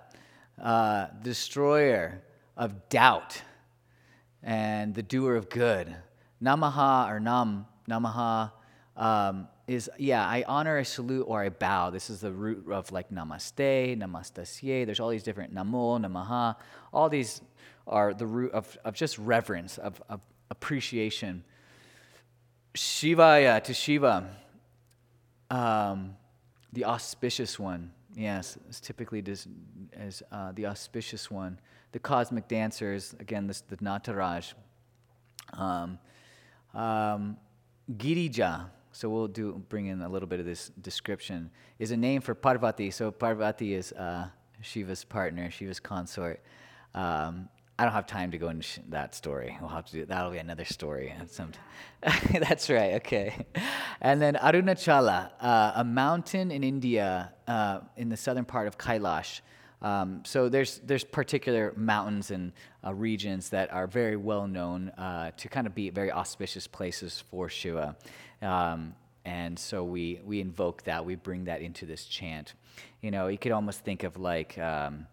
uh, 0.62 1.08
destroyer 1.22 2.22
of 2.56 2.90
doubt 2.90 3.42
and 4.42 4.94
the 4.94 5.04
doer 5.04 5.36
of 5.36 5.50
good. 5.50 5.96
Namaha 6.42 7.10
or 7.10 7.20
Nam, 7.20 7.66
Namaha 7.90 8.52
um, 8.96 9.48
is, 9.68 9.90
yeah, 9.98 10.26
I 10.26 10.44
honor, 10.48 10.78
I 10.78 10.84
salute, 10.84 11.24
or 11.24 11.42
I 11.42 11.50
bow. 11.50 11.90
This 11.90 12.10
is 12.10 12.22
the 12.22 12.32
root 12.32 12.66
of 12.70 12.92
like 12.92 13.10
Namaste, 13.10 13.98
Namastasye. 13.98 14.86
There's 14.86 15.00
all 15.00 15.10
these 15.10 15.24
different 15.24 15.54
Namo, 15.54 16.00
Namaha. 16.00 16.56
All 16.94 17.10
these 17.10 17.42
are 17.88 18.14
the 18.14 18.26
root 18.26 18.52
of, 18.52 18.78
of 18.84 18.94
just 18.94 19.18
reverence, 19.18 19.78
of, 19.78 20.02
of 20.10 20.20
appreciation. 20.50 21.44
Shivaya 22.76 23.64
to 23.64 23.74
Shiva, 23.74 24.30
um, 25.50 26.16
the 26.74 26.86
auspicious 26.86 27.58
one. 27.60 27.92
Yes, 28.16 28.58
it's 28.68 28.80
typically 28.80 29.22
dis- 29.22 29.48
as 29.94 30.24
uh, 30.32 30.52
the 30.52 30.68
auspicious 30.68 31.32
one. 31.32 31.60
The 31.94 32.00
cosmic 32.00 32.48
dancers, 32.48 33.16
again, 33.20 33.48
this, 33.48 33.62
the 33.62 33.78
Nataraj. 33.78 34.54
Um, 35.54 36.00
um, 36.74 37.38
Girija, 37.92 38.66
so 38.94 39.10
we'll 39.10 39.28
do 39.28 39.62
bring 39.70 39.88
in 39.88 40.02
a 40.02 40.08
little 40.08 40.28
bit 40.28 40.40
of 40.40 40.46
this 40.46 40.72
description, 40.82 41.50
is 41.80 41.92
a 41.92 41.98
name 41.98 42.22
for 42.22 42.34
Parvati. 42.36 42.92
So 42.92 43.12
Parvati 43.12 43.74
is 43.74 43.92
uh, 43.92 44.28
Shiva's 44.62 45.04
partner, 45.04 45.50
Shiva's 45.52 45.80
consort. 45.80 46.42
Um, 46.94 47.50
I 47.78 47.86
don't 47.86 47.94
have 47.94 48.06
time 48.06 48.30
to 48.32 48.38
go 48.38 48.50
into 48.50 48.82
that 48.90 49.16
story. 49.16 49.58
We'll 49.60 49.70
have 49.70 49.88
to 49.88 49.92
do 49.92 50.06
that'll 50.06 50.30
be 50.30 50.38
another 50.38 50.64
story. 50.64 51.12
That's 52.32 52.70
right. 52.70 52.94
Okay. 52.96 53.46
And 54.00 54.22
then 54.22 54.36
Arunachala, 54.36 55.32
uh, 55.42 55.72
a 55.76 55.84
mountain 55.84 56.52
in 56.52 56.64
India, 56.64 57.34
uh, 57.48 57.80
in 57.98 58.10
the 58.10 58.18
southern 58.18 58.46
part 58.46 58.68
of 58.68 58.78
Kailash. 58.78 59.42
Um, 59.84 60.24
so 60.24 60.48
there's 60.48 60.80
there's 60.80 61.04
particular 61.04 61.74
mountains 61.76 62.32
and 62.32 62.54
uh, 62.86 62.94
regions 62.94 63.50
that 63.50 63.72
are 63.74 63.86
very 63.86 64.16
well 64.16 64.48
known 64.48 64.90
uh, 64.92 65.32
to 65.38 65.50
kind 65.50 65.68
of 65.68 65.76
be 65.76 65.90
very 65.90 66.12
auspicious 66.12 66.68
places 66.68 67.22
for 67.30 67.50
Shiva, 67.50 67.96
um, 68.42 68.96
and 69.26 69.60
so 69.60 69.84
we 69.84 70.22
we 70.24 70.40
invoke 70.40 70.84
that. 70.84 71.06
We 71.06 71.16
bring 71.16 71.46
that 71.46 71.62
into 71.62 71.86
this 71.86 72.06
chant. 72.06 72.54
You 73.02 73.12
know, 73.12 73.28
you 73.28 73.38
could 73.38 73.52
almost 73.52 73.82
think 73.82 74.04
of 74.04 74.18
like. 74.18 74.58
Um, 74.58 75.08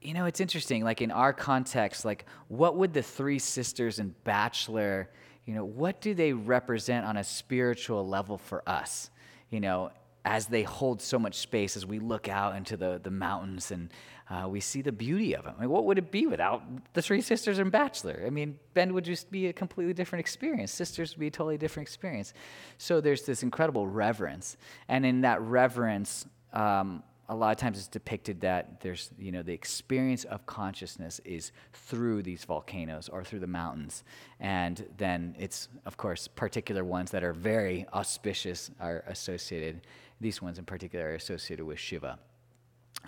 you 0.00 0.14
know, 0.14 0.24
it's 0.24 0.40
interesting. 0.40 0.82
Like 0.82 1.00
in 1.00 1.12
our 1.12 1.32
context, 1.32 2.04
like 2.04 2.26
what 2.48 2.76
would 2.76 2.92
the 2.92 3.02
three 3.02 3.38
sisters 3.38 4.00
and 4.00 4.12
Bachelor, 4.24 5.08
you 5.46 5.54
know, 5.54 5.64
what 5.64 6.00
do 6.00 6.12
they 6.12 6.32
represent 6.32 7.06
on 7.06 7.16
a 7.18 7.24
spiritual 7.24 8.06
level 8.08 8.36
for 8.36 8.68
us? 8.68 9.10
You 9.50 9.60
know, 9.60 9.92
as 10.24 10.46
they 10.46 10.62
hold 10.62 11.02
so 11.02 11.18
much 11.18 11.36
space 11.36 11.76
as 11.76 11.84
we 11.84 11.98
look 11.98 12.28
out 12.28 12.54
into 12.54 12.76
the, 12.76 13.00
the 13.02 13.10
mountains 13.10 13.70
and 13.70 13.90
uh, 14.30 14.48
we 14.48 14.60
see 14.60 14.80
the 14.80 14.92
beauty 14.92 15.34
of 15.34 15.44
them. 15.44 15.54
I 15.58 15.62
mean, 15.62 15.70
what 15.70 15.84
would 15.84 15.98
it 15.98 16.10
be 16.10 16.26
without 16.26 16.62
the 16.94 17.02
three 17.02 17.20
sisters 17.20 17.58
and 17.58 17.72
Bachelor? 17.72 18.22
I 18.24 18.30
mean, 18.30 18.58
Bend 18.72 18.92
would 18.92 19.04
just 19.04 19.30
be 19.30 19.48
a 19.48 19.52
completely 19.52 19.92
different 19.94 20.20
experience. 20.20 20.70
Sisters 20.70 21.12
would 21.12 21.20
be 21.20 21.26
a 21.26 21.30
totally 21.30 21.58
different 21.58 21.88
experience. 21.88 22.32
So 22.78 23.00
there's 23.00 23.22
this 23.22 23.42
incredible 23.42 23.86
reverence. 23.86 24.56
And 24.88 25.04
in 25.04 25.22
that 25.22 25.40
reverence, 25.42 26.24
um, 26.52 27.02
a 27.28 27.34
lot 27.34 27.50
of 27.50 27.56
times 27.56 27.78
it's 27.78 27.86
depicted 27.86 28.42
that 28.42 28.80
there's, 28.80 29.10
you 29.18 29.32
know, 29.32 29.42
the 29.42 29.52
experience 29.52 30.24
of 30.24 30.44
consciousness 30.44 31.20
is 31.24 31.52
through 31.72 32.22
these 32.22 32.44
volcanoes 32.44 33.08
or 33.08 33.24
through 33.24 33.38
the 33.38 33.46
mountains. 33.46 34.04
And 34.38 34.84
then 34.98 35.34
it's, 35.38 35.68
of 35.86 35.96
course, 35.96 36.28
particular 36.28 36.84
ones 36.84 37.10
that 37.12 37.24
are 37.24 37.32
very 37.32 37.86
auspicious 37.92 38.70
are 38.80 39.02
associated, 39.06 39.80
these 40.22 40.40
ones 40.40 40.58
in 40.58 40.64
particular 40.64 41.10
are 41.10 41.14
associated 41.14 41.64
with 41.64 41.78
Shiva. 41.78 42.18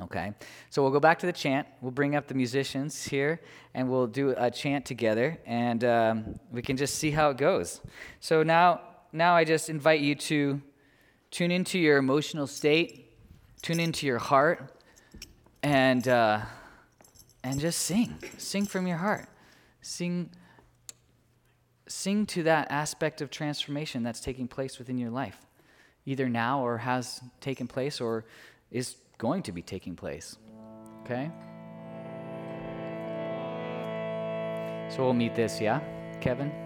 Okay, 0.00 0.32
so 0.70 0.82
we'll 0.82 0.90
go 0.90 0.98
back 0.98 1.20
to 1.20 1.26
the 1.26 1.32
chant. 1.32 1.68
We'll 1.80 1.92
bring 1.92 2.16
up 2.16 2.26
the 2.26 2.34
musicians 2.34 3.04
here 3.04 3.40
and 3.74 3.88
we'll 3.88 4.08
do 4.08 4.34
a 4.36 4.50
chant 4.50 4.84
together 4.84 5.38
and 5.46 5.84
um, 5.84 6.40
we 6.50 6.62
can 6.62 6.76
just 6.76 6.96
see 6.96 7.12
how 7.12 7.30
it 7.30 7.36
goes. 7.36 7.80
So 8.18 8.42
now, 8.42 8.80
now 9.12 9.36
I 9.36 9.44
just 9.44 9.70
invite 9.70 10.00
you 10.00 10.16
to 10.16 10.60
tune 11.30 11.52
into 11.52 11.78
your 11.78 11.98
emotional 11.98 12.46
state 12.46 13.04
tune 13.64 13.80
into 13.80 14.06
your 14.06 14.18
heart 14.18 14.78
and 15.62 16.06
uh, 16.06 16.38
and 17.42 17.58
just 17.58 17.80
sing 17.80 18.22
sing 18.36 18.66
from 18.66 18.86
your 18.86 18.98
heart 18.98 19.26
sing 19.80 20.28
sing 21.88 22.26
to 22.26 22.42
that 22.42 22.70
aspect 22.70 23.22
of 23.22 23.30
transformation 23.30 24.02
that's 24.02 24.20
taking 24.20 24.46
place 24.46 24.78
within 24.78 24.98
your 24.98 25.08
life 25.08 25.43
either 26.06 26.28
now 26.28 26.64
or 26.64 26.78
has 26.78 27.20
taken 27.40 27.66
place 27.66 28.00
or 28.00 28.24
is 28.70 28.96
going 29.18 29.42
to 29.42 29.52
be 29.52 29.62
taking 29.62 29.96
place 29.96 30.36
okay? 31.04 31.30
So 34.88 35.04
we'll 35.04 35.14
meet 35.14 35.34
this 35.34 35.60
yeah? 35.60 35.80
Kevin 36.20 36.63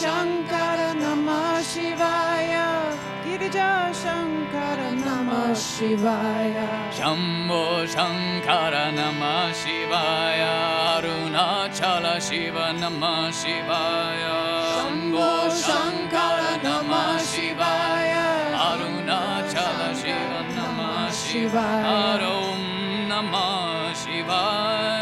Shankara 0.00 0.94
Namah 0.96 1.60
Shivaya 1.60 2.96
Girija 3.22 3.92
Shankara 4.02 4.90
Namah 4.96 5.52
Shivaya 5.52 6.68
Shambho 6.90 7.84
Shankara 7.94 8.84
Namah 8.96 9.52
Shivaya 9.60 10.54
Arunachala 10.94 12.14
Shiva 12.18 12.72
Namah 12.80 13.28
Shivaya 13.40 14.36
Shambho 14.72 15.32
Shankara 15.64 16.52
Namah 16.64 17.20
Shivaya 17.32 18.26
Arunachala 18.68 19.90
Shiva 20.00 20.40
Namah 20.56 21.12
Shivaya 21.20 21.84
Arum 22.14 22.62
Namah 23.12 23.92
Shivaya 23.92 24.99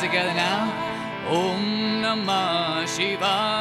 together 0.00 0.32
now. 0.32 0.70
Om 1.26 2.00
Namah 2.02 2.86
Shivaya. 2.86 3.57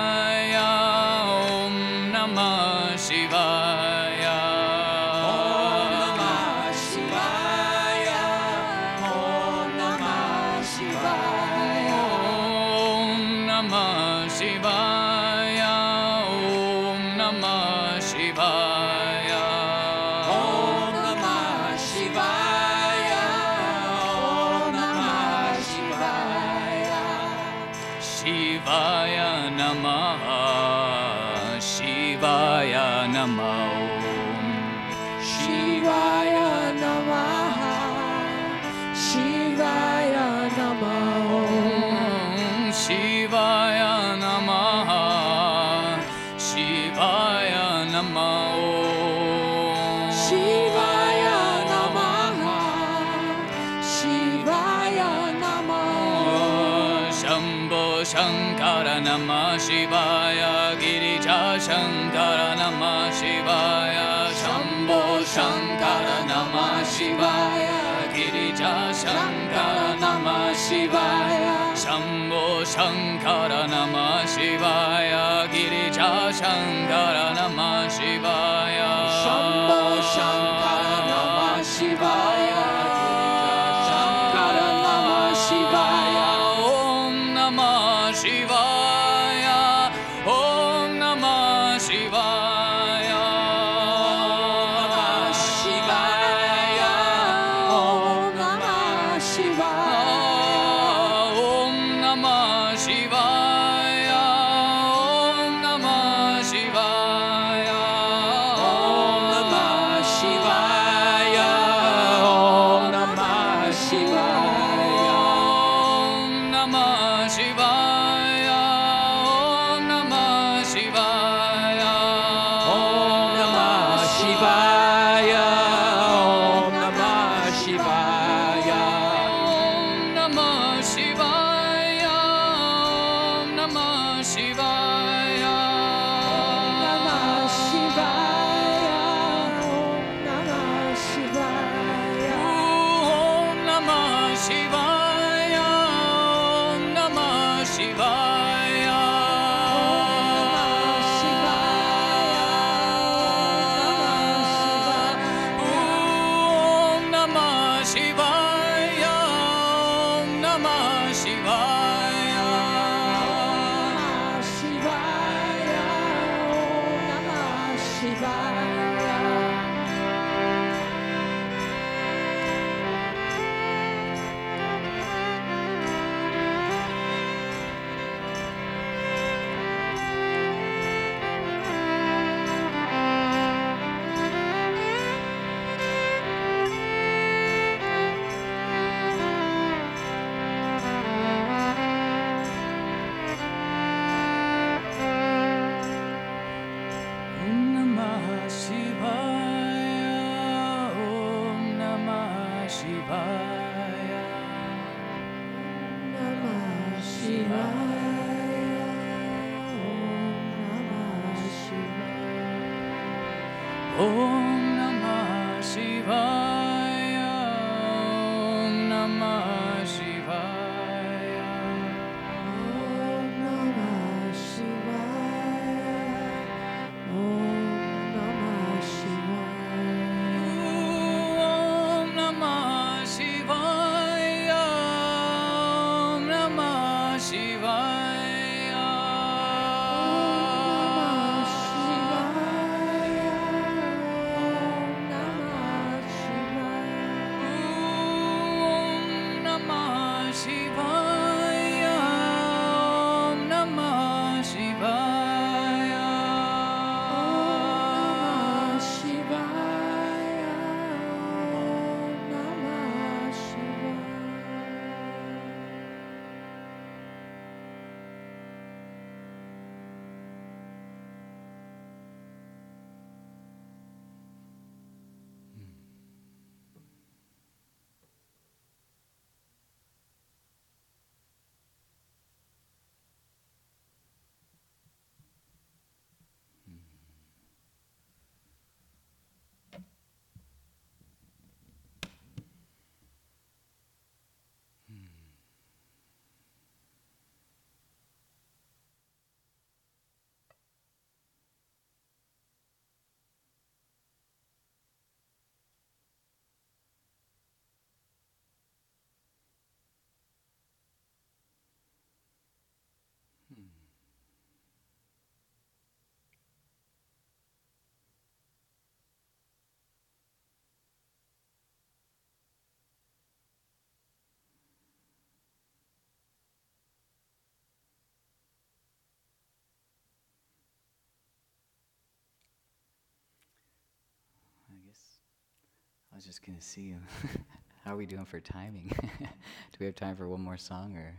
Was 336.17 336.25
just 336.25 336.43
gonna 336.43 336.59
see 336.59 336.81
you. 336.81 336.97
How 337.85 337.93
are 337.93 337.95
we 337.95 338.07
doing 338.07 338.25
for 338.25 338.39
timing? 338.39 338.87
Do 339.19 339.77
we 339.79 339.85
have 339.85 339.93
time 339.93 340.15
for 340.15 340.27
one 340.27 340.41
more 340.41 340.57
song 340.57 340.97
or 340.97 341.13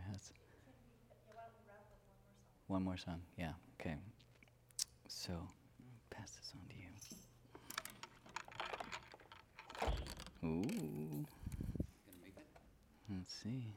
one 2.67 2.83
more 2.83 2.97
song? 2.97 3.21
Yeah. 3.37 3.53
Okay. 3.79 3.95
So 5.07 5.31
pass 6.09 6.31
this 6.31 6.51
on 6.53 6.67
to 6.67 6.75
you. 10.43 10.49
Ooh. 10.49 11.25
Let's 13.09 13.33
see. 13.41 13.73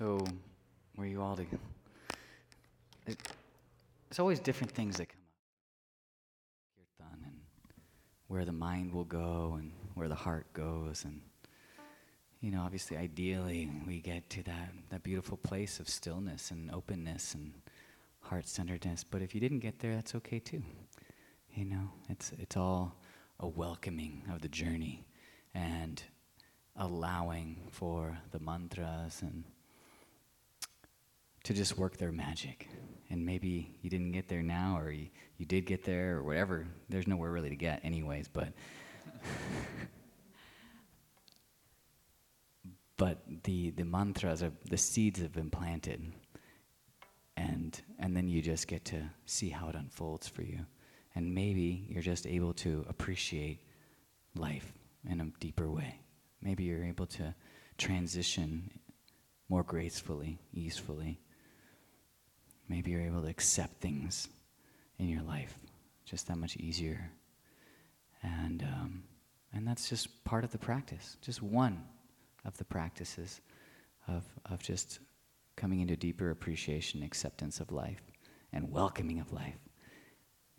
So, 0.00 0.24
were 0.96 1.04
you 1.04 1.20
all 1.20 1.36
to? 1.36 1.42
It, 3.06 3.18
there's 4.08 4.18
always 4.18 4.40
different 4.40 4.72
things 4.72 4.96
that 4.96 5.10
come 5.10 5.20
up. 5.20 6.98
Kirtan 6.98 7.24
and 7.26 7.36
where 8.28 8.46
the 8.46 8.52
mind 8.52 8.94
will 8.94 9.04
go 9.04 9.56
and 9.58 9.72
where 9.92 10.08
the 10.08 10.14
heart 10.14 10.50
goes, 10.54 11.04
and 11.04 11.20
you 12.40 12.50
know, 12.50 12.62
obviously, 12.62 12.96
ideally, 12.96 13.70
we 13.86 14.00
get 14.00 14.30
to 14.30 14.42
that 14.44 14.72
that 14.88 15.02
beautiful 15.02 15.36
place 15.36 15.78
of 15.80 15.86
stillness 15.86 16.50
and 16.50 16.70
openness 16.70 17.34
and 17.34 17.52
heart-centeredness. 18.20 19.04
But 19.04 19.20
if 19.20 19.34
you 19.34 19.40
didn't 19.42 19.58
get 19.58 19.80
there, 19.80 19.94
that's 19.96 20.14
okay 20.14 20.38
too. 20.38 20.62
You 21.54 21.66
know, 21.66 21.90
it's 22.08 22.32
it's 22.38 22.56
all 22.56 22.96
a 23.38 23.46
welcoming 23.46 24.22
of 24.32 24.40
the 24.40 24.48
journey 24.48 25.04
and 25.52 26.02
allowing 26.74 27.58
for 27.70 28.16
the 28.30 28.38
mantras 28.38 29.20
and 29.20 29.44
to 31.44 31.54
just 31.54 31.78
work 31.78 31.96
their 31.96 32.12
magic. 32.12 32.68
And 33.10 33.24
maybe 33.24 33.76
you 33.82 33.90
didn't 33.90 34.12
get 34.12 34.28
there 34.28 34.42
now, 34.42 34.78
or 34.78 34.90
you, 34.90 35.08
you 35.36 35.46
did 35.46 35.66
get 35.66 35.84
there, 35.84 36.18
or 36.18 36.22
whatever. 36.22 36.66
There's 36.88 37.06
nowhere 37.06 37.30
really 37.30 37.50
to 37.50 37.56
get, 37.56 37.84
anyways, 37.84 38.28
but. 38.28 38.52
but 42.96 43.22
the, 43.44 43.70
the 43.70 43.84
mantras, 43.84 44.42
are, 44.42 44.52
the 44.68 44.76
seeds 44.76 45.20
have 45.20 45.32
been 45.32 45.50
planted. 45.50 46.12
And, 47.36 47.80
and 47.98 48.16
then 48.16 48.28
you 48.28 48.42
just 48.42 48.68
get 48.68 48.84
to 48.86 49.02
see 49.24 49.48
how 49.48 49.68
it 49.68 49.74
unfolds 49.74 50.28
for 50.28 50.42
you. 50.42 50.66
And 51.14 51.34
maybe 51.34 51.86
you're 51.88 52.02
just 52.02 52.26
able 52.26 52.52
to 52.54 52.84
appreciate 52.88 53.60
life 54.36 54.72
in 55.08 55.20
a 55.20 55.32
deeper 55.40 55.70
way. 55.70 56.00
Maybe 56.42 56.64
you're 56.64 56.84
able 56.84 57.06
to 57.06 57.34
transition 57.78 58.70
more 59.48 59.62
gracefully, 59.62 60.38
easefully. 60.52 61.18
Maybe 62.70 62.92
you're 62.92 63.02
able 63.02 63.22
to 63.22 63.28
accept 63.28 63.80
things 63.80 64.28
in 65.00 65.08
your 65.08 65.22
life 65.22 65.58
just 66.04 66.28
that 66.28 66.36
much 66.36 66.56
easier. 66.56 67.10
And, 68.22 68.62
um, 68.62 69.02
and 69.52 69.66
that's 69.66 69.88
just 69.88 70.22
part 70.24 70.44
of 70.44 70.52
the 70.52 70.58
practice, 70.58 71.16
just 71.20 71.42
one 71.42 71.82
of 72.44 72.56
the 72.58 72.64
practices 72.64 73.40
of, 74.06 74.22
of 74.48 74.62
just 74.62 75.00
coming 75.56 75.80
into 75.80 75.96
deeper 75.96 76.30
appreciation, 76.30 77.02
acceptance 77.02 77.58
of 77.58 77.72
life, 77.72 78.02
and 78.52 78.70
welcoming 78.70 79.18
of 79.18 79.32
life. 79.32 79.58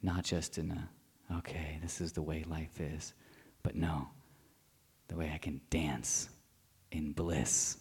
Not 0.02 0.26
just 0.26 0.58
in 0.58 0.72
a, 0.72 0.90
okay, 1.38 1.80
this 1.82 2.02
is 2.02 2.12
the 2.12 2.22
way 2.22 2.44
life 2.46 2.82
is, 2.82 3.14
but 3.64 3.74
no, 3.74 4.10
the 5.08 5.16
way 5.16 5.32
I 5.34 5.38
can 5.38 5.62
dance 5.70 6.28
in 6.92 7.14
bliss 7.14 7.78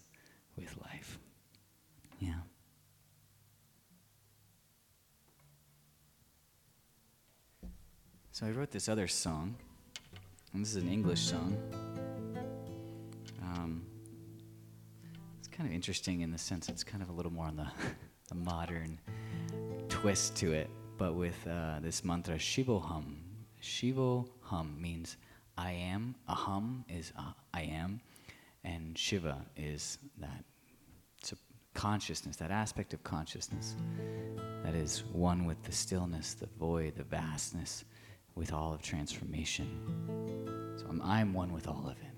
with 0.57 0.73
life. 0.83 1.19
Yeah. 2.21 2.43
So 8.41 8.47
I 8.47 8.53
wrote 8.53 8.71
this 8.71 8.89
other 8.89 9.07
song, 9.07 9.55
and 10.55 10.63
this 10.63 10.75
is 10.75 10.83
an 10.83 10.91
English 10.91 11.21
song. 11.21 11.59
Um, 13.43 13.83
it's 15.39 15.49
kind 15.49 15.69
of 15.69 15.75
interesting 15.75 16.23
in 16.23 16.31
the 16.31 16.39
sense 16.39 16.71
it's 16.71 16.83
kind 16.83 17.03
of 17.03 17.11
a 17.11 17.13
little 17.13 17.31
more 17.31 17.45
on 17.45 17.57
the, 17.57 17.67
the 18.31 18.37
modern 18.37 18.99
twist 19.91 20.37
to 20.37 20.55
it, 20.55 20.71
but 20.97 21.17
with 21.17 21.37
uh, 21.47 21.81
this 21.83 22.03
mantra 22.03 22.37
Shivoham. 22.37 23.17
Shivoham 23.63 24.81
means 24.81 25.19
I 25.59 25.73
am, 25.73 26.15
aham 26.27 26.85
is 26.89 27.13
uh, 27.19 27.33
I 27.53 27.65
am, 27.65 28.01
and 28.65 28.97
Shiva 28.97 29.45
is 29.55 29.99
that 30.19 30.45
consciousness, 31.75 32.37
that 32.37 32.51
aspect 32.51 32.95
of 32.95 33.05
consciousness 33.05 33.77
that 34.65 34.75
is 34.75 35.05
one 35.13 35.45
with 35.45 35.63
the 35.63 35.73
stillness, 35.73 36.35
the 36.35 36.49
void, 36.59 36.97
the 36.97 37.05
vastness, 37.05 37.85
with 38.35 38.53
all 38.53 38.73
of 38.73 38.83
transformation. 38.83 39.69
So 40.77 40.87
I'm, 40.89 41.03
I'm 41.03 41.33
one 41.35 41.53
with 41.53 41.69
all 41.69 41.87
of 41.87 41.99
it. 41.99 42.15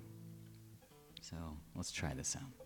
So 1.21 1.37
let's 1.75 1.93
try 1.93 2.15
this 2.15 2.37
out. 2.37 2.62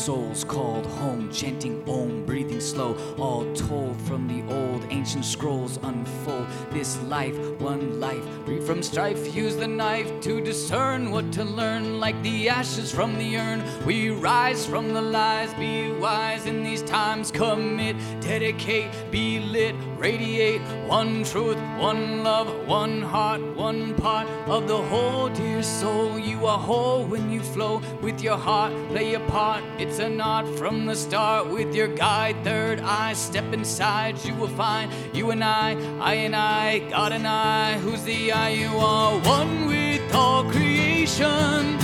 Souls 0.00 0.44
called 0.44 0.86
home, 0.86 1.30
chanting 1.30 1.86
Om, 1.86 2.24
breathing 2.24 2.60
slow. 2.60 2.96
All 3.18 3.44
told 3.54 4.00
from 4.02 4.26
the 4.26 4.42
old 4.54 4.82
ancient 4.90 5.26
scrolls 5.26 5.78
unfold. 5.82 6.46
This 6.70 7.00
life, 7.02 7.36
one 7.60 8.00
life, 8.00 8.24
free 8.46 8.60
from 8.60 8.82
strife. 8.82 9.34
Use 9.34 9.56
the 9.56 9.68
knife 9.68 10.10
to 10.22 10.40
discern 10.40 11.10
what 11.10 11.30
to 11.34 11.44
learn. 11.44 12.00
Like 12.00 12.20
the 12.22 12.48
ashes 12.48 12.90
from 12.90 13.18
the 13.18 13.36
urn, 13.36 13.62
we 13.84 14.08
rise 14.08 14.64
from 14.64 14.94
the 14.94 15.02
lies. 15.02 15.52
Be 15.54 15.92
wise 15.92 16.46
in 16.46 16.62
these 16.62 16.82
times. 16.82 17.30
Commit, 17.30 17.96
dedicate, 18.22 18.90
be 19.10 19.40
lit, 19.40 19.74
radiate. 20.00 20.62
One 20.88 21.22
truth, 21.22 21.58
one 21.78 22.24
love, 22.24 22.48
one 22.66 23.02
heart, 23.02 23.42
one 23.54 23.94
part 23.94 24.26
of 24.48 24.66
the 24.66 24.78
whole 24.78 25.28
dear 25.28 25.62
soul. 25.62 26.18
You 26.18 26.46
are 26.46 26.58
whole 26.58 27.04
when 27.04 27.30
you 27.30 27.40
flow 27.40 27.82
with 28.00 28.22
your 28.22 28.38
heart. 28.38 28.72
Play 28.88 29.10
your 29.10 29.26
part. 29.28 29.62
It's 29.78 29.98
an 29.98 30.20
art 30.20 30.48
from 30.58 30.86
the 30.86 30.96
start. 30.96 31.46
With 31.48 31.74
your 31.74 31.88
guide, 31.88 32.42
third 32.42 32.80
eye, 32.80 33.12
step 33.12 33.52
inside. 33.52 34.24
You 34.24 34.34
will 34.34 34.54
find 34.64 34.90
you 35.12 35.30
and 35.30 35.44
I, 35.44 35.76
I 36.00 36.14
and 36.14 36.34
I, 36.34 36.78
God 36.90 37.12
and 37.12 37.26
I. 37.26 37.78
Who's 37.78 38.02
the 38.02 38.32
I? 38.32 38.48
You 38.50 38.70
are 38.78 39.18
one 39.20 39.66
with 39.66 40.14
all 40.14 40.44
creation. 40.50 41.78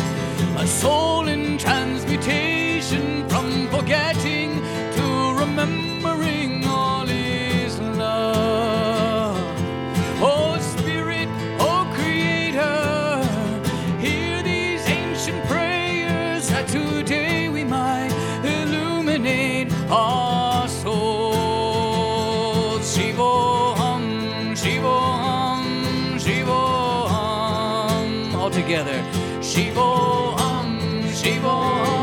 A 0.56 0.66
soul 0.66 1.28
in 1.28 1.58
transmutation 1.58 3.28
from 3.28 3.68
forgetting 3.68 4.35
Shivoham, 22.96 24.04
Shivoham, 24.56 25.64
Shivoham. 26.24 28.08
All 28.34 28.48
together. 28.48 29.04
Shivoham, 29.42 30.70
Shivoham, 31.12 31.95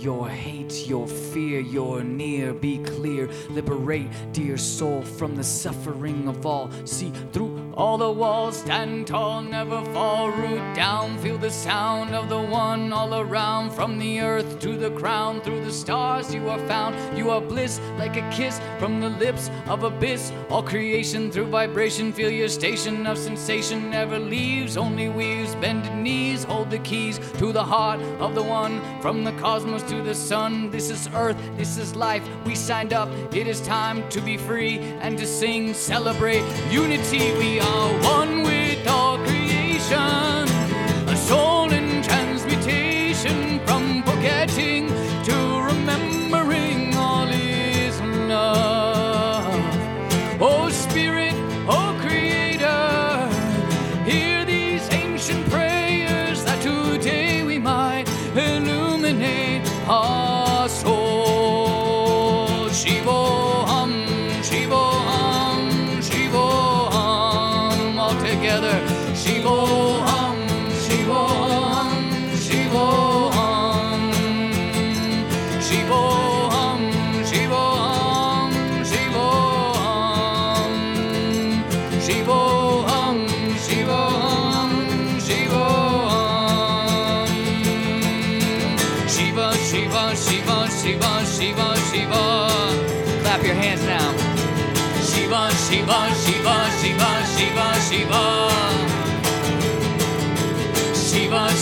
your 0.00 0.28
hate, 0.28 0.86
your 0.88 1.06
fear, 1.06 1.60
your 1.60 2.02
near. 2.02 2.54
Be 2.54 2.78
clear, 2.78 3.28
liberate, 3.50 4.08
dear 4.32 4.56
soul, 4.56 5.02
from 5.02 5.36
the 5.36 5.44
suffering 5.44 6.26
of 6.28 6.46
all. 6.46 6.70
See 6.86 7.12
through 7.32 7.59
all 7.80 7.96
the 7.96 8.12
walls, 8.12 8.58
stand 8.58 9.06
tall, 9.06 9.40
never 9.40 9.82
fall, 9.86 10.30
root 10.30 10.76
down. 10.76 11.16
Feel 11.20 11.38
the 11.38 11.50
sound 11.50 12.14
of 12.14 12.28
the 12.28 12.38
one 12.38 12.92
all 12.92 13.14
around, 13.14 13.70
from 13.70 13.98
the 13.98 14.20
earth 14.20 14.60
to 14.60 14.76
the 14.76 14.90
crown, 14.90 15.40
through 15.40 15.64
the 15.64 15.72
stars 15.72 16.34
you 16.34 16.46
are 16.50 16.58
found. 16.68 16.94
You 17.16 17.30
are 17.30 17.40
bliss 17.40 17.80
like 17.96 18.18
a 18.18 18.30
kiss 18.30 18.60
from 18.78 19.00
the 19.00 19.08
lips 19.08 19.50
of 19.66 19.82
abyss. 19.82 20.30
All 20.50 20.62
creation 20.62 21.30
through 21.30 21.46
vibration, 21.46 22.12
feel 22.12 22.28
your 22.28 22.48
station 22.48 23.06
of 23.06 23.16
sensation 23.16 23.88
never 23.88 24.18
leaves, 24.18 24.76
only 24.76 25.08
weaves. 25.08 25.54
Bended 25.54 25.94
knees 25.94 26.44
hold 26.44 26.68
the 26.68 26.80
keys 26.80 27.18
to 27.38 27.50
the 27.50 27.64
heart 27.64 28.00
of 28.20 28.34
the 28.34 28.42
one 28.42 28.82
from 29.00 29.24
the 29.24 29.32
cosmos 29.40 29.82
to 29.84 30.02
the 30.02 30.14
sun. 30.14 30.70
This 30.70 30.90
is 30.90 31.08
earth, 31.14 31.38
this 31.56 31.78
is 31.78 31.96
life. 31.96 32.28
We 32.44 32.54
signed 32.54 32.92
up, 32.92 33.08
it 33.34 33.46
is 33.46 33.62
time 33.62 34.06
to 34.10 34.20
be 34.20 34.36
free 34.36 34.80
and 35.00 35.16
to 35.16 35.26
sing, 35.26 35.72
celebrate 35.72 36.44
unity. 36.70 37.32
We 37.38 37.58
are 37.60 37.69
one 38.02 38.42
with 38.42 38.86
all 38.88 39.18
creation, 39.18 40.29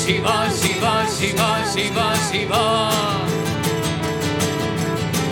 Shiva, 0.09 0.49
Shiva, 0.51 1.07
Shiva, 1.07 1.49
Shiva, 1.71 2.07
Shiva. 2.31 2.63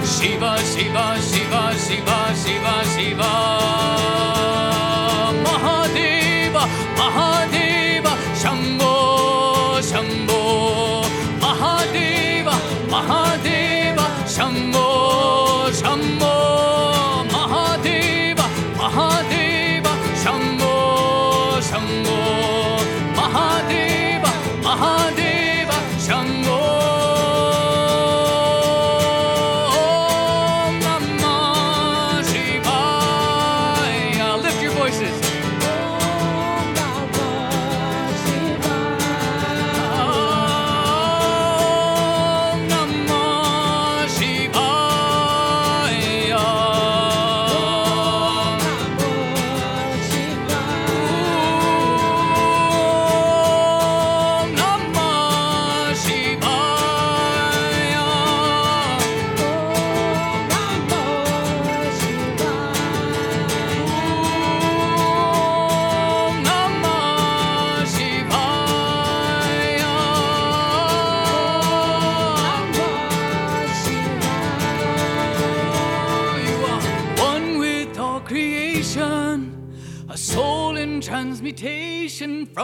Shiva, 0.05 0.53
Shiva, 0.71 1.05
Shiva, 1.29 1.63
Shiva, 1.85 2.19
Shiva, 2.43 2.75
Shiva. 2.93 3.31
Mahadeva, 5.47 6.65
Mahadeva, 7.01 8.13
Shambho, 8.43 8.95
Shambho. 9.81 10.43
Mahadeva, 11.41 12.55
Mahadeva, 12.93 14.07
Shambho. 14.29 14.86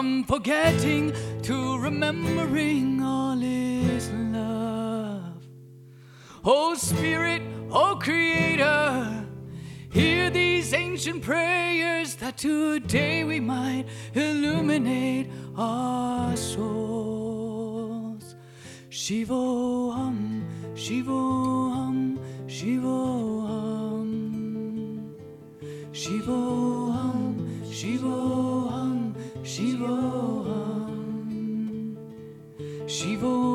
From 0.03 0.25
forgetting 0.25 1.13
to 1.43 1.79
remembering 1.79 3.01
all 3.01 3.41
is 3.41 4.11
love. 4.11 5.47
Oh 6.45 6.75
Spirit, 6.75 7.41
oh 7.71 7.97
Creator, 8.01 9.29
hear 9.91 10.29
these 10.29 10.75
ancient 10.75 11.23
prayers 11.23 12.17
that 12.17 12.37
today 12.37 13.23
we 13.23 13.39
might 13.39 13.85
illuminate 14.13 15.31
our 15.57 16.37
souls. 16.37 18.35
Shivoham, 18.91 20.43
Shivoham, 20.75 22.19
Shivoham. 22.49 24.03
Shivoham, 25.93 26.62
Shivoham, 29.53 30.89
Shivoham. 32.87 33.52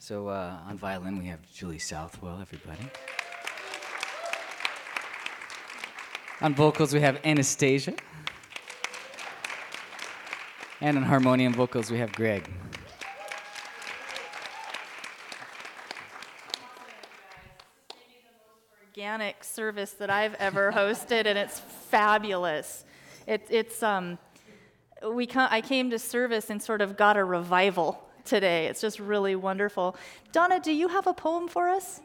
So 0.00 0.28
uh, 0.28 0.58
on 0.68 0.78
violin, 0.78 1.18
we 1.18 1.26
have 1.26 1.40
Julie 1.52 1.80
Southwell, 1.80 2.40
everybody. 2.40 2.88
On 6.40 6.54
vocals, 6.54 6.94
we 6.94 7.00
have 7.00 7.18
Anastasia. 7.24 7.94
And 10.80 10.96
on 10.96 11.02
harmonium 11.02 11.52
vocals, 11.52 11.90
we 11.90 11.98
have 11.98 12.12
Greg. 12.12 12.48
organic 18.98 19.44
service 19.44 19.92
that 19.92 20.10
I've 20.10 20.34
ever 20.34 20.72
hosted, 20.72 21.26
and 21.26 21.38
it's 21.38 21.60
fabulous. 21.60 22.84
It, 23.28 23.46
it's 23.48 23.80
um, 23.80 24.18
we 25.04 25.28
I 25.36 25.60
came 25.60 25.90
to 25.90 26.00
service 26.00 26.50
and 26.50 26.60
sort 26.60 26.80
of 26.80 26.96
got 26.96 27.16
a 27.16 27.22
revival 27.22 28.07
today. 28.28 28.66
It's 28.66 28.80
just 28.80 29.00
really 29.00 29.34
wonderful. 29.36 29.96
Donna, 30.32 30.60
do 30.60 30.72
you 30.72 30.88
have 30.88 31.06
a 31.06 31.14
poem 31.14 31.48
for 31.48 31.68
us? 31.68 32.00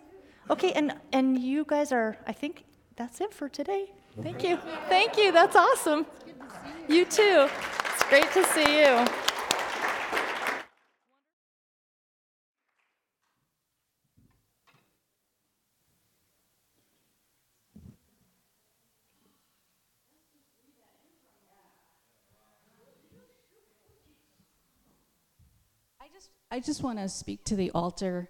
Okay, 0.49 0.71
and 0.73 0.93
and 1.11 1.39
you 1.39 1.65
guys 1.65 1.91
are. 1.91 2.17
I 2.27 2.33
think 2.33 2.65
that's 2.95 3.21
it 3.21 3.33
for 3.33 3.49
today. 3.49 3.91
Thank 4.21 4.43
you. 4.43 4.57
Thank 4.89 5.17
you. 5.17 5.31
That's 5.31 5.55
awesome. 5.55 6.05
You 6.87 7.05
too. 7.05 7.47
It's 7.93 8.03
great 8.09 8.31
to 8.33 8.43
see 8.53 8.79
you. 8.81 9.32
I 26.51 26.59
just 26.59 26.83
want 26.83 26.99
to 26.99 27.09
speak 27.09 27.43
to 27.45 27.55
the 27.55 27.71
altar. 27.71 28.29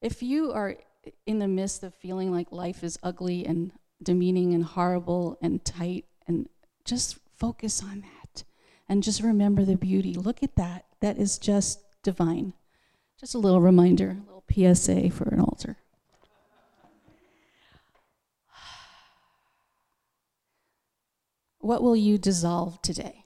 If 0.00 0.22
you 0.22 0.52
are 0.52 0.76
in 1.26 1.38
the 1.38 1.48
midst 1.48 1.82
of 1.82 1.94
feeling 1.94 2.32
like 2.32 2.52
life 2.52 2.84
is 2.84 2.98
ugly 3.02 3.44
and 3.44 3.72
demeaning 4.02 4.54
and 4.54 4.64
horrible 4.64 5.38
and 5.42 5.64
tight, 5.64 6.04
and 6.26 6.48
just 6.84 7.18
focus 7.36 7.82
on 7.82 8.02
that 8.02 8.44
and 8.88 9.02
just 9.02 9.22
remember 9.22 9.64
the 9.64 9.76
beauty. 9.76 10.14
Look 10.14 10.42
at 10.42 10.56
that. 10.56 10.84
That 11.00 11.18
is 11.18 11.38
just 11.38 11.80
divine. 12.02 12.52
Just 13.18 13.34
a 13.34 13.38
little 13.38 13.60
reminder, 13.60 14.18
a 14.28 14.34
little 14.56 14.74
PSA 14.74 15.10
for 15.10 15.28
an 15.28 15.40
altar. 15.40 15.76
What 21.60 21.82
will 21.82 21.96
you 21.96 22.18
dissolve 22.18 22.82
today? 22.82 23.24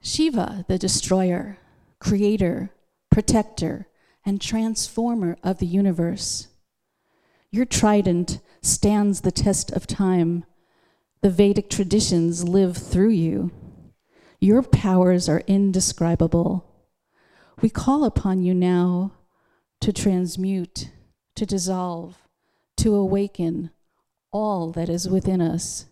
Shiva, 0.00 0.64
the 0.68 0.78
destroyer, 0.78 1.58
creator, 2.04 2.70
protector, 3.10 3.88
and 4.26 4.38
transformer 4.38 5.38
of 5.42 5.58
the 5.58 5.66
universe. 5.66 6.48
Your 7.50 7.64
trident 7.64 8.40
stands 8.60 9.22
the 9.22 9.32
test 9.32 9.70
of 9.72 9.86
time. 9.86 10.44
The 11.22 11.30
Vedic 11.30 11.70
traditions 11.70 12.46
live 12.46 12.76
through 12.76 13.10
you. 13.10 13.52
Your 14.38 14.62
powers 14.62 15.30
are 15.30 15.42
indescribable. 15.46 16.66
We 17.62 17.70
call 17.70 18.04
upon 18.04 18.42
you 18.42 18.52
now 18.52 19.12
to 19.80 19.90
transmute, 19.90 20.90
to 21.36 21.46
dissolve, 21.46 22.18
to 22.78 22.94
awaken 22.94 23.70
all 24.30 24.72
that 24.72 24.90
is 24.90 25.08
within 25.08 25.40
us, 25.40 25.86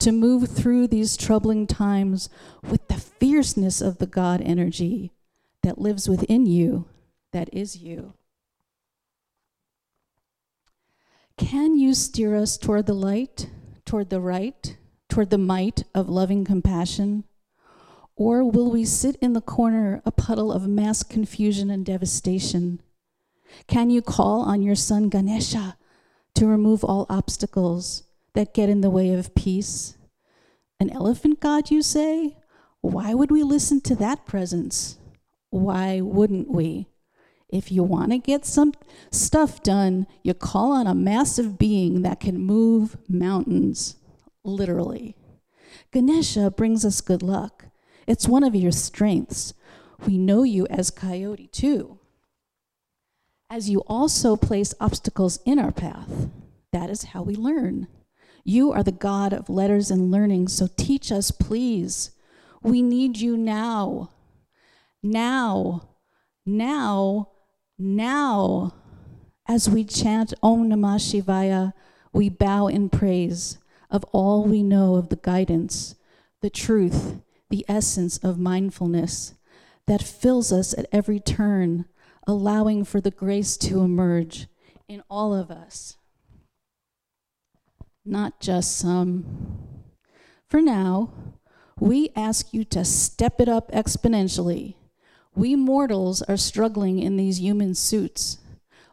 to 0.00 0.12
move 0.12 0.50
through 0.50 0.88
these 0.88 1.16
troubling 1.16 1.66
times 1.66 2.28
with 2.62 2.88
the 2.88 2.98
fierceness 2.98 3.80
of 3.80 3.96
the 3.96 4.06
God 4.06 4.42
energy 4.42 5.12
that 5.66 5.78
lives 5.78 6.08
within 6.08 6.46
you, 6.46 6.84
that 7.32 7.52
is 7.52 7.76
you. 7.76 8.14
Can 11.36 11.76
you 11.76 11.92
steer 11.92 12.36
us 12.36 12.56
toward 12.56 12.86
the 12.86 12.94
light, 12.94 13.50
toward 13.84 14.08
the 14.08 14.20
right, 14.20 14.76
toward 15.08 15.30
the 15.30 15.38
might 15.38 15.82
of 15.92 16.08
loving 16.08 16.44
compassion? 16.44 17.24
Or 18.14 18.48
will 18.48 18.70
we 18.70 18.84
sit 18.84 19.16
in 19.16 19.32
the 19.32 19.40
corner, 19.40 20.02
a 20.06 20.12
puddle 20.12 20.52
of 20.52 20.68
mass 20.68 21.02
confusion 21.02 21.68
and 21.68 21.84
devastation? 21.84 22.80
Can 23.66 23.90
you 23.90 24.02
call 24.02 24.42
on 24.42 24.62
your 24.62 24.76
son 24.76 25.08
Ganesha 25.08 25.76
to 26.36 26.46
remove 26.46 26.84
all 26.84 27.06
obstacles 27.10 28.04
that 28.34 28.54
get 28.54 28.68
in 28.68 28.82
the 28.82 28.90
way 28.90 29.12
of 29.12 29.34
peace? 29.34 29.98
An 30.78 30.90
elephant 30.90 31.40
god, 31.40 31.72
you 31.72 31.82
say? 31.82 32.36
Why 32.82 33.14
would 33.14 33.32
we 33.32 33.42
listen 33.42 33.80
to 33.80 33.96
that 33.96 34.26
presence? 34.26 34.98
Why 35.56 36.02
wouldn't 36.02 36.50
we? 36.50 36.86
If 37.48 37.72
you 37.72 37.82
want 37.82 38.10
to 38.10 38.18
get 38.18 38.44
some 38.44 38.74
stuff 39.10 39.62
done, 39.62 40.06
you 40.22 40.34
call 40.34 40.72
on 40.72 40.86
a 40.86 40.94
massive 40.94 41.56
being 41.56 42.02
that 42.02 42.20
can 42.20 42.38
move 42.38 42.98
mountains, 43.08 43.96
literally. 44.44 45.16
Ganesha 45.92 46.50
brings 46.50 46.84
us 46.84 47.00
good 47.00 47.22
luck. 47.22 47.68
It's 48.06 48.28
one 48.28 48.44
of 48.44 48.54
your 48.54 48.70
strengths. 48.70 49.54
We 50.06 50.18
know 50.18 50.42
you 50.42 50.66
as 50.68 50.90
Coyote, 50.90 51.46
too. 51.46 52.00
As 53.48 53.70
you 53.70 53.82
also 53.86 54.36
place 54.36 54.74
obstacles 54.78 55.38
in 55.46 55.58
our 55.58 55.72
path, 55.72 56.28
that 56.72 56.90
is 56.90 57.04
how 57.04 57.22
we 57.22 57.34
learn. 57.34 57.86
You 58.44 58.72
are 58.72 58.82
the 58.82 58.92
God 58.92 59.32
of 59.32 59.48
letters 59.48 59.90
and 59.90 60.10
learning, 60.10 60.48
so 60.48 60.68
teach 60.76 61.10
us, 61.10 61.30
please. 61.30 62.10
We 62.62 62.82
need 62.82 63.16
you 63.16 63.38
now. 63.38 64.10
Now, 65.06 65.90
now, 66.44 67.28
now. 67.78 68.74
As 69.46 69.70
we 69.70 69.84
chant 69.84 70.34
Om 70.42 70.68
Namah 70.68 70.98
Shivaya, 70.98 71.74
we 72.12 72.28
bow 72.28 72.66
in 72.66 72.88
praise 72.88 73.58
of 73.88 74.02
all 74.10 74.42
we 74.42 74.64
know 74.64 74.96
of 74.96 75.08
the 75.08 75.20
guidance, 75.22 75.94
the 76.42 76.50
truth, 76.50 77.20
the 77.50 77.64
essence 77.68 78.18
of 78.18 78.40
mindfulness 78.40 79.34
that 79.86 80.02
fills 80.02 80.50
us 80.50 80.76
at 80.76 80.86
every 80.90 81.20
turn, 81.20 81.84
allowing 82.26 82.84
for 82.84 83.00
the 83.00 83.12
grace 83.12 83.56
to 83.58 83.82
emerge 83.82 84.48
in 84.88 85.04
all 85.08 85.32
of 85.32 85.52
us, 85.52 85.98
not 88.04 88.40
just 88.40 88.76
some. 88.76 89.84
For 90.50 90.60
now, 90.60 91.12
we 91.78 92.10
ask 92.16 92.52
you 92.52 92.64
to 92.64 92.84
step 92.84 93.40
it 93.40 93.48
up 93.48 93.70
exponentially. 93.70 94.74
We 95.36 95.54
mortals 95.54 96.22
are 96.22 96.38
struggling 96.38 96.98
in 96.98 97.18
these 97.18 97.40
human 97.40 97.74
suits. 97.74 98.38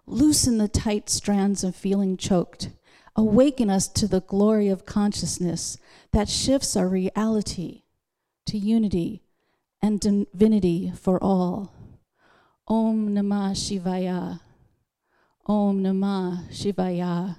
Loosen 0.05 0.57
the 0.57 0.67
tight 0.67 1.09
strands 1.09 1.63
of 1.63 1.73
feeling 1.73 2.17
choked. 2.17 2.69
Awaken 3.15 3.69
us 3.69 3.87
to 3.87 4.09
the 4.09 4.19
glory 4.19 4.67
of 4.67 4.85
consciousness 4.85 5.77
that 6.11 6.27
shifts 6.27 6.75
our 6.75 6.89
reality 6.89 7.83
to 8.47 8.57
unity 8.57 9.23
and 9.81 10.01
divinity 10.01 10.91
for 10.99 11.17
all. 11.23 11.73
Om 12.67 13.15
Namah 13.15 13.55
Shivaya. 13.55 14.41
Om 15.45 15.81
Namah 15.81 16.49
Shivaya. 16.49 17.37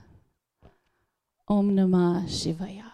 Om 1.47 1.76
Namah 1.76 2.24
Shivaya. 2.24 2.85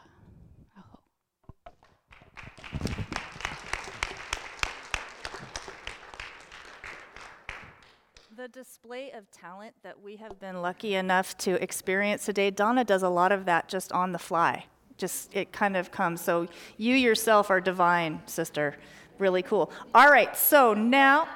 The 8.41 8.49
display 8.49 9.11
of 9.11 9.31
talent 9.31 9.75
that 9.83 10.01
we 10.01 10.17
have 10.17 10.41
been 10.41 10.63
lucky 10.63 10.95
enough 10.95 11.37
to 11.39 11.63
experience 11.63 12.25
today, 12.25 12.49
Donna 12.49 12.85
does 12.85 13.03
a 13.03 13.09
lot 13.11 13.33
of 13.33 13.45
that 13.45 13.69
just 13.69 13.93
on 13.93 14.13
the 14.13 14.19
fly. 14.19 14.65
Just 14.97 15.37
it 15.37 15.53
kind 15.53 15.77
of 15.77 15.91
comes. 15.91 16.23
So 16.23 16.49
you 16.79 16.95
yourself 16.95 17.51
are 17.51 17.61
divine, 17.61 18.23
sister. 18.25 18.79
Really 19.19 19.43
cool. 19.43 19.71
All 19.95 20.11
right, 20.11 20.35
so 20.35 20.73
now, 20.73 21.29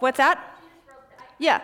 what's 0.00 0.16
that? 0.16 0.58
Yeah. 1.38 1.60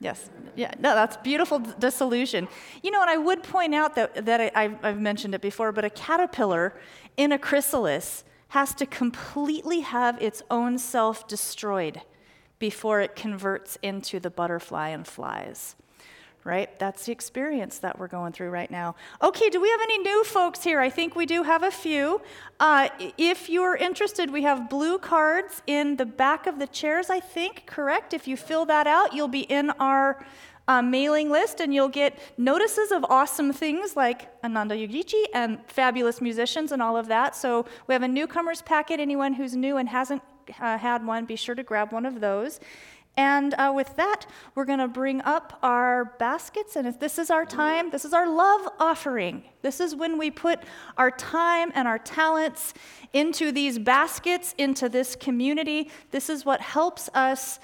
Yes. 0.00 0.30
Yeah. 0.56 0.74
No, 0.80 0.96
that's 0.96 1.18
beautiful 1.18 1.60
dissolution. 1.60 2.48
You 2.82 2.90
know, 2.90 3.00
and 3.00 3.10
I 3.10 3.16
would 3.16 3.44
point 3.44 3.76
out 3.76 3.94
that, 3.94 4.26
that 4.26 4.40
I, 4.56 4.76
I've 4.82 4.98
mentioned 4.98 5.36
it 5.36 5.40
before, 5.40 5.70
but 5.70 5.84
a 5.84 5.90
caterpillar 5.90 6.74
in 7.16 7.30
a 7.30 7.38
chrysalis 7.38 8.24
has 8.48 8.74
to 8.74 8.86
completely 8.86 9.80
have 9.80 10.20
its 10.22 10.42
own 10.50 10.78
self 10.78 11.28
destroyed 11.28 12.00
before 12.58 13.00
it 13.00 13.14
converts 13.14 13.78
into 13.82 14.18
the 14.18 14.30
butterfly 14.30 14.88
and 14.88 15.06
flies. 15.06 15.76
Right? 16.44 16.78
That's 16.78 17.04
the 17.04 17.12
experience 17.12 17.78
that 17.80 17.98
we're 17.98 18.08
going 18.08 18.32
through 18.32 18.48
right 18.48 18.70
now. 18.70 18.94
Okay, 19.20 19.50
do 19.50 19.60
we 19.60 19.68
have 19.68 19.80
any 19.82 19.98
new 19.98 20.24
folks 20.24 20.64
here? 20.64 20.80
I 20.80 20.88
think 20.88 21.14
we 21.14 21.26
do 21.26 21.42
have 21.42 21.62
a 21.62 21.70
few. 21.70 22.22
Uh, 22.58 22.88
if 23.18 23.50
you're 23.50 23.76
interested, 23.76 24.30
we 24.30 24.42
have 24.44 24.70
blue 24.70 24.98
cards 24.98 25.62
in 25.66 25.96
the 25.96 26.06
back 26.06 26.46
of 26.46 26.58
the 26.58 26.66
chairs, 26.66 27.10
I 27.10 27.20
think, 27.20 27.64
correct? 27.66 28.14
If 28.14 28.26
you 28.26 28.36
fill 28.36 28.64
that 28.66 28.86
out, 28.86 29.12
you'll 29.12 29.28
be 29.28 29.42
in 29.42 29.70
our 29.72 30.24
uh, 30.68 30.82
mailing 30.82 31.30
list 31.30 31.60
and 31.60 31.74
you'll 31.74 31.88
get 31.88 32.18
notices 32.36 32.92
of 32.92 33.04
awesome 33.08 33.52
things 33.52 33.96
like 33.96 34.28
Ananda 34.44 34.76
Yogiji 34.76 35.24
and 35.34 35.58
fabulous 35.66 36.20
musicians 36.20 36.70
and 36.70 36.82
all 36.82 36.96
of 36.96 37.08
that. 37.08 37.34
So 37.34 37.64
we 37.86 37.94
have 37.94 38.02
a 38.02 38.08
newcomers 38.08 38.62
packet. 38.62 39.00
Anyone 39.00 39.32
who's 39.32 39.56
new 39.56 39.78
and 39.78 39.88
hasn't 39.88 40.22
uh, 40.60 40.78
had 40.78 41.04
one, 41.04 41.24
be 41.24 41.36
sure 41.36 41.54
to 41.54 41.62
grab 41.62 41.92
one 41.92 42.04
of 42.04 42.20
those. 42.20 42.60
And 43.16 43.54
uh, 43.54 43.72
with 43.74 43.96
that, 43.96 44.26
we're 44.54 44.64
going 44.64 44.78
to 44.78 44.86
bring 44.86 45.22
up 45.22 45.58
our 45.60 46.14
baskets. 46.20 46.76
And 46.76 46.86
if 46.86 47.00
this 47.00 47.18
is 47.18 47.30
our 47.30 47.44
time, 47.44 47.90
this 47.90 48.04
is 48.04 48.12
our 48.12 48.28
love 48.28 48.68
offering. 48.78 49.42
This 49.60 49.80
is 49.80 49.96
when 49.96 50.18
we 50.18 50.30
put 50.30 50.60
our 50.96 51.10
time 51.10 51.72
and 51.74 51.88
our 51.88 51.98
talents 51.98 52.74
into 53.12 53.50
these 53.50 53.76
baskets, 53.80 54.54
into 54.56 54.88
this 54.88 55.16
community. 55.16 55.90
This 56.12 56.30
is 56.30 56.44
what 56.44 56.60
helps 56.60 57.10
us 57.12 57.58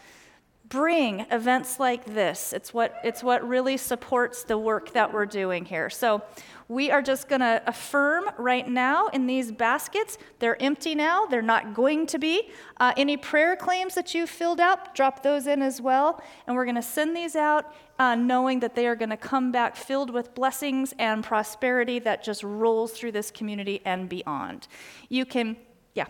bring 0.69 1.21
events 1.31 1.79
like 1.79 2.05
this. 2.05 2.53
It's 2.53 2.73
what, 2.73 2.95
it's 3.05 3.23
what 3.23 3.47
really 3.47 3.77
supports 3.77 4.45
the 4.45 4.57
work 4.57 4.93
that 4.93 5.13
we're 5.13 5.27
doing 5.27 5.65
here. 5.65 5.91
So 5.91 6.23
we 6.69 6.91
are 6.91 7.03
just 7.03 7.29
going 7.29 7.43
to 7.43 7.63
affirm 7.67 8.31
right 8.39 8.67
now 8.67 9.09
in 9.09 9.27
these 9.27 9.53
baskets. 9.53 10.17
They're 10.39 10.61
empty 10.63 10.95
now, 10.95 11.27
they're 11.27 11.43
not 11.43 11.75
going 11.75 12.07
to 12.07 12.19
be. 12.19 12.51
Uh, 12.79 12.93
any 12.97 13.17
prayer 13.17 13.55
claims 13.57 13.95
that 13.95 14.15
you 14.15 14.27
filled 14.27 14.61
out, 14.61 14.95
drop 14.95 15.23
those 15.23 15.47
in 15.47 15.61
as 15.61 15.81
well. 15.81 16.23
And 16.47 16.57
we're 16.57 16.65
going 16.65 16.75
to 16.77 16.83
send 16.83 17.15
these 17.15 17.37
out 17.37 17.75
uh, 17.99 18.15
knowing 18.15 18.61
that 18.61 18.75
they 18.75 18.87
are 18.87 18.97
going 18.97 19.11
to 19.11 19.17
come 19.19 19.53
back 19.53 19.77
filled 19.77 20.11
with 20.11 20.35
blessings 20.35 20.95
and 20.99 21.23
prosperity 21.23 21.99
that 22.01 22.25
just 22.25 22.43
rolls 22.43 22.93
through 22.93 23.13
this 23.13 23.31
community 23.31 23.83
and 23.85 24.09
beyond. 24.09 24.67
You 25.11 25.27
can, 25.27 25.57
yeah, 25.95 26.07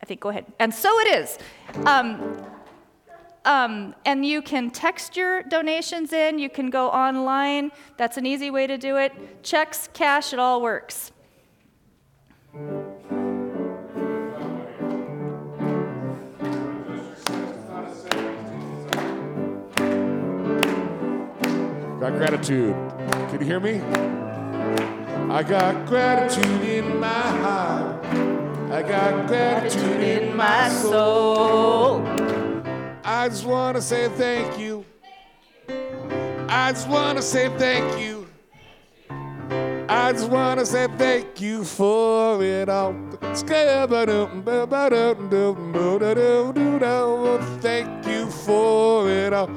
I 0.00 0.06
think, 0.06 0.20
go 0.20 0.28
ahead. 0.28 0.46
And 0.60 0.72
so 0.72 0.88
it 1.00 1.16
is. 1.16 1.38
Um, 1.86 2.40
um, 3.44 3.94
and 4.04 4.24
you 4.24 4.42
can 4.42 4.70
text 4.70 5.16
your 5.16 5.42
donations 5.42 6.12
in, 6.12 6.38
you 6.38 6.48
can 6.48 6.70
go 6.70 6.88
online. 6.88 7.72
That's 7.96 8.16
an 8.16 8.26
easy 8.26 8.50
way 8.50 8.66
to 8.66 8.78
do 8.78 8.96
it. 8.96 9.42
Checks, 9.42 9.88
cash, 9.92 10.32
it 10.32 10.38
all 10.38 10.62
works. 10.62 11.12
Got 22.02 22.14
gratitude. 22.14 22.74
Can 23.30 23.40
you 23.40 23.46
hear 23.46 23.60
me? 23.60 23.80
I 25.30 25.42
got 25.42 25.86
gratitude 25.86 26.62
in 26.62 26.98
my 26.98 27.08
heart. 27.08 28.04
I 28.70 28.82
got 28.82 29.28
gratitude 29.28 30.00
in 30.00 30.36
my 30.36 30.68
soul. 30.68 32.11
I 33.14 33.28
just 33.28 33.44
want 33.44 33.76
to 33.76 33.82
say 33.82 34.08
thank 34.08 34.58
you. 34.58 34.86
I 36.48 36.72
just 36.72 36.88
want 36.88 37.18
to 37.18 37.22
say 37.22 37.50
thank 37.58 38.00
you. 38.00 38.26
I 39.86 40.12
just 40.12 40.30
want 40.30 40.58
to 40.60 40.64
say 40.66 40.88
thank 40.96 41.38
you 41.38 41.62
for 41.62 42.42
it 42.42 42.70
all. 42.70 42.94
Thank 47.60 48.06
you 48.06 48.30
for 48.30 49.10
it 49.10 49.34
all. 49.34 49.50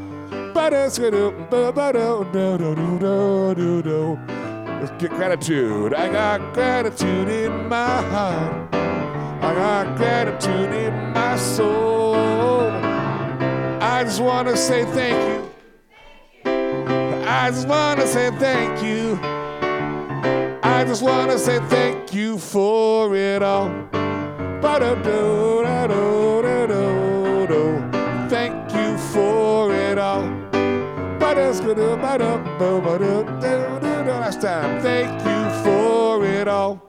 Let's 4.82 5.02
get 5.02 5.12
gratitude. 5.12 5.94
I 5.94 6.12
got 6.12 6.54
gratitude 6.54 7.30
in 7.30 7.70
my 7.70 8.02
heart. 8.02 8.76
I 8.76 9.54
got 9.56 9.96
gratitude 9.96 10.74
in 10.74 11.14
my 11.14 11.38
soul. 11.38 12.85
I 13.96 14.04
just 14.04 14.20
want 14.20 14.50
to 14.50 14.58
say 14.58 14.84
thank 14.84 15.16
you. 15.16 15.50
I 17.26 17.50
just 17.50 17.66
want 17.66 18.02
to 18.02 18.08
say 18.08 18.30
thank 18.32 18.84
you. 18.84 19.18
I 20.62 20.84
just 20.86 21.02
want 21.02 21.32
to 21.32 21.40
say 21.40 21.60
thank 21.70 22.14
you 22.14 22.38
for 22.38 23.16
it 23.16 23.42
all. 23.42 23.70
Thank 28.30 28.74
you 28.74 28.98
for 29.14 29.74
it 29.74 29.98
all. 29.98 30.24
Last 34.20 34.42
time. 34.42 34.82
Thank 34.82 35.22
you 35.24 35.64
for 35.64 36.26
it 36.26 36.50
all. 36.50 36.85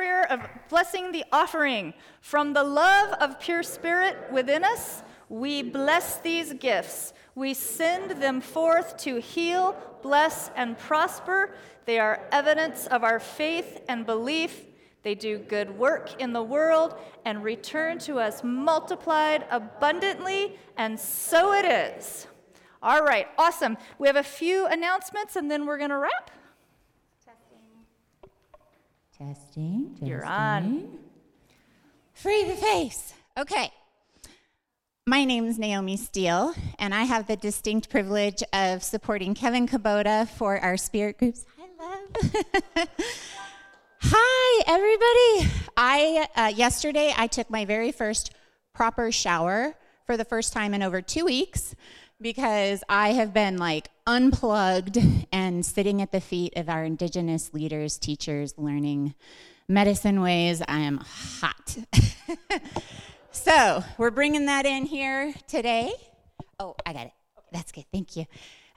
Prayer 0.00 0.32
of 0.32 0.40
blessing 0.70 1.12
the 1.12 1.22
offering. 1.30 1.92
From 2.22 2.54
the 2.54 2.64
love 2.64 3.12
of 3.20 3.38
pure 3.38 3.62
spirit 3.62 4.16
within 4.32 4.64
us, 4.64 5.02
we 5.28 5.62
bless 5.62 6.20
these 6.20 6.54
gifts. 6.54 7.12
We 7.34 7.52
send 7.52 8.12
them 8.12 8.40
forth 8.40 8.96
to 9.00 9.20
heal, 9.20 9.76
bless, 10.00 10.50
and 10.56 10.78
prosper. 10.78 11.54
They 11.84 11.98
are 11.98 12.26
evidence 12.32 12.86
of 12.86 13.04
our 13.04 13.20
faith 13.20 13.82
and 13.90 14.06
belief. 14.06 14.62
They 15.02 15.14
do 15.14 15.36
good 15.36 15.78
work 15.78 16.18
in 16.18 16.32
the 16.32 16.42
world 16.42 16.94
and 17.26 17.44
return 17.44 17.98
to 17.98 18.20
us 18.20 18.42
multiplied 18.42 19.44
abundantly, 19.50 20.56
and 20.78 20.98
so 20.98 21.52
it 21.52 21.66
is. 21.66 22.26
All 22.82 23.04
right, 23.04 23.26
awesome. 23.36 23.76
We 23.98 24.08
have 24.08 24.16
a 24.16 24.22
few 24.22 24.64
announcements 24.64 25.36
and 25.36 25.50
then 25.50 25.66
we're 25.66 25.76
going 25.76 25.90
to 25.90 25.98
wrap. 25.98 26.30
Testing. 29.20 29.98
You're 30.00 30.24
on. 30.24 30.88
Free 32.14 32.44
the 32.44 32.54
face. 32.54 33.12
Okay. 33.38 33.70
My 35.06 35.26
name 35.26 35.44
is 35.44 35.58
Naomi 35.58 35.98
Steele, 35.98 36.54
and 36.78 36.94
I 36.94 37.02
have 37.02 37.26
the 37.26 37.36
distinct 37.36 37.90
privilege 37.90 38.42
of 38.54 38.82
supporting 38.82 39.34
Kevin 39.34 39.68
Kubota 39.68 40.26
for 40.26 40.58
our 40.60 40.78
spirit 40.78 41.18
groups. 41.18 41.44
Hi, 41.58 41.98
love. 42.74 42.88
Hi, 44.00 44.62
everybody. 44.66 45.52
I 45.76 46.26
uh, 46.34 46.52
yesterday 46.56 47.12
I 47.14 47.26
took 47.26 47.50
my 47.50 47.66
very 47.66 47.92
first 47.92 48.32
proper 48.72 49.12
shower 49.12 49.74
for 50.06 50.16
the 50.16 50.24
first 50.24 50.54
time 50.54 50.72
in 50.72 50.82
over 50.82 51.02
two 51.02 51.26
weeks 51.26 51.74
because 52.20 52.84
I 52.88 53.12
have 53.12 53.32
been 53.32 53.56
like 53.56 53.90
unplugged 54.06 54.98
and 55.32 55.64
sitting 55.64 56.02
at 56.02 56.12
the 56.12 56.20
feet 56.20 56.54
of 56.56 56.68
our 56.68 56.84
indigenous 56.84 57.52
leaders, 57.54 57.98
teachers, 57.98 58.54
learning 58.56 59.14
medicine 59.68 60.20
ways. 60.20 60.62
I 60.66 60.80
am 60.80 60.98
hot. 60.98 61.78
so 63.30 63.84
we're 63.98 64.10
bringing 64.10 64.46
that 64.46 64.66
in 64.66 64.84
here 64.84 65.32
today. 65.46 65.92
Oh, 66.58 66.74
I 66.84 66.92
got 66.92 67.06
it. 67.06 67.12
That's 67.52 67.72
good. 67.72 67.84
Thank 67.92 68.16
you. 68.16 68.26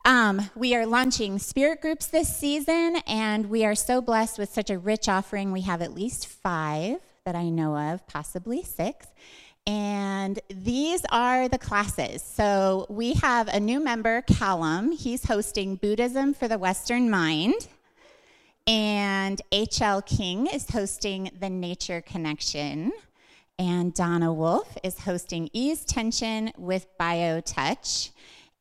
Um, 0.05 0.49
we 0.55 0.75
are 0.75 0.85
launching 0.85 1.39
spirit 1.39 1.81
groups 1.81 2.07
this 2.07 2.35
season, 2.35 2.97
and 3.07 3.49
we 3.49 3.63
are 3.63 3.75
so 3.75 4.01
blessed 4.01 4.37
with 4.37 4.49
such 4.49 4.69
a 4.69 4.77
rich 4.77 5.07
offering. 5.07 5.51
We 5.51 5.61
have 5.61 5.81
at 5.81 5.93
least 5.93 6.27
five 6.27 6.99
that 7.25 7.35
I 7.35 7.49
know 7.49 7.77
of, 7.77 8.05
possibly 8.07 8.63
six. 8.63 9.07
And 9.65 10.39
these 10.49 11.05
are 11.11 11.47
the 11.47 11.57
classes. 11.57 12.21
So 12.21 12.85
we 12.89 13.13
have 13.13 13.47
a 13.47 13.59
new 13.59 13.79
member, 13.79 14.21
Callum. 14.23 14.91
He's 14.91 15.25
hosting 15.25 15.77
Buddhism 15.77 16.33
for 16.33 16.47
the 16.47 16.57
Western 16.57 17.09
Mind. 17.09 17.67
And 18.67 19.41
H.L. 19.51 20.01
King 20.01 20.47
is 20.47 20.69
hosting 20.69 21.31
The 21.39 21.49
Nature 21.49 22.01
Connection. 22.01 22.91
And 23.59 23.93
Donna 23.93 24.33
Wolf 24.33 24.77
is 24.83 24.99
hosting 24.99 25.49
Ease 25.53 25.85
Tension 25.85 26.51
with 26.57 26.87
BioTouch. 26.99 28.11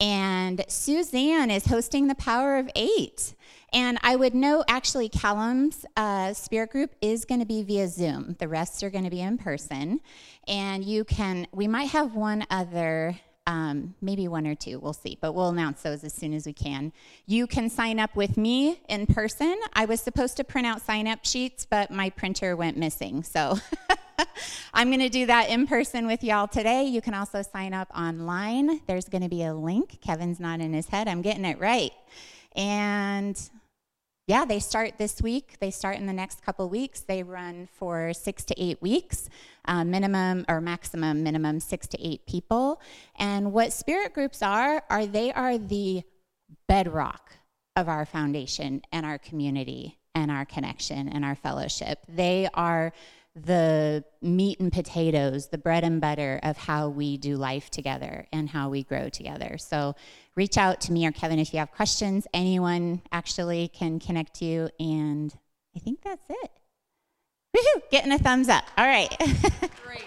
And 0.00 0.64
Suzanne 0.68 1.50
is 1.50 1.66
hosting 1.66 2.08
The 2.08 2.14
Power 2.16 2.58
of 2.58 2.70
Eight. 2.74 3.34
And 3.72 3.98
I 4.02 4.16
would 4.16 4.34
know 4.34 4.64
actually, 4.68 5.08
Callum's 5.08 5.86
uh, 5.96 6.34
spirit 6.34 6.70
group 6.70 6.94
is 7.00 7.24
going 7.24 7.40
to 7.40 7.46
be 7.46 7.62
via 7.62 7.88
Zoom. 7.88 8.36
The 8.38 8.48
rest 8.48 8.82
are 8.82 8.90
going 8.90 9.04
to 9.04 9.10
be 9.10 9.20
in 9.20 9.38
person. 9.38 10.00
And 10.46 10.84
you 10.84 11.04
can, 11.04 11.46
we 11.52 11.66
might 11.66 11.90
have 11.90 12.14
one 12.14 12.44
other 12.50 13.18
um, 13.46 13.94
maybe 14.00 14.28
one 14.28 14.46
or 14.46 14.54
two, 14.54 14.78
we'll 14.78 14.92
see, 14.92 15.18
but 15.20 15.32
we'll 15.32 15.48
announce 15.48 15.82
those 15.82 16.04
as 16.04 16.14
soon 16.14 16.32
as 16.32 16.46
we 16.46 16.52
can. 16.52 16.92
You 17.26 17.46
can 17.46 17.68
sign 17.68 17.98
up 17.98 18.14
with 18.14 18.36
me 18.36 18.80
in 18.88 19.06
person. 19.06 19.58
I 19.72 19.84
was 19.84 20.00
supposed 20.00 20.36
to 20.36 20.44
print 20.44 20.66
out 20.66 20.80
sign 20.80 21.08
up 21.08 21.24
sheets, 21.24 21.66
but 21.68 21.90
my 21.90 22.10
printer 22.10 22.54
went 22.56 22.76
missing. 22.76 23.22
So 23.24 23.58
I'm 24.74 24.88
going 24.88 25.00
to 25.00 25.08
do 25.08 25.26
that 25.26 25.48
in 25.48 25.66
person 25.66 26.06
with 26.06 26.22
y'all 26.22 26.46
today. 26.46 26.84
You 26.84 27.02
can 27.02 27.14
also 27.14 27.42
sign 27.42 27.74
up 27.74 27.88
online. 27.96 28.80
There's 28.86 29.08
going 29.08 29.22
to 29.22 29.28
be 29.28 29.42
a 29.42 29.54
link. 29.54 30.00
Kevin's 30.00 30.38
not 30.38 30.60
in 30.60 30.72
his 30.72 30.86
head. 30.86 31.08
I'm 31.08 31.22
getting 31.22 31.44
it 31.44 31.58
right. 31.58 31.92
And 32.54 33.36
yeah, 34.26 34.44
they 34.44 34.60
start 34.60 34.98
this 34.98 35.20
week. 35.20 35.56
They 35.60 35.70
start 35.70 35.96
in 35.96 36.06
the 36.06 36.12
next 36.12 36.42
couple 36.42 36.68
weeks. 36.68 37.00
They 37.00 37.22
run 37.22 37.68
for 37.72 38.12
six 38.14 38.44
to 38.44 38.54
eight 38.62 38.80
weeks, 38.80 39.28
uh, 39.64 39.84
minimum 39.84 40.44
or 40.48 40.60
maximum 40.60 41.22
minimum 41.22 41.58
six 41.58 41.88
to 41.88 42.06
eight 42.06 42.24
people. 42.26 42.80
And 43.16 43.52
what 43.52 43.72
spirit 43.72 44.14
groups 44.14 44.42
are, 44.42 44.84
are 44.88 45.06
they 45.06 45.32
are 45.32 45.58
the 45.58 46.02
bedrock 46.68 47.32
of 47.74 47.88
our 47.88 48.04
foundation 48.04 48.82
and 48.92 49.04
our 49.04 49.18
community 49.18 49.98
and 50.14 50.30
our 50.30 50.44
connection 50.44 51.08
and 51.08 51.24
our 51.24 51.34
fellowship. 51.34 51.98
They 52.08 52.48
are 52.54 52.92
the 53.34 54.04
meat 54.20 54.60
and 54.60 54.72
potatoes, 54.72 55.48
the 55.48 55.58
bread 55.58 55.84
and 55.84 56.00
butter 56.00 56.38
of 56.42 56.56
how 56.56 56.88
we 56.88 57.16
do 57.16 57.36
life 57.36 57.70
together 57.70 58.26
and 58.32 58.50
how 58.50 58.68
we 58.68 58.82
grow 58.82 59.08
together. 59.08 59.56
So 59.58 59.94
reach 60.34 60.58
out 60.58 60.80
to 60.82 60.92
me 60.92 61.06
or 61.06 61.12
Kevin 61.12 61.38
if 61.38 61.52
you 61.52 61.58
have 61.58 61.72
questions. 61.72 62.26
Anyone 62.34 63.00
actually 63.10 63.68
can 63.68 63.98
connect 63.98 64.42
you. 64.42 64.68
And 64.78 65.34
I 65.74 65.78
think 65.78 66.02
that's 66.02 66.24
it. 66.28 66.50
Woohoo! 67.56 67.82
Getting 67.90 68.12
a 68.12 68.18
thumbs 68.18 68.48
up. 68.48 68.64
All 68.76 68.86
right. 68.86 69.14
Great. 69.84 70.04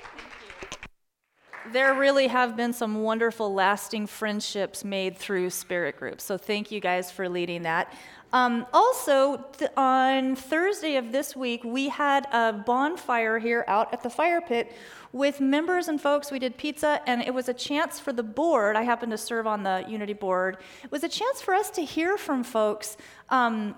There 1.72 1.94
really 1.96 2.28
have 2.28 2.56
been 2.56 2.74
some 2.74 3.02
wonderful, 3.02 3.54
lasting 3.54 4.08
friendships 4.08 4.84
made 4.84 5.18
through 5.18 5.50
spirit 5.50 5.98
groups. 5.98 6.24
So 6.24 6.38
thank 6.38 6.72
you 6.72 6.80
guys 6.80 7.10
for 7.12 7.28
leading 7.28 7.64
that. 7.64 7.92
Um, 8.34 8.66
also, 8.74 9.38
th- 9.58 9.72
on 9.78 10.36
Thursday 10.36 10.98
of 10.98 11.12
this 11.12 11.36
week, 11.36 11.64
we 11.64 11.90
had 11.90 12.28
a 12.34 12.54
bonfire 12.54 13.40
here 13.40 13.64
out 13.68 13.94
at 13.94 14.04
the 14.04 14.10
fire 14.10 14.42
pit 14.42 14.74
with 15.14 15.40
members 15.40 15.88
and 15.88 16.00
folks. 16.00 16.32
We 16.32 16.40
did 16.40 16.58
pizza, 16.58 17.02
and 17.08 17.22
it 17.22 17.34
was 17.34 17.50
a 17.50 17.54
chance 17.54 18.00
for 18.00 18.12
the 18.12 18.24
board. 18.24 18.76
I 18.76 18.84
happen 18.84 19.10
to 19.10 19.18
serve 19.18 19.48
on 19.48 19.64
the 19.64 19.86
Unity 19.88 20.14
board. 20.14 20.58
It 20.84 20.92
was 20.92 21.04
a 21.04 21.10
chance 21.10 21.42
for 21.42 21.54
us 21.54 21.70
to 21.72 21.82
hear 21.84 22.18
from 22.18 22.44
folks. 22.44 22.98
Um, 23.30 23.76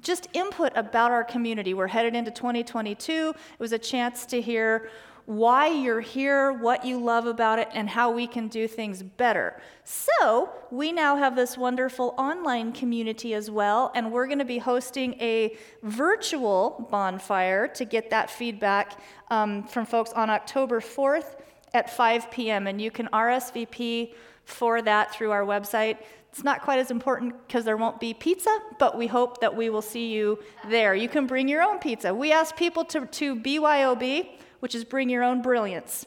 just 0.00 0.28
input 0.32 0.72
about 0.74 1.10
our 1.10 1.24
community. 1.24 1.72
We're 1.74 1.86
headed 1.86 2.14
into 2.14 2.30
2022. 2.30 3.34
It 3.34 3.60
was 3.60 3.72
a 3.72 3.78
chance 3.78 4.26
to 4.26 4.40
hear 4.40 4.90
why 5.26 5.66
you're 5.66 6.00
here, 6.00 6.52
what 6.52 6.84
you 6.84 6.98
love 6.98 7.26
about 7.26 7.58
it, 7.58 7.68
and 7.74 7.90
how 7.90 8.10
we 8.10 8.26
can 8.26 8.48
do 8.48 8.66
things 8.66 9.02
better. 9.02 9.60
So, 9.84 10.50
we 10.70 10.92
now 10.92 11.16
have 11.16 11.34
this 11.36 11.58
wonderful 11.58 12.14
online 12.16 12.72
community 12.72 13.34
as 13.34 13.50
well, 13.50 13.92
and 13.94 14.12
we're 14.12 14.26
going 14.26 14.38
to 14.38 14.44
be 14.44 14.58
hosting 14.58 15.14
a 15.20 15.56
virtual 15.82 16.86
bonfire 16.90 17.66
to 17.68 17.84
get 17.84 18.10
that 18.10 18.30
feedback 18.30 19.00
um, 19.30 19.64
from 19.64 19.84
folks 19.84 20.12
on 20.12 20.30
October 20.30 20.80
4th 20.80 21.36
at 21.74 21.94
5 21.94 22.30
p.m. 22.30 22.66
And 22.66 22.80
you 22.80 22.90
can 22.90 23.08
RSVP 23.08 24.14
for 24.44 24.80
that 24.82 25.12
through 25.12 25.32
our 25.32 25.44
website. 25.44 25.98
It's 26.30 26.44
not 26.44 26.62
quite 26.62 26.78
as 26.78 26.90
important 26.90 27.34
because 27.46 27.64
there 27.64 27.76
won't 27.76 27.98
be 27.98 28.14
pizza, 28.14 28.56
but 28.78 28.96
we 28.96 29.06
hope 29.06 29.40
that 29.40 29.56
we 29.56 29.70
will 29.70 29.82
see 29.82 30.12
you 30.12 30.38
there. 30.68 30.94
You 30.94 31.08
can 31.08 31.26
bring 31.26 31.48
your 31.48 31.62
own 31.62 31.78
pizza. 31.78 32.14
We 32.14 32.30
ask 32.32 32.54
people 32.56 32.84
to, 32.86 33.06
to 33.06 33.36
BYOB, 33.36 34.28
which 34.60 34.74
is 34.74 34.84
bring 34.84 35.08
your 35.08 35.22
own 35.22 35.42
brilliance, 35.42 36.06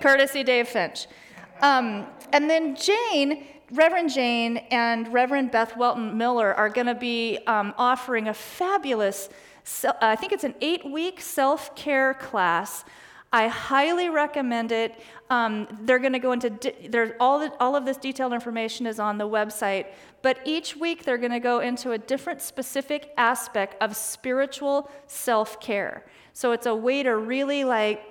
courtesy 0.00 0.42
Dave 0.42 0.68
Finch. 0.68 1.06
Um, 1.62 2.06
and 2.32 2.50
then 2.50 2.76
Jane, 2.76 3.46
Reverend 3.72 4.12
Jane, 4.12 4.58
and 4.70 5.12
Reverend 5.12 5.50
Beth 5.50 5.76
Welton 5.76 6.16
Miller 6.16 6.54
are 6.54 6.68
going 6.68 6.86
to 6.86 6.94
be 6.94 7.38
um, 7.46 7.74
offering 7.78 8.28
a 8.28 8.34
fabulous, 8.34 9.28
I 10.00 10.16
think 10.16 10.32
it's 10.32 10.44
an 10.44 10.54
eight 10.60 10.84
week 10.84 11.20
self 11.20 11.74
care 11.74 12.14
class. 12.14 12.84
I 13.32 13.48
highly 13.48 14.10
recommend 14.10 14.70
it. 14.70 15.00
Um, 15.28 15.66
they're 15.82 15.98
going 15.98 16.12
to 16.12 16.20
go 16.20 16.30
into 16.30 17.16
all, 17.18 17.40
the, 17.40 17.52
all 17.58 17.74
of 17.74 17.84
this 17.84 17.96
detailed 17.96 18.32
information 18.32 18.86
is 18.86 19.00
on 19.00 19.18
the 19.18 19.26
website, 19.26 19.86
but 20.22 20.38
each 20.44 20.76
week 20.76 21.02
they're 21.02 21.18
going 21.18 21.32
to 21.32 21.40
go 21.40 21.58
into 21.58 21.90
a 21.90 21.98
different 21.98 22.40
specific 22.40 23.12
aspect 23.16 23.74
of 23.82 23.96
spiritual 23.96 24.88
self 25.08 25.60
care. 25.60 26.04
So 26.34 26.52
it's 26.52 26.66
a 26.66 26.74
way 26.74 27.02
to 27.02 27.16
really 27.16 27.64
like 27.64 28.02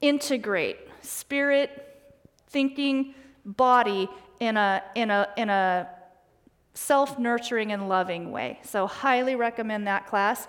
integrate 0.00 0.78
spirit, 1.02 2.00
thinking, 2.48 3.14
body 3.44 4.08
in 4.40 4.56
a 4.56 4.82
in 4.94 5.10
a 5.10 5.28
in 5.36 5.50
a 5.50 5.88
self-nurturing 6.74 7.72
and 7.72 7.88
loving 7.88 8.30
way. 8.32 8.60
So 8.62 8.86
highly 8.86 9.34
recommend 9.34 9.86
that 9.86 10.06
class. 10.06 10.46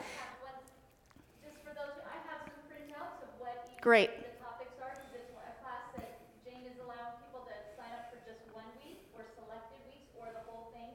Great. 3.80 4.10
The 4.20 4.44
topics 4.44 4.76
are, 4.84 4.92
because 4.92 5.16
it's 5.16 5.32
a 5.32 5.54
class 5.64 5.88
that 5.96 6.20
Jane 6.44 6.68
is 6.68 6.76
allowing 6.84 7.16
people 7.24 7.48
to 7.48 7.56
sign 7.80 7.88
up 7.96 8.12
for 8.12 8.20
just 8.28 8.44
one 8.52 8.68
week 8.84 9.00
or 9.16 9.24
selected 9.40 9.80
weeks 9.88 10.12
or 10.20 10.28
the 10.36 10.44
whole 10.44 10.76
thing. 10.76 10.92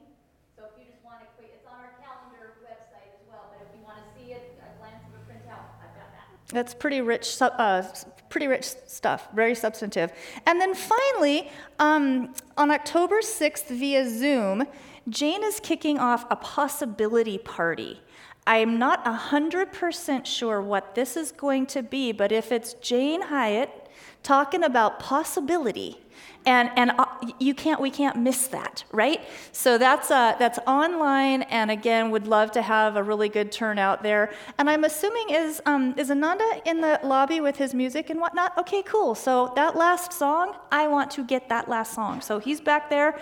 So 0.53 0.69
if 0.69 0.77
you 0.77 0.85
just 0.85 1.01
want 1.01 1.25
to 1.25 1.27
quick, 1.33 1.57
it's 1.57 1.65
on 1.65 1.81
our 1.81 1.97
calendar 1.97 2.53
website 2.61 3.09
as 3.17 3.23
well, 3.25 3.49
but 3.49 3.65
if 3.65 3.73
you 3.73 3.81
want 3.81 3.97
to 3.97 4.07
see 4.13 4.37
it, 4.37 4.61
a 4.61 4.69
glance 4.77 5.01
of 5.09 5.17
a 5.17 5.21
printout, 5.25 5.73
I've 5.81 5.95
got 5.97 6.13
that. 6.13 6.37
That's 6.53 6.73
pretty 6.73 7.01
rich, 7.01 7.41
uh, 7.41 7.83
pretty 8.29 8.47
rich 8.47 8.65
stuff, 8.87 9.27
very 9.33 9.55
substantive. 9.55 10.13
And 10.45 10.61
then 10.61 10.75
finally, 10.75 11.49
um, 11.79 12.33
on 12.57 12.71
October 12.71 13.21
6th 13.21 13.67
via 13.67 14.07
Zoom, 14.07 14.65
Jane 15.09 15.43
is 15.43 15.59
kicking 15.59 15.99
off 15.99 16.25
a 16.29 16.35
possibility 16.35 17.37
party. 17.37 18.01
I'm 18.45 18.77
not 18.77 19.03
100% 19.05 20.25
sure 20.25 20.61
what 20.61 20.95
this 20.95 21.17
is 21.17 21.31
going 21.31 21.65
to 21.67 21.81
be, 21.81 22.11
but 22.11 22.31
if 22.31 22.51
it's 22.51 22.73
Jane 22.75 23.23
Hyatt 23.23 23.82
talking 24.23 24.63
about 24.63 24.99
possibility, 24.99 25.99
and, 26.45 26.69
and 26.75 26.91
uh, 26.97 27.05
you 27.39 27.53
can't, 27.53 27.79
we 27.79 27.89
can't 27.89 28.17
miss 28.17 28.47
that, 28.47 28.83
right? 28.91 29.21
So 29.51 29.77
that's, 29.77 30.11
uh, 30.11 30.35
that's 30.39 30.59
online, 30.67 31.43
and 31.43 31.71
again, 31.71 32.11
would 32.11 32.27
love 32.27 32.51
to 32.51 32.61
have 32.61 32.95
a 32.95 33.03
really 33.03 33.29
good 33.29 33.51
turnout 33.51 34.03
there. 34.03 34.33
And 34.57 34.69
I'm 34.69 34.83
assuming, 34.83 35.29
is, 35.29 35.61
um, 35.65 35.93
is 35.97 36.11
Ananda 36.11 36.61
in 36.65 36.81
the 36.81 36.99
lobby 37.03 37.39
with 37.39 37.57
his 37.57 37.73
music 37.73 38.09
and 38.09 38.19
whatnot? 38.19 38.57
Okay, 38.57 38.83
cool. 38.83 39.15
So 39.15 39.53
that 39.55 39.75
last 39.75 40.11
song, 40.11 40.55
I 40.71 40.87
want 40.87 41.11
to 41.11 41.23
get 41.23 41.47
that 41.49 41.69
last 41.69 41.93
song. 41.93 42.19
So 42.19 42.39
he's 42.39 42.59
back 42.59 42.89
there, 42.89 43.19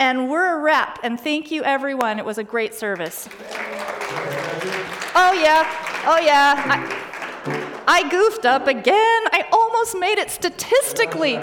and 0.00 0.28
we're 0.28 0.56
a 0.56 0.58
wrap. 0.58 0.98
And 1.04 1.20
thank 1.20 1.52
you, 1.52 1.62
everyone. 1.62 2.18
It 2.18 2.24
was 2.24 2.38
a 2.38 2.44
great 2.44 2.74
service. 2.74 3.28
Oh, 5.16 5.32
yeah. 5.32 5.64
Oh, 6.06 6.18
yeah. 6.18 6.62
I, 6.66 7.03
I 7.86 8.08
goofed 8.08 8.46
up 8.46 8.66
again. 8.66 9.22
I 9.32 9.46
almost 9.52 9.96
made 9.98 10.18
it 10.18 10.30
statistically. 10.30 11.38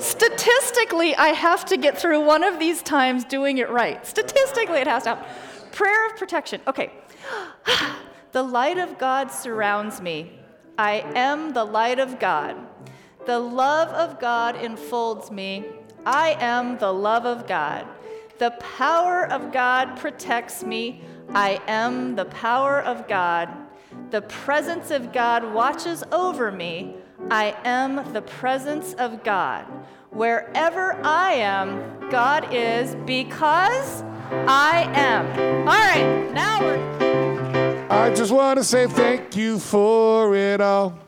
Statistically, 0.00 1.14
I 1.16 1.28
have 1.28 1.64
to 1.66 1.76
get 1.76 1.96
through 1.98 2.24
one 2.24 2.42
of 2.42 2.58
these 2.58 2.82
times 2.82 3.24
doing 3.24 3.58
it 3.58 3.70
right. 3.70 4.04
Statistically, 4.06 4.78
it 4.78 4.86
has 4.86 5.04
to 5.04 5.10
happen. 5.10 5.26
Prayer 5.72 6.06
of 6.06 6.16
protection. 6.16 6.60
Okay. 6.66 6.92
the 8.32 8.42
light 8.42 8.78
of 8.78 8.98
God 8.98 9.30
surrounds 9.30 10.00
me. 10.00 10.38
I 10.76 11.04
am 11.14 11.52
the 11.52 11.64
light 11.64 11.98
of 11.98 12.18
God. 12.18 12.56
The 13.26 13.38
love 13.38 13.88
of 13.88 14.20
God 14.20 14.56
enfolds 14.56 15.30
me. 15.30 15.64
I 16.04 16.36
am 16.40 16.76
the 16.78 16.92
love 16.92 17.24
of 17.24 17.46
God. 17.46 17.86
The 18.38 18.50
power 18.50 19.30
of 19.30 19.52
God 19.52 19.96
protects 19.96 20.64
me. 20.64 21.02
I 21.30 21.60
am 21.66 22.16
the 22.16 22.26
power 22.26 22.80
of 22.82 23.08
God. 23.08 23.48
The 24.10 24.22
presence 24.22 24.90
of 24.90 25.12
God 25.12 25.52
watches 25.52 26.04
over 26.12 26.52
me. 26.52 26.94
I 27.30 27.56
am 27.64 28.12
the 28.12 28.22
presence 28.22 28.94
of 28.94 29.24
God. 29.24 29.64
Wherever 30.10 30.94
I 31.02 31.32
am, 31.32 32.08
God 32.10 32.52
is 32.52 32.94
because 33.06 34.02
I 34.30 34.88
am. 34.94 35.26
All 35.60 35.74
right, 35.74 36.32
now 36.32 36.60
we're. 36.60 37.88
I 37.90 38.14
just 38.14 38.30
want 38.32 38.58
to 38.58 38.64
say 38.64 38.86
thank 38.86 39.36
you 39.36 39.58
for 39.58 40.34
it 40.36 40.60
all. 40.60 40.98